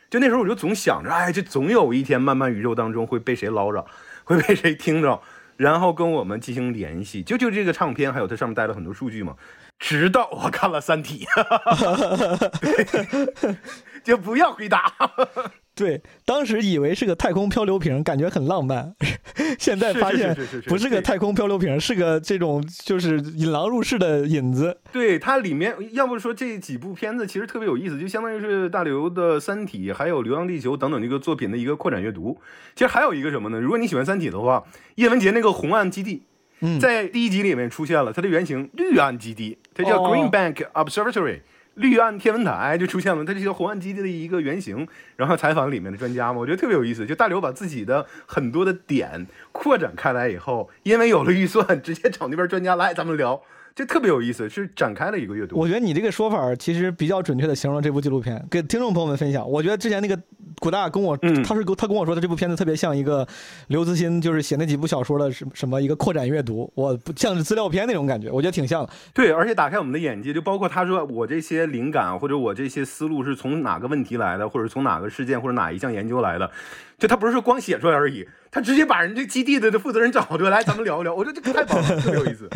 [0.08, 3.84] 就那时候我就总想着，哎，这总有一天，漫漫宇宙当中会被谁捞着，
[4.22, 5.20] 会被谁听着，
[5.56, 7.22] 然后跟我们进行联系。
[7.22, 9.34] 就就这个唱片，还有它上面带了很多数据嘛。
[9.78, 11.24] 直到我看了《三体》
[12.58, 13.56] 对，
[14.04, 14.92] 就不要回答。
[15.74, 18.92] 对，当时以为是个太空漂流瓶，感觉很浪漫，
[19.60, 24.80] 现在发现不是个太空漂流瓶，是个这种就是引狼入室的引子。
[24.90, 32.36] 对它里面，要不说这几部片子其实特别有意思，就相当于是大刘的《三体》还有《流浪地球》等等这个作品的一个扩展阅读。
[32.74, 33.60] 其实还有一个什么呢？
[33.60, 34.64] 如果你喜欢《三体》的话，
[34.96, 36.24] 叶文洁那个红岸基地，
[36.60, 41.42] 嗯在第一集里面出现了，它的原型绿岸基地，它叫哦 Green Bank Observatory。
[41.78, 44.86] 绿岸天文台就出现了，它这些红岸基地的一个原型，
[45.16, 47.06] 然后采访里面的专家嘛，我觉得特别有意思。
[47.06, 53.40] 就大刘把自己的很多的点扩展开来以后，因为有了预算，直接找那边专家来咱们聊，
[53.78, 55.56] 这特别有意思，是展开了一个阅读。
[55.56, 59.48] 我觉得你这个说法其实比较准确的形容了这部纪录片，给听众朋友们分享。
[59.48, 60.20] 我觉得之前那个
[60.58, 63.24] 古大跟我，嗯他是他跟我说的这部片子特别像一个
[63.68, 68.90] 刘慈欣就是写那几部小说的什什么一个扩展阅读，我不像是资料片那种感觉，我觉得挺像的。
[69.14, 76.50] 对，而且打开我们的眼界，就包括他说我这些灵感或者我这些思路是从哪个问题来的，或者从哪个事件或者哪一项研究来的，
[76.98, 81.14] 就他不是说光写出来而已，他直接把人这基地的这负责人找出来，咱们聊一聊。
[81.14, 82.50] 我觉得这个太棒了，特别有意思。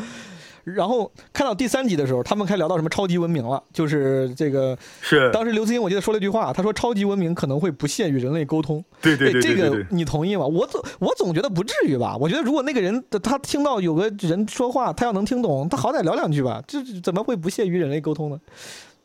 [0.65, 8.85] 然后看到第三集的时候，他们开始聊到什么超级文明了，就是这个是，当时刘慈欣我记得说了一句话，他说超级文明可能会不屑与人类沟通。
[9.01, 9.85] 对对对这个。
[9.91, 10.47] 你同意吗？
[10.47, 12.17] 我总我总觉得不至于吧。
[12.19, 18.41] 我觉得如果那个人他听到有个人说话，他要能听懂，他好歹聊两句吧，这这怎么会不屑于人类沟通呢？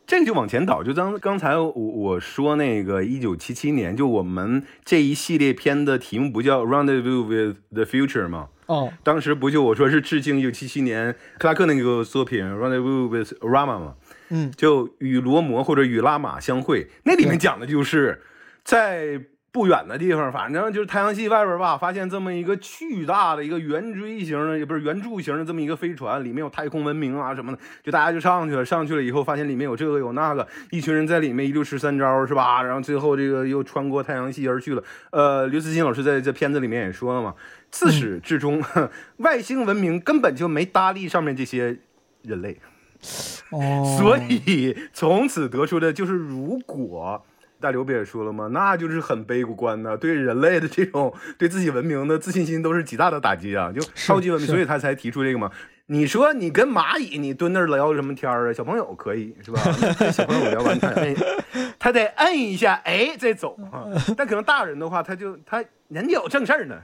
[0.06, 8.48] 这个就往前倒，就刚刚才我我说那个一九七七年，就我们这一系列片的题目不叫《Rendezvous with the Future》吗？
[8.68, 13.96] 哦，当时不就我说是致敬一九七七年克拉克那个作品《Rendezvous with Rama》吗？
[14.30, 18.22] 嗯，就与罗摩或者与拉玛相会，那里面讲的就是
[18.64, 28.64] 在不远的地方，反正就是太阳系外边吧，发现这么一个巨大的一个圆锥形的，也不是圆柱形的这么一个飞船，里面有太空文明啊什么的，就大家就上去了。
[28.64, 32.62] 上去了以后，发现里面有这个有那个，一群人在里面一溜十三招是吧？
[32.62, 34.84] 然后最后这个又穿过太阳系而去了。
[35.12, 37.34] 呃，刘慈欣老师在这片子里面也说了嘛，
[37.72, 38.64] 自始至终，
[39.18, 41.80] 外星文明根本就没搭理上面这些
[42.22, 42.58] 人类。
[43.50, 47.26] 哦， 所以从此得出的就是，如果
[47.60, 48.48] 大刘不也说了吗？
[48.52, 53.72] 那就是很悲观的，对人类的这种 对自己文明的自信心都是极大的打击啊！
[53.72, 55.52] 就超级文明，所以他才提出这个嘛。
[55.90, 58.54] 你说你跟蚂蚁，你蹲那儿聊什么天儿啊？
[58.54, 59.62] 小朋友可以是吧？
[59.98, 61.16] 跟小朋友聊完他摁，
[61.80, 63.88] 他得摁一下，哎，再走啊。
[64.18, 66.76] 但可能大人的话，他就他人家有正事儿呢，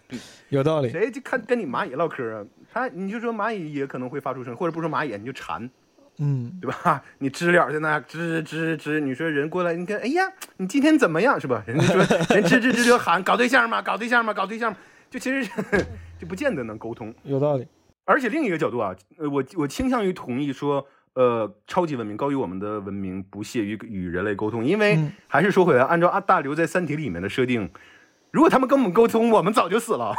[0.47, 0.89] 有道理。
[0.89, 2.45] 谁就看跟你蚂蚁唠嗑啊？
[2.73, 5.69] 他你就说蚂蚁也可能会发出声，或者不说蚂蚁，你就蝉。
[6.19, 7.01] 嗯，对吧？
[7.19, 10.23] 你知了在那吱吱吱，你说人过来，你看，哎呀，
[10.57, 11.63] 你今天怎么样，是吧？
[11.65, 11.97] 人家说
[12.35, 13.81] 人吱吱吱就喊搞对象嘛？
[13.81, 14.33] 搞对象嘛？
[14.33, 14.77] 搞对象吗？
[15.09, 15.49] 就其实
[16.19, 17.13] 就不见得能沟通。
[17.23, 17.67] 有道理。
[18.05, 27.71] 而且另一个角度啊，呃，我我倾向于同意说，呃，超级文明高于我们的文明，不屑于与人类沟通，因为嗯还是说回来，按照阿大刘在《三体》里面的设定，
[28.31, 30.13] 如果他们跟我们沟通，我们早就死了。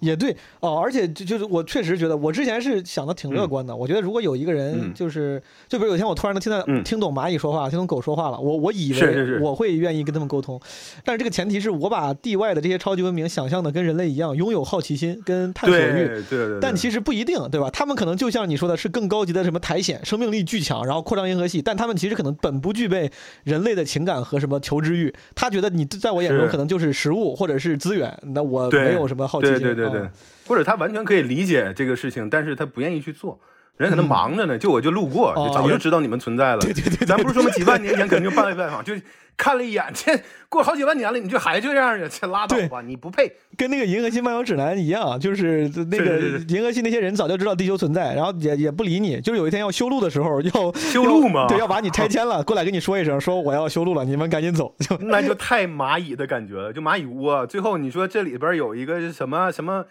[0.00, 3.74] 也对哦，而且就就是我确实觉得，我之前是想的挺乐观的。
[3.74, 10.60] 我觉得如果有一个人嗯就是，就比如有一天我突然能听到、嗯听懂蚂蚁说话，听懂狗说话了，我我以为我会愿意跟他们沟通，
[11.04, 16.06] 但是这个前提是我把地外的这些超级文明想象的跟人类一样，拥有好奇心跟探索对欲。
[16.06, 17.70] 对对对，但其实不一定，对吧？
[17.70, 23.10] 他们可能就像你说的，是更高级的什么苔藓，生命力巨强，然后扩张银河系，但他们其实可能本不具备
[23.44, 25.12] 人类的情感和什么求知欲。
[25.34, 29.58] 他觉得你在我眼中可能就是食物或者是资源，那我没有什么好奇心。
[29.58, 30.10] 对对对对啊，
[30.46, 33.38] 或者他完全可以理解这个事情，但是他不愿意去做。
[33.76, 36.60] 人可能忙着呢，就我就路过，早就知道你们存在了。
[36.60, 38.94] 对对对，咱不是说几万年前肯定就办拜访，就
[39.40, 42.06] 看了一眼，这过好几万年了，你就还这样呀？
[42.10, 43.32] 这拉倒吧，你不配。
[43.56, 54.74] 跟那个《银河系漫游指南》一样，就是那个银河系那些人早就知道地球存在，然后也也不理你，就是有一天要修路的时候要修路嘛对，要把你拆迁了，过来跟你说一声，说我要修路了，你们赶紧走。
[54.78, 57.46] 就那就太蚂蚁的感觉了，就蚂蚁窝。
[57.46, 59.84] 最后你说这里边有一个什么什么什么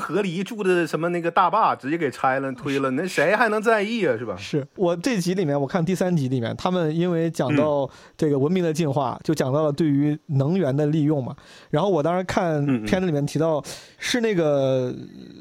[0.00, 4.16] 河狸住的什么那个大坝，直接给拆了推了，那谁还能在意啊？
[4.16, 4.36] 是吧？
[4.36, 11.34] 是我这集里面，我看第三集里面，他们因为讲到这个文明的进化，就讲到了对于能源的利用嘛。
[11.70, 13.62] 然后我当时看片子里面提到，
[13.98, 14.94] 是那个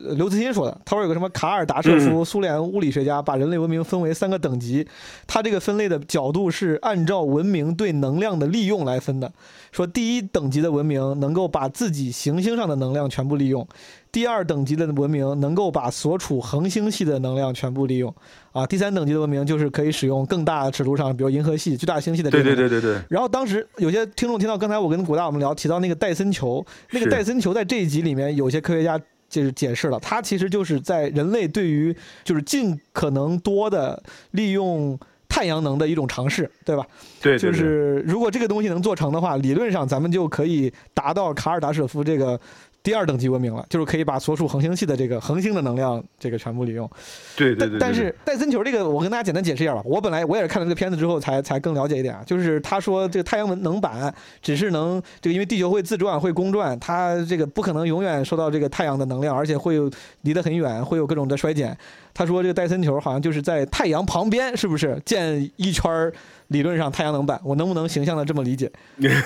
[0.07, 4.87] 呃刘慈欣说的，他说有个什么卡尔达舍夫，苏联物理学家把人类文明分为三个等级，
[5.27, 9.31] 他这个分类的角度是按照文明对能量的利用来分的。
[9.71, 13.67] 说第一等级的文明能够把自己行星上的能量全部利用，
[14.11, 18.13] 第二等级的文明能够把所处恒星系的能量全部利用，
[18.51, 22.55] 啊，第三等级的文明就是可以使用更大尺度上，比如银河系、巨大星系的这对。
[22.55, 34.01] 对对对对，然后当时有些听众听到刚才我跟古大我们聊提到那个戴森球，那个戴森球在这一集里面有些科学家就是解释了，它其实就是在人类对于就是尽可能多的
[34.31, 34.99] 利用
[35.29, 36.85] 太阳能的一种尝试，对吧？
[37.21, 42.37] 对对对就是如果这个东西能做成的话，理论上咱们就可以达到卡尔达舍夫这个
[42.81, 46.89] 第二等级文明了，就是可以把所属恒星系的这个恒星的能量这个全部利用。
[47.35, 49.81] 对对对对，但但是戴森球这个，我跟大家简单解释一下吧。
[49.83, 59.91] 我本来我也是看了这个片子之后才才更了解一点啊，就是 他说这个太阳能能板只是能这个，因为地球会自转会公转，它这个不可能永远受到这个太阳的能量，而且会有
[60.21, 61.77] 离得很远，会有各种的衰减。
[62.13, 66.13] 他说这个戴森球好像就是在太阳旁边，是不是建一圈儿？
[66.49, 68.71] 理论上太阳能板，我能不能形象的这么理解？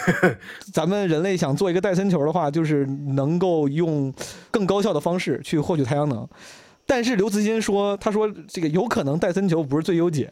[0.71, 4.13] 咱们人类想做一个戴森球的话，就是能够用
[4.51, 6.27] 更高效的方式去获取太阳能。
[6.85, 10.29] 但是刘慈欣说，他说这个有可能戴森球不是最优解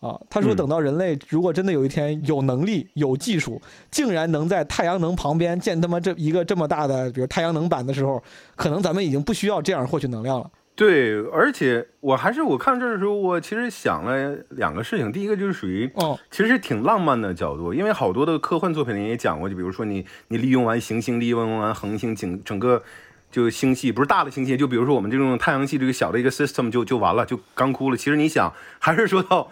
[0.00, 0.20] 啊。
[0.28, 3.60] 他说嗯等到人类如果真的有一天有能力、有技术，
[3.90, 8.22] 竟然能在太阳能旁边建他妈这一个这么大的，比如太阳能板的时候，
[8.54, 10.50] 可能咱们已经不需要这样获取能量了。
[10.76, 15.12] 对，而且我还是我看这儿的时候，我其实想了两个事情。
[15.12, 22.82] 第一个就是属于哦，其实是挺浪漫的角度，因为好多的科幻作品里也讲过，就比如说你你利用完行星，利用完恒星，整整个
[23.30, 27.96] 就星系不是大的星系，就比如说我们这种太阳系这个小的一个 system 就就完了，就干枯了。
[27.96, 29.48] 其实你想，还是说到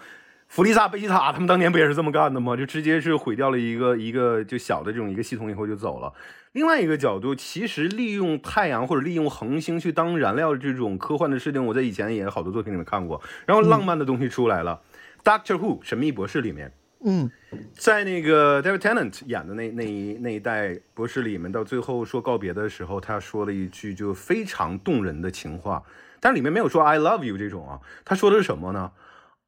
[0.53, 2.55] 弗利萨贝吉塔他们当年不也是这么干的吗？
[2.55, 6.13] 就直接是毁掉了一个一个就小的这种一个系统以后就走了。
[6.51, 13.19] 另外一个角度，其实利用太阳或者利用恒星去当燃料这种科幻的事情，我在以前也好多作品里面看过。
[13.47, 14.79] 然后浪漫的东西出来了
[15.23, 16.71] ，Doctor Who》神秘博士里面，
[17.03, 17.31] 嗯，
[17.73, 25.81] 在那个 David Tennant 演的那那一那一代博士里面，到最后说告别的时候，他说了一句就非常动人的情话，
[26.19, 28.91] 但里面没有说 I love you 这种啊，他说的是什么呢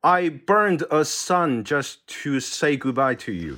[0.06, 3.56] ？I burned a sun just to say goodbye to you。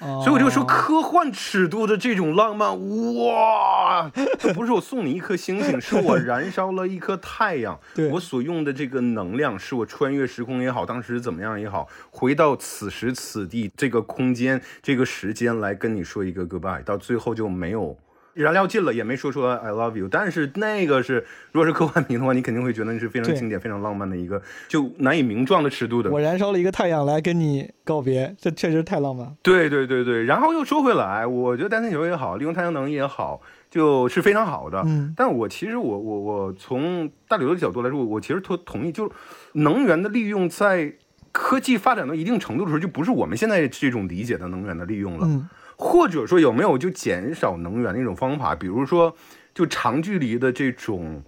[0.00, 2.70] 所以我就说哦科幻尺度的这种浪漫，
[3.16, 7.78] 哇，这不是我送你一颗星星，是我燃烧了一颗太阳。
[8.10, 17.94] 我所用的这个能量，是我穿越时空也好，当时怎么样也好，回到此时此地这个空间、这个时间来跟你说一个 goodbye，到最后就没有。
[18.34, 26.10] 燃料尽了，也没说出来 I love you，但是那个是，如果是科幻迷的话，你肯定会觉得那是非常经典、非常浪漫的一个，就难以名状的尺度的。
[26.10, 29.34] 我燃烧了一个太阳来跟你告别，这确实太浪漫。
[29.42, 34.82] 对对对对，然后又说回来，我觉得单层球也好，利用太阳能也好，就是非常好的。
[34.86, 39.10] 嗯，但我其实我我我从大刘的角度来说，我我其实同同意，就是
[39.54, 40.94] 能源的利用在
[41.32, 45.26] 科技发展到一定程度的时候，就不是我们现在这种理解的能源的利用了。
[45.26, 45.48] 嗯
[45.80, 49.16] 或者说有没有就减少能源的一种方法，比如说
[49.54, 51.22] 就长距离的这种。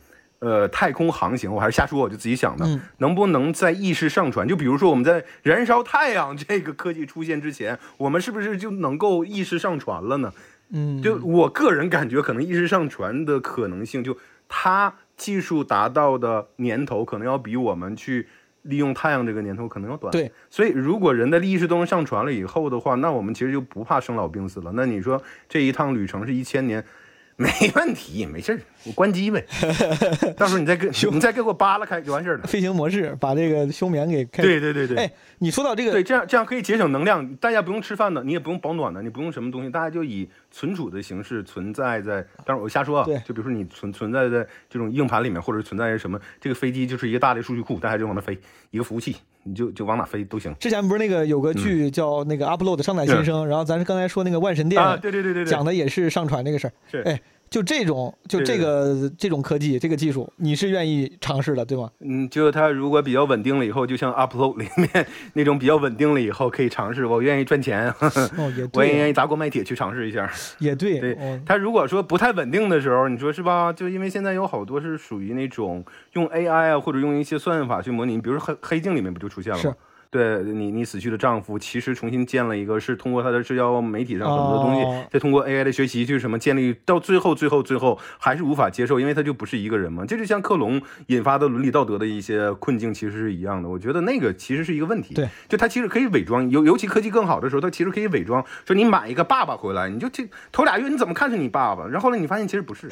[0.44, 4.48] 呃，太空航行，我还是瞎说，我就自己想的，嗯能不能在意识上传？
[4.48, 10.32] 就比如说我们在燃烧太阳这个科技出现之前，我们是不是就能够意识上传了呢？
[10.70, 14.18] 嗯，就我个人感觉，可能意识上传的可能性，就
[14.48, 18.26] 它技术达到的年头，可能要比我们去
[18.62, 20.10] 利用太阳这个年头可能要短。
[20.10, 24.72] 对，所以如果人的意识都能上传了以后的话，那我们其实就不怕生老病死了。
[24.74, 26.84] 那你说这一趟旅程是一千年？
[27.42, 29.44] 没问题，没事儿，我关机呗。
[30.36, 32.42] 到时候你再给你再给我扒拉开就完事儿了。
[32.44, 34.42] 飞行模式把这个休眠给开。
[34.42, 34.96] 对对对对。
[34.98, 42.22] 哎，你说到这个，对，这样这样可以节省能量，大家不用吃饭的，你也不用保暖的，你不用什么东西，大家就以存储的形式存在在。
[42.44, 48.38] 当然我瞎说啊对，就比如说你存存在在这种硬盘里面，或者存在于什么，这个飞机就是一个大的数据库，大家就往那飞，
[48.70, 50.54] 一个服务器，你就就往哪飞都行。
[50.60, 56.72] 之前不是那个有个剧叫那个 Upload 上载新生，然后咱是刚才说那个万神殿嗯啊，对对对对对，讲的也是上传这个事儿。
[56.90, 57.20] 是哎，
[57.52, 61.90] 就这种就这个这种科技这个技术，你是愿意尝试的对吗？
[62.00, 67.04] 嗯，就它如果比较稳定了以后，就像 Upload 里面 那种比较稳定了以后，可以尝试。
[67.04, 67.92] 我愿意赚钱，
[68.38, 70.32] 哦，也我也愿，意砸锅卖铁去尝试一下。
[70.60, 73.70] 也对，对哦，它如果说不太稳定的时候，你说是吧？
[73.70, 75.84] 就因为现在有好多是属于那种
[76.14, 79.74] 用 AI 啊，或者用一些算法去模拟，比如说黑黑镜里面不就出现了吗？
[80.12, 90.04] 对你，你死去的丈夫其实重新建了一个，是通过他的社交媒体上很多东西，哦再通过 AI 的学习去什么建立，到最后最后最后还是无法接受，因为他就不是一个人嘛。
[90.04, 93.66] 这就像克隆引发的伦理道德的一些困境，其实是一样的。
[93.66, 95.14] 我觉得那个其实是一个问题。
[95.14, 102.86] 对，就他其实可以伪装，尤尤其科技更好的时候，他其实可以伪装，说你买一个爸爸回来，你就这头俩月你怎么看是你爸爸，然后后来你发现其实不是，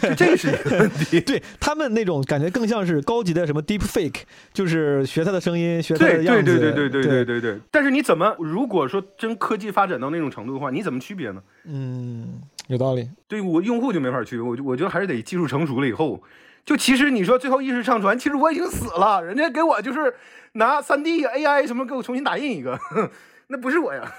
[0.00, 1.20] 就这是一个问题。
[1.26, 4.20] 对他们那种感觉更像是高级的什么 Deep Fake，
[4.52, 7.60] 就是学他的声音，学他的对样子，对对对对对对对对对对。
[7.70, 11.42] 但是你怎么，如果说真科技发展到那种程度的话，你怎么区别呢？
[11.64, 13.08] 嗯，有道理。
[13.28, 16.22] 对我用户就没法区别，我就我觉得还是得技术成熟了以后。
[16.64, 20.14] 就其实你说最后意识上传，其实我已经死了，人家给我就是
[20.52, 22.78] 拿三 D AI 什么给我重新打印一个，
[23.48, 24.12] 那不是我呀，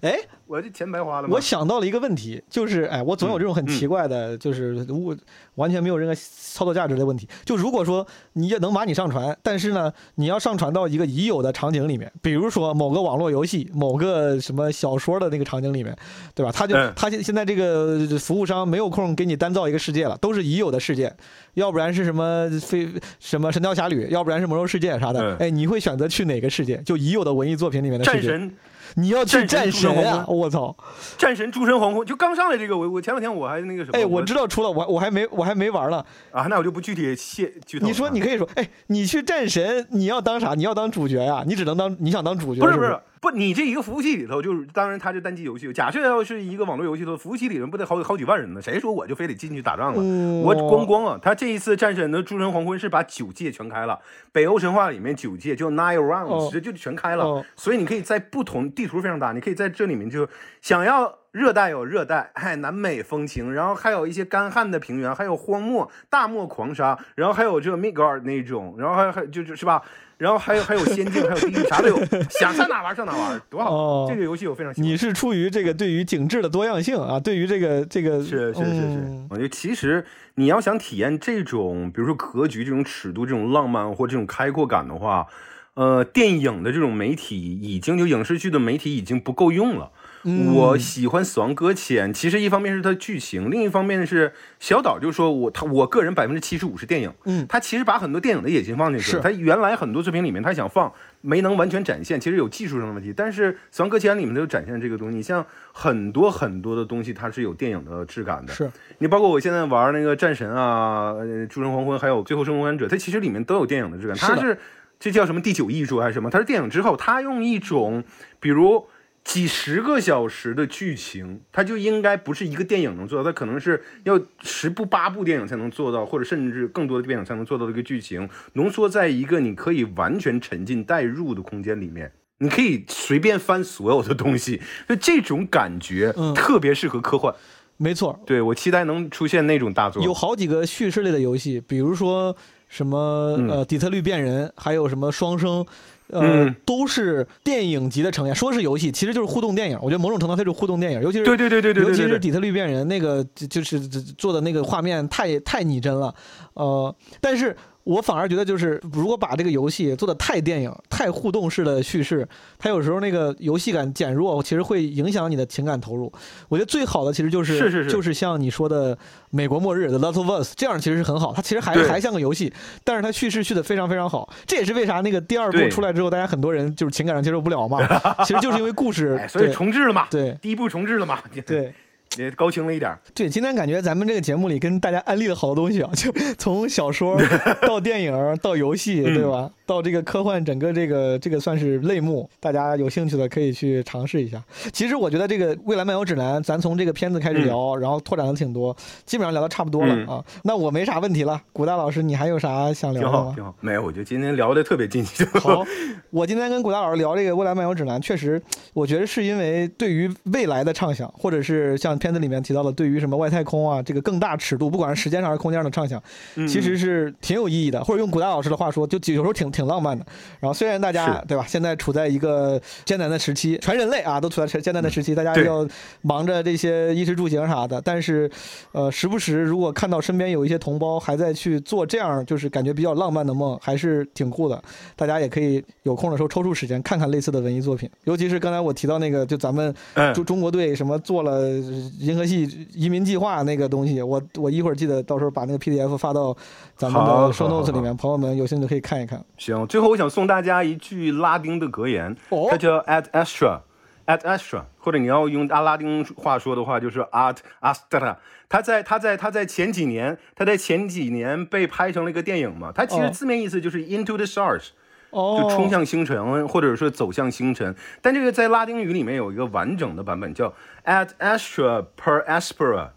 [0.00, 1.34] 哎，我这钱白花了吗？
[1.34, 5.14] 我想到了一个问题，就是哎，我总有这种很奇怪的，就是无
[5.56, 7.28] 完全没有任何操作价值的问题。
[7.44, 15.96] 就如果说你也能把你上传，但是呢，你要上传到一个已有的场景里面，比如说某个网络游戏、某个什么小说的那个场景里面，
[16.34, 16.52] 对吧？
[16.52, 21.12] 他就嗯他现现在这个服务商没有空给你单造一个世界了，都是已有的世界，
[21.54, 22.88] 要不然是什么非
[23.20, 25.36] 什么神雕侠侣，要不然是魔兽世界啥的嗯。
[25.38, 26.76] 哎，你会选择去哪个世界？
[26.78, 28.28] 就已有的文艺作品里面的世界？
[28.28, 28.54] 战神
[28.94, 30.24] 你要去战神啊！
[30.28, 30.74] 我操！
[31.16, 36.04] 战神诸神黄昏就刚上来这个，我我前两天我还那个什么，哎，我知道出了，我我还没我还没玩呢。
[36.30, 37.88] 啊，那我就不具体谢剧透了啊。
[37.88, 40.54] 你说你可以说，哎，你去战神，你要当啥？
[40.54, 41.42] 你要当主角呀？
[41.46, 43.00] 你只能当你想当主角，是是不是不是？
[43.22, 45.72] 不，你这一个服务器里头，就是当然它是单机游戏。
[45.72, 48.60] 假设要是一个网络游戏的，服务器里人不得好好几万人呢？
[48.60, 50.02] 谁说我就非得进去打仗了？
[50.02, 53.96] 嗯我光光啊，他这一次战神的诸神黄昏是把九界全开了，
[54.32, 57.24] 北欧神话里面九界就 nine rounds，、哦这就全开了。
[57.24, 60.28] 哦所以你可以在不同地图非常大，你可以在这里面就
[60.60, 69.82] 想要热带有热带，哎，南美风情，然后还有一些干旱的平原，还有荒漠、大漠狂沙，然后还有这个 Midgard 那种，然后还还就就是吧，
[70.18, 71.96] 然后还有还有仙境，还有地狱，啥都有，
[72.28, 73.74] 想上哪玩上哪玩，多好！
[73.74, 74.90] 哦这个游戏我非常喜欢。
[74.90, 80.04] 你是出于这个对于景致的多样性啊，对于这个这个是是是是嗯，我觉得其实
[80.34, 85.26] 你要想体验这种，比如说格局、这种尺度、这种浪漫或这种开阔感的话，
[85.72, 89.90] 呃，电影的这种媒体已经就影视剧的媒体已经不够用了。
[90.24, 99.22] 嗯我喜欢《死亡搁浅》，其实一方面是它剧情，另一方面是小岛就说我他我个人百分之七十五是电影，嗯他其实把很多电影的野心放进去了。
[99.22, 103.12] 他原来很多作品里面他想放，没能完全展现，其实有技术上的问题。
[103.16, 108.52] 但是《死亡搁浅》里面就展现这个东西，你像很多很多的东西，它是有电影的质感的。
[108.52, 114.16] 是你包括我现在玩那个战神啊、呃诸神黄昏，还有最后生还者，它其实里面都有电影的质感。
[114.16, 114.58] 它是
[115.00, 116.30] 这叫什么第九艺术还是什么？
[116.30, 118.04] 它是电影之后，它用一种
[118.38, 118.86] 比如
[119.24, 132.12] 几十个小时的剧情，它就应该不是一个电影能做到，它可能是要十部八部电影才能做到，或者甚至更多的电影才能做到的一个剧情，浓缩在一个你可以完全沉浸代入的空间里面。
[132.38, 137.32] 你可以随便翻所有的东西，就这种感觉嗯特别适合科幻。
[137.76, 140.02] 没错，对我期待能出现那种大作。
[140.02, 142.36] 有好几个叙事类的游戏，比如说
[142.68, 145.64] 什么、嗯呃底特律变人，还有什么双生。
[146.12, 148.34] 呃，都是电影级的呈现。
[148.34, 149.78] 说是游戏，其实就是互动电影。
[149.82, 156.14] 我觉得某种程度它是互动电影，尤其是对对对对对，尤其是《底特律变人》那个，就是做的那个画面太太拟真了。
[156.54, 162.26] 呃，但是我反而觉得，就是如果把这个游戏做的太电影、太互动式的叙事，
[162.58, 166.12] 它有时候那个游戏感减弱，其实会影响你的情感投入。
[166.48, 168.94] 我觉得最好的其实就是是是是就是像你说的
[169.30, 171.32] 《美国末日》的《Last of Us》这样，其实是很好。
[171.32, 172.52] 它其实还还像个游戏，
[172.84, 174.32] 但是它叙事叙的非常非常好。
[174.46, 177.80] 这也是为啥那个第二部出来之后，大家很多人就是情感上接受不了嘛。
[178.24, 180.06] 其实就是因为故事 哎，，所以对重置了嘛？
[180.08, 181.18] 对第一部重置了嘛？
[181.44, 181.74] 对。
[182.18, 182.98] 也高清了一点儿。
[183.14, 187.20] 对，今天感觉咱们这个节目里跟大家安利了好多东西啊，就 从小说
[187.62, 189.50] 到电影到游戏，嗯对吧？
[189.64, 194.42] 到这个科幻整个这个这个算是类目，大家有兴趣的可以去尝试一下。
[194.72, 198.76] 其实我觉得这个《未来漫游指南》，咱从这个片子开始聊，然后拓展的挺多，
[199.06, 200.24] 基本上聊的差不多了、嗯啊。
[200.42, 203.32] 那我没啥问题了，古大老师，你还有啥想聊挺好，的吗？
[203.34, 203.54] 挺好。
[203.60, 205.26] 没有，我觉得今天聊的特别尽兴。
[205.40, 205.64] 好，
[206.10, 208.42] 我今天跟古大老师聊这个《未来漫游指南》，确实，
[208.74, 216.02] 我觉得是因为对于未来的畅想，或者是像片子里面提到的，对于什么外太空啊，这个更大尺度，不管是时间上还是空间上的畅想，
[216.34, 217.82] 嗯其实是挺有意义的。
[217.84, 220.04] 或者用古大老师的话说，就有时候挺挺浪漫的。
[220.40, 225.64] 然后虽然大家对吧，现在处在一个艰难的时期，全人类啊都处在艰难的时期，大家要
[226.00, 228.28] 忙着这些衣食住行啥的，但是，
[228.72, 234.60] 呃，时不时如果看到身边有一些同胞还在去做这样就是感觉比较浪漫的梦，还是挺酷的。
[234.96, 241.50] 大家也可以有空的时候抽出时间看看类似的文艺作品，尤其是刚才我提到那个，就咱们嗯中中国队什么做了
[241.98, 246.36] 银河系移民计划那个东西，我我一会儿记得到时候把那个 PDF 发到
[246.76, 249.24] 咱们的 show notes 里面，朋友们有兴趣可以看一看。
[249.36, 253.60] 行，最后我想送大家一句拉丁的格言，哦它叫 At astra。
[254.04, 258.16] at astra，或者你要用阿拉丁话说的话，就是 at astra。
[258.48, 262.72] 它在它在它在前几年，它在前几年被拍成了一个电影嘛。
[262.74, 264.72] 它其实哦字面意思就是 into the stars，、哦，
[265.12, 267.74] 就冲向星辰，或者说走向星辰。
[268.00, 270.54] 但这个在拉丁语里面有一个完整的版本，叫
[270.86, 272.88] ad astra per aspera，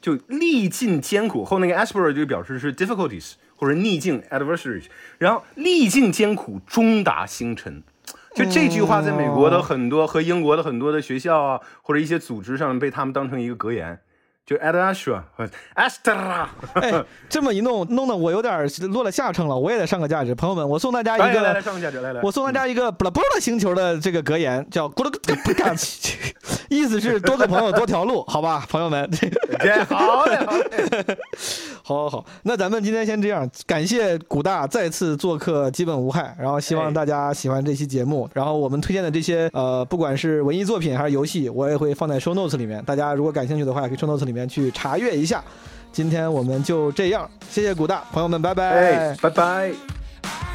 [0.00, 4.84] 就历尽艰苦后那个 aspera 就表示是 difficulties 或者逆境 adversaries，
[5.18, 7.82] 然后历尽艰苦终达星辰。
[8.34, 14.00] 就这句话在美国的很多和英国的很多的学校啊，或者一些组织上被他们当成一个格言，
[14.44, 16.46] 就 ad astra 和 astra。
[16.74, 20.34] 哎，这么一弄，弄得我有点落了下乘了，我也得上个价值。
[20.34, 21.62] 朋友们，我送大家一来来来，个。
[21.62, 25.76] 上个价值，来来，我送大家一个布拉布拉星球的这个格言，叫“咕噜咕噜不干”，
[26.68, 29.08] 意思是多个朋友多条路，好吧，朋友们。
[29.60, 31.18] 这 好嘞，好嘞。
[31.92, 36.34] 好好好，那咱们今天先这样，感谢古大再次做客，基本无害。
[36.38, 42.82] 然后希望大家喜欢这期节目，然后我们推荐的这些呃，不管是文艺作品还是游戏，我也会放在 show notes 里面。
[42.84, 45.42] 大家如果感兴趣的话，也可以 show notes 里面去查阅一下。
[45.92, 49.14] 今天我们就这样，谢谢古大，朋友们，拜拜。
[49.20, 50.51] 拜拜。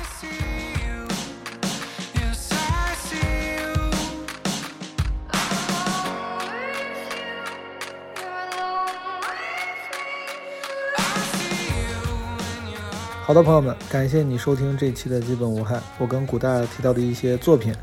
[13.27, 15.81] 好的，朋友们，感谢你收听这期的基本无害。
[15.97, 17.75] 我跟古大提到的一些作品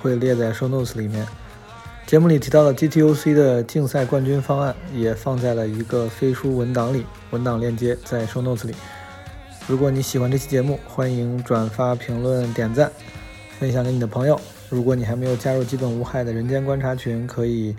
[0.00, 1.26] 会列在 show notes 里面。
[2.06, 8.74] 节目里提到的 GTOC 的竞赛冠军方案也放在了一个飞书文档里，文档链接在 show notes 里。
[9.66, 12.90] 如果你喜欢这期节目，欢迎转发、评论、点赞，
[13.58, 14.40] 分享给你的朋友。
[14.70, 17.76] 如果你还没有加入基本无害的人间观察群，可以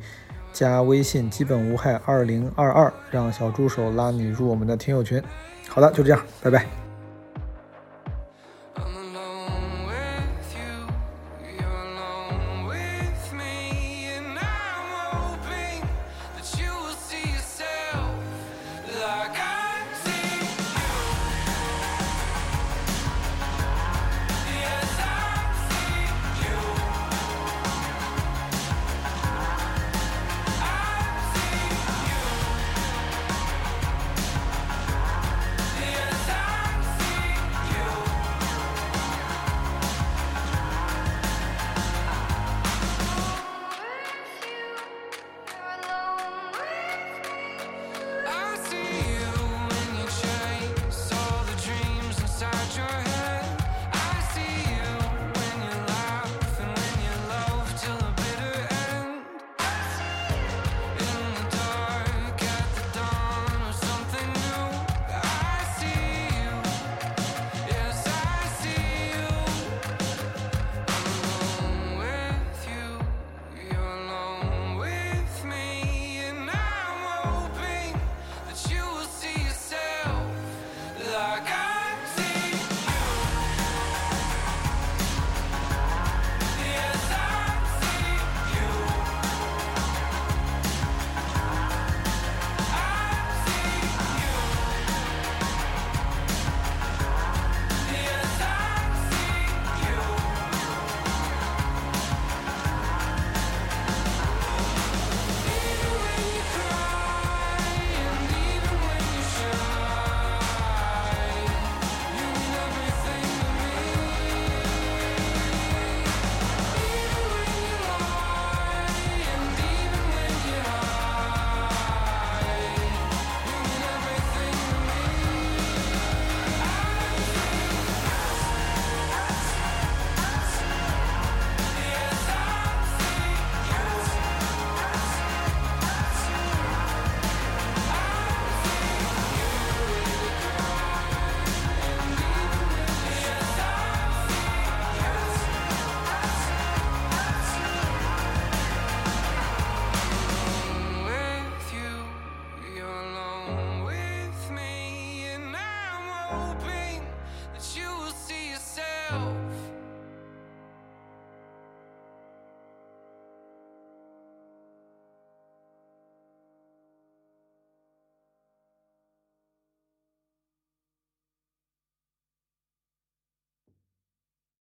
[0.53, 5.19] 加微信“基本无害二零二二”，让小助手拉你入我们的听友群。
[5.67, 6.86] 好的，就这样，拜拜。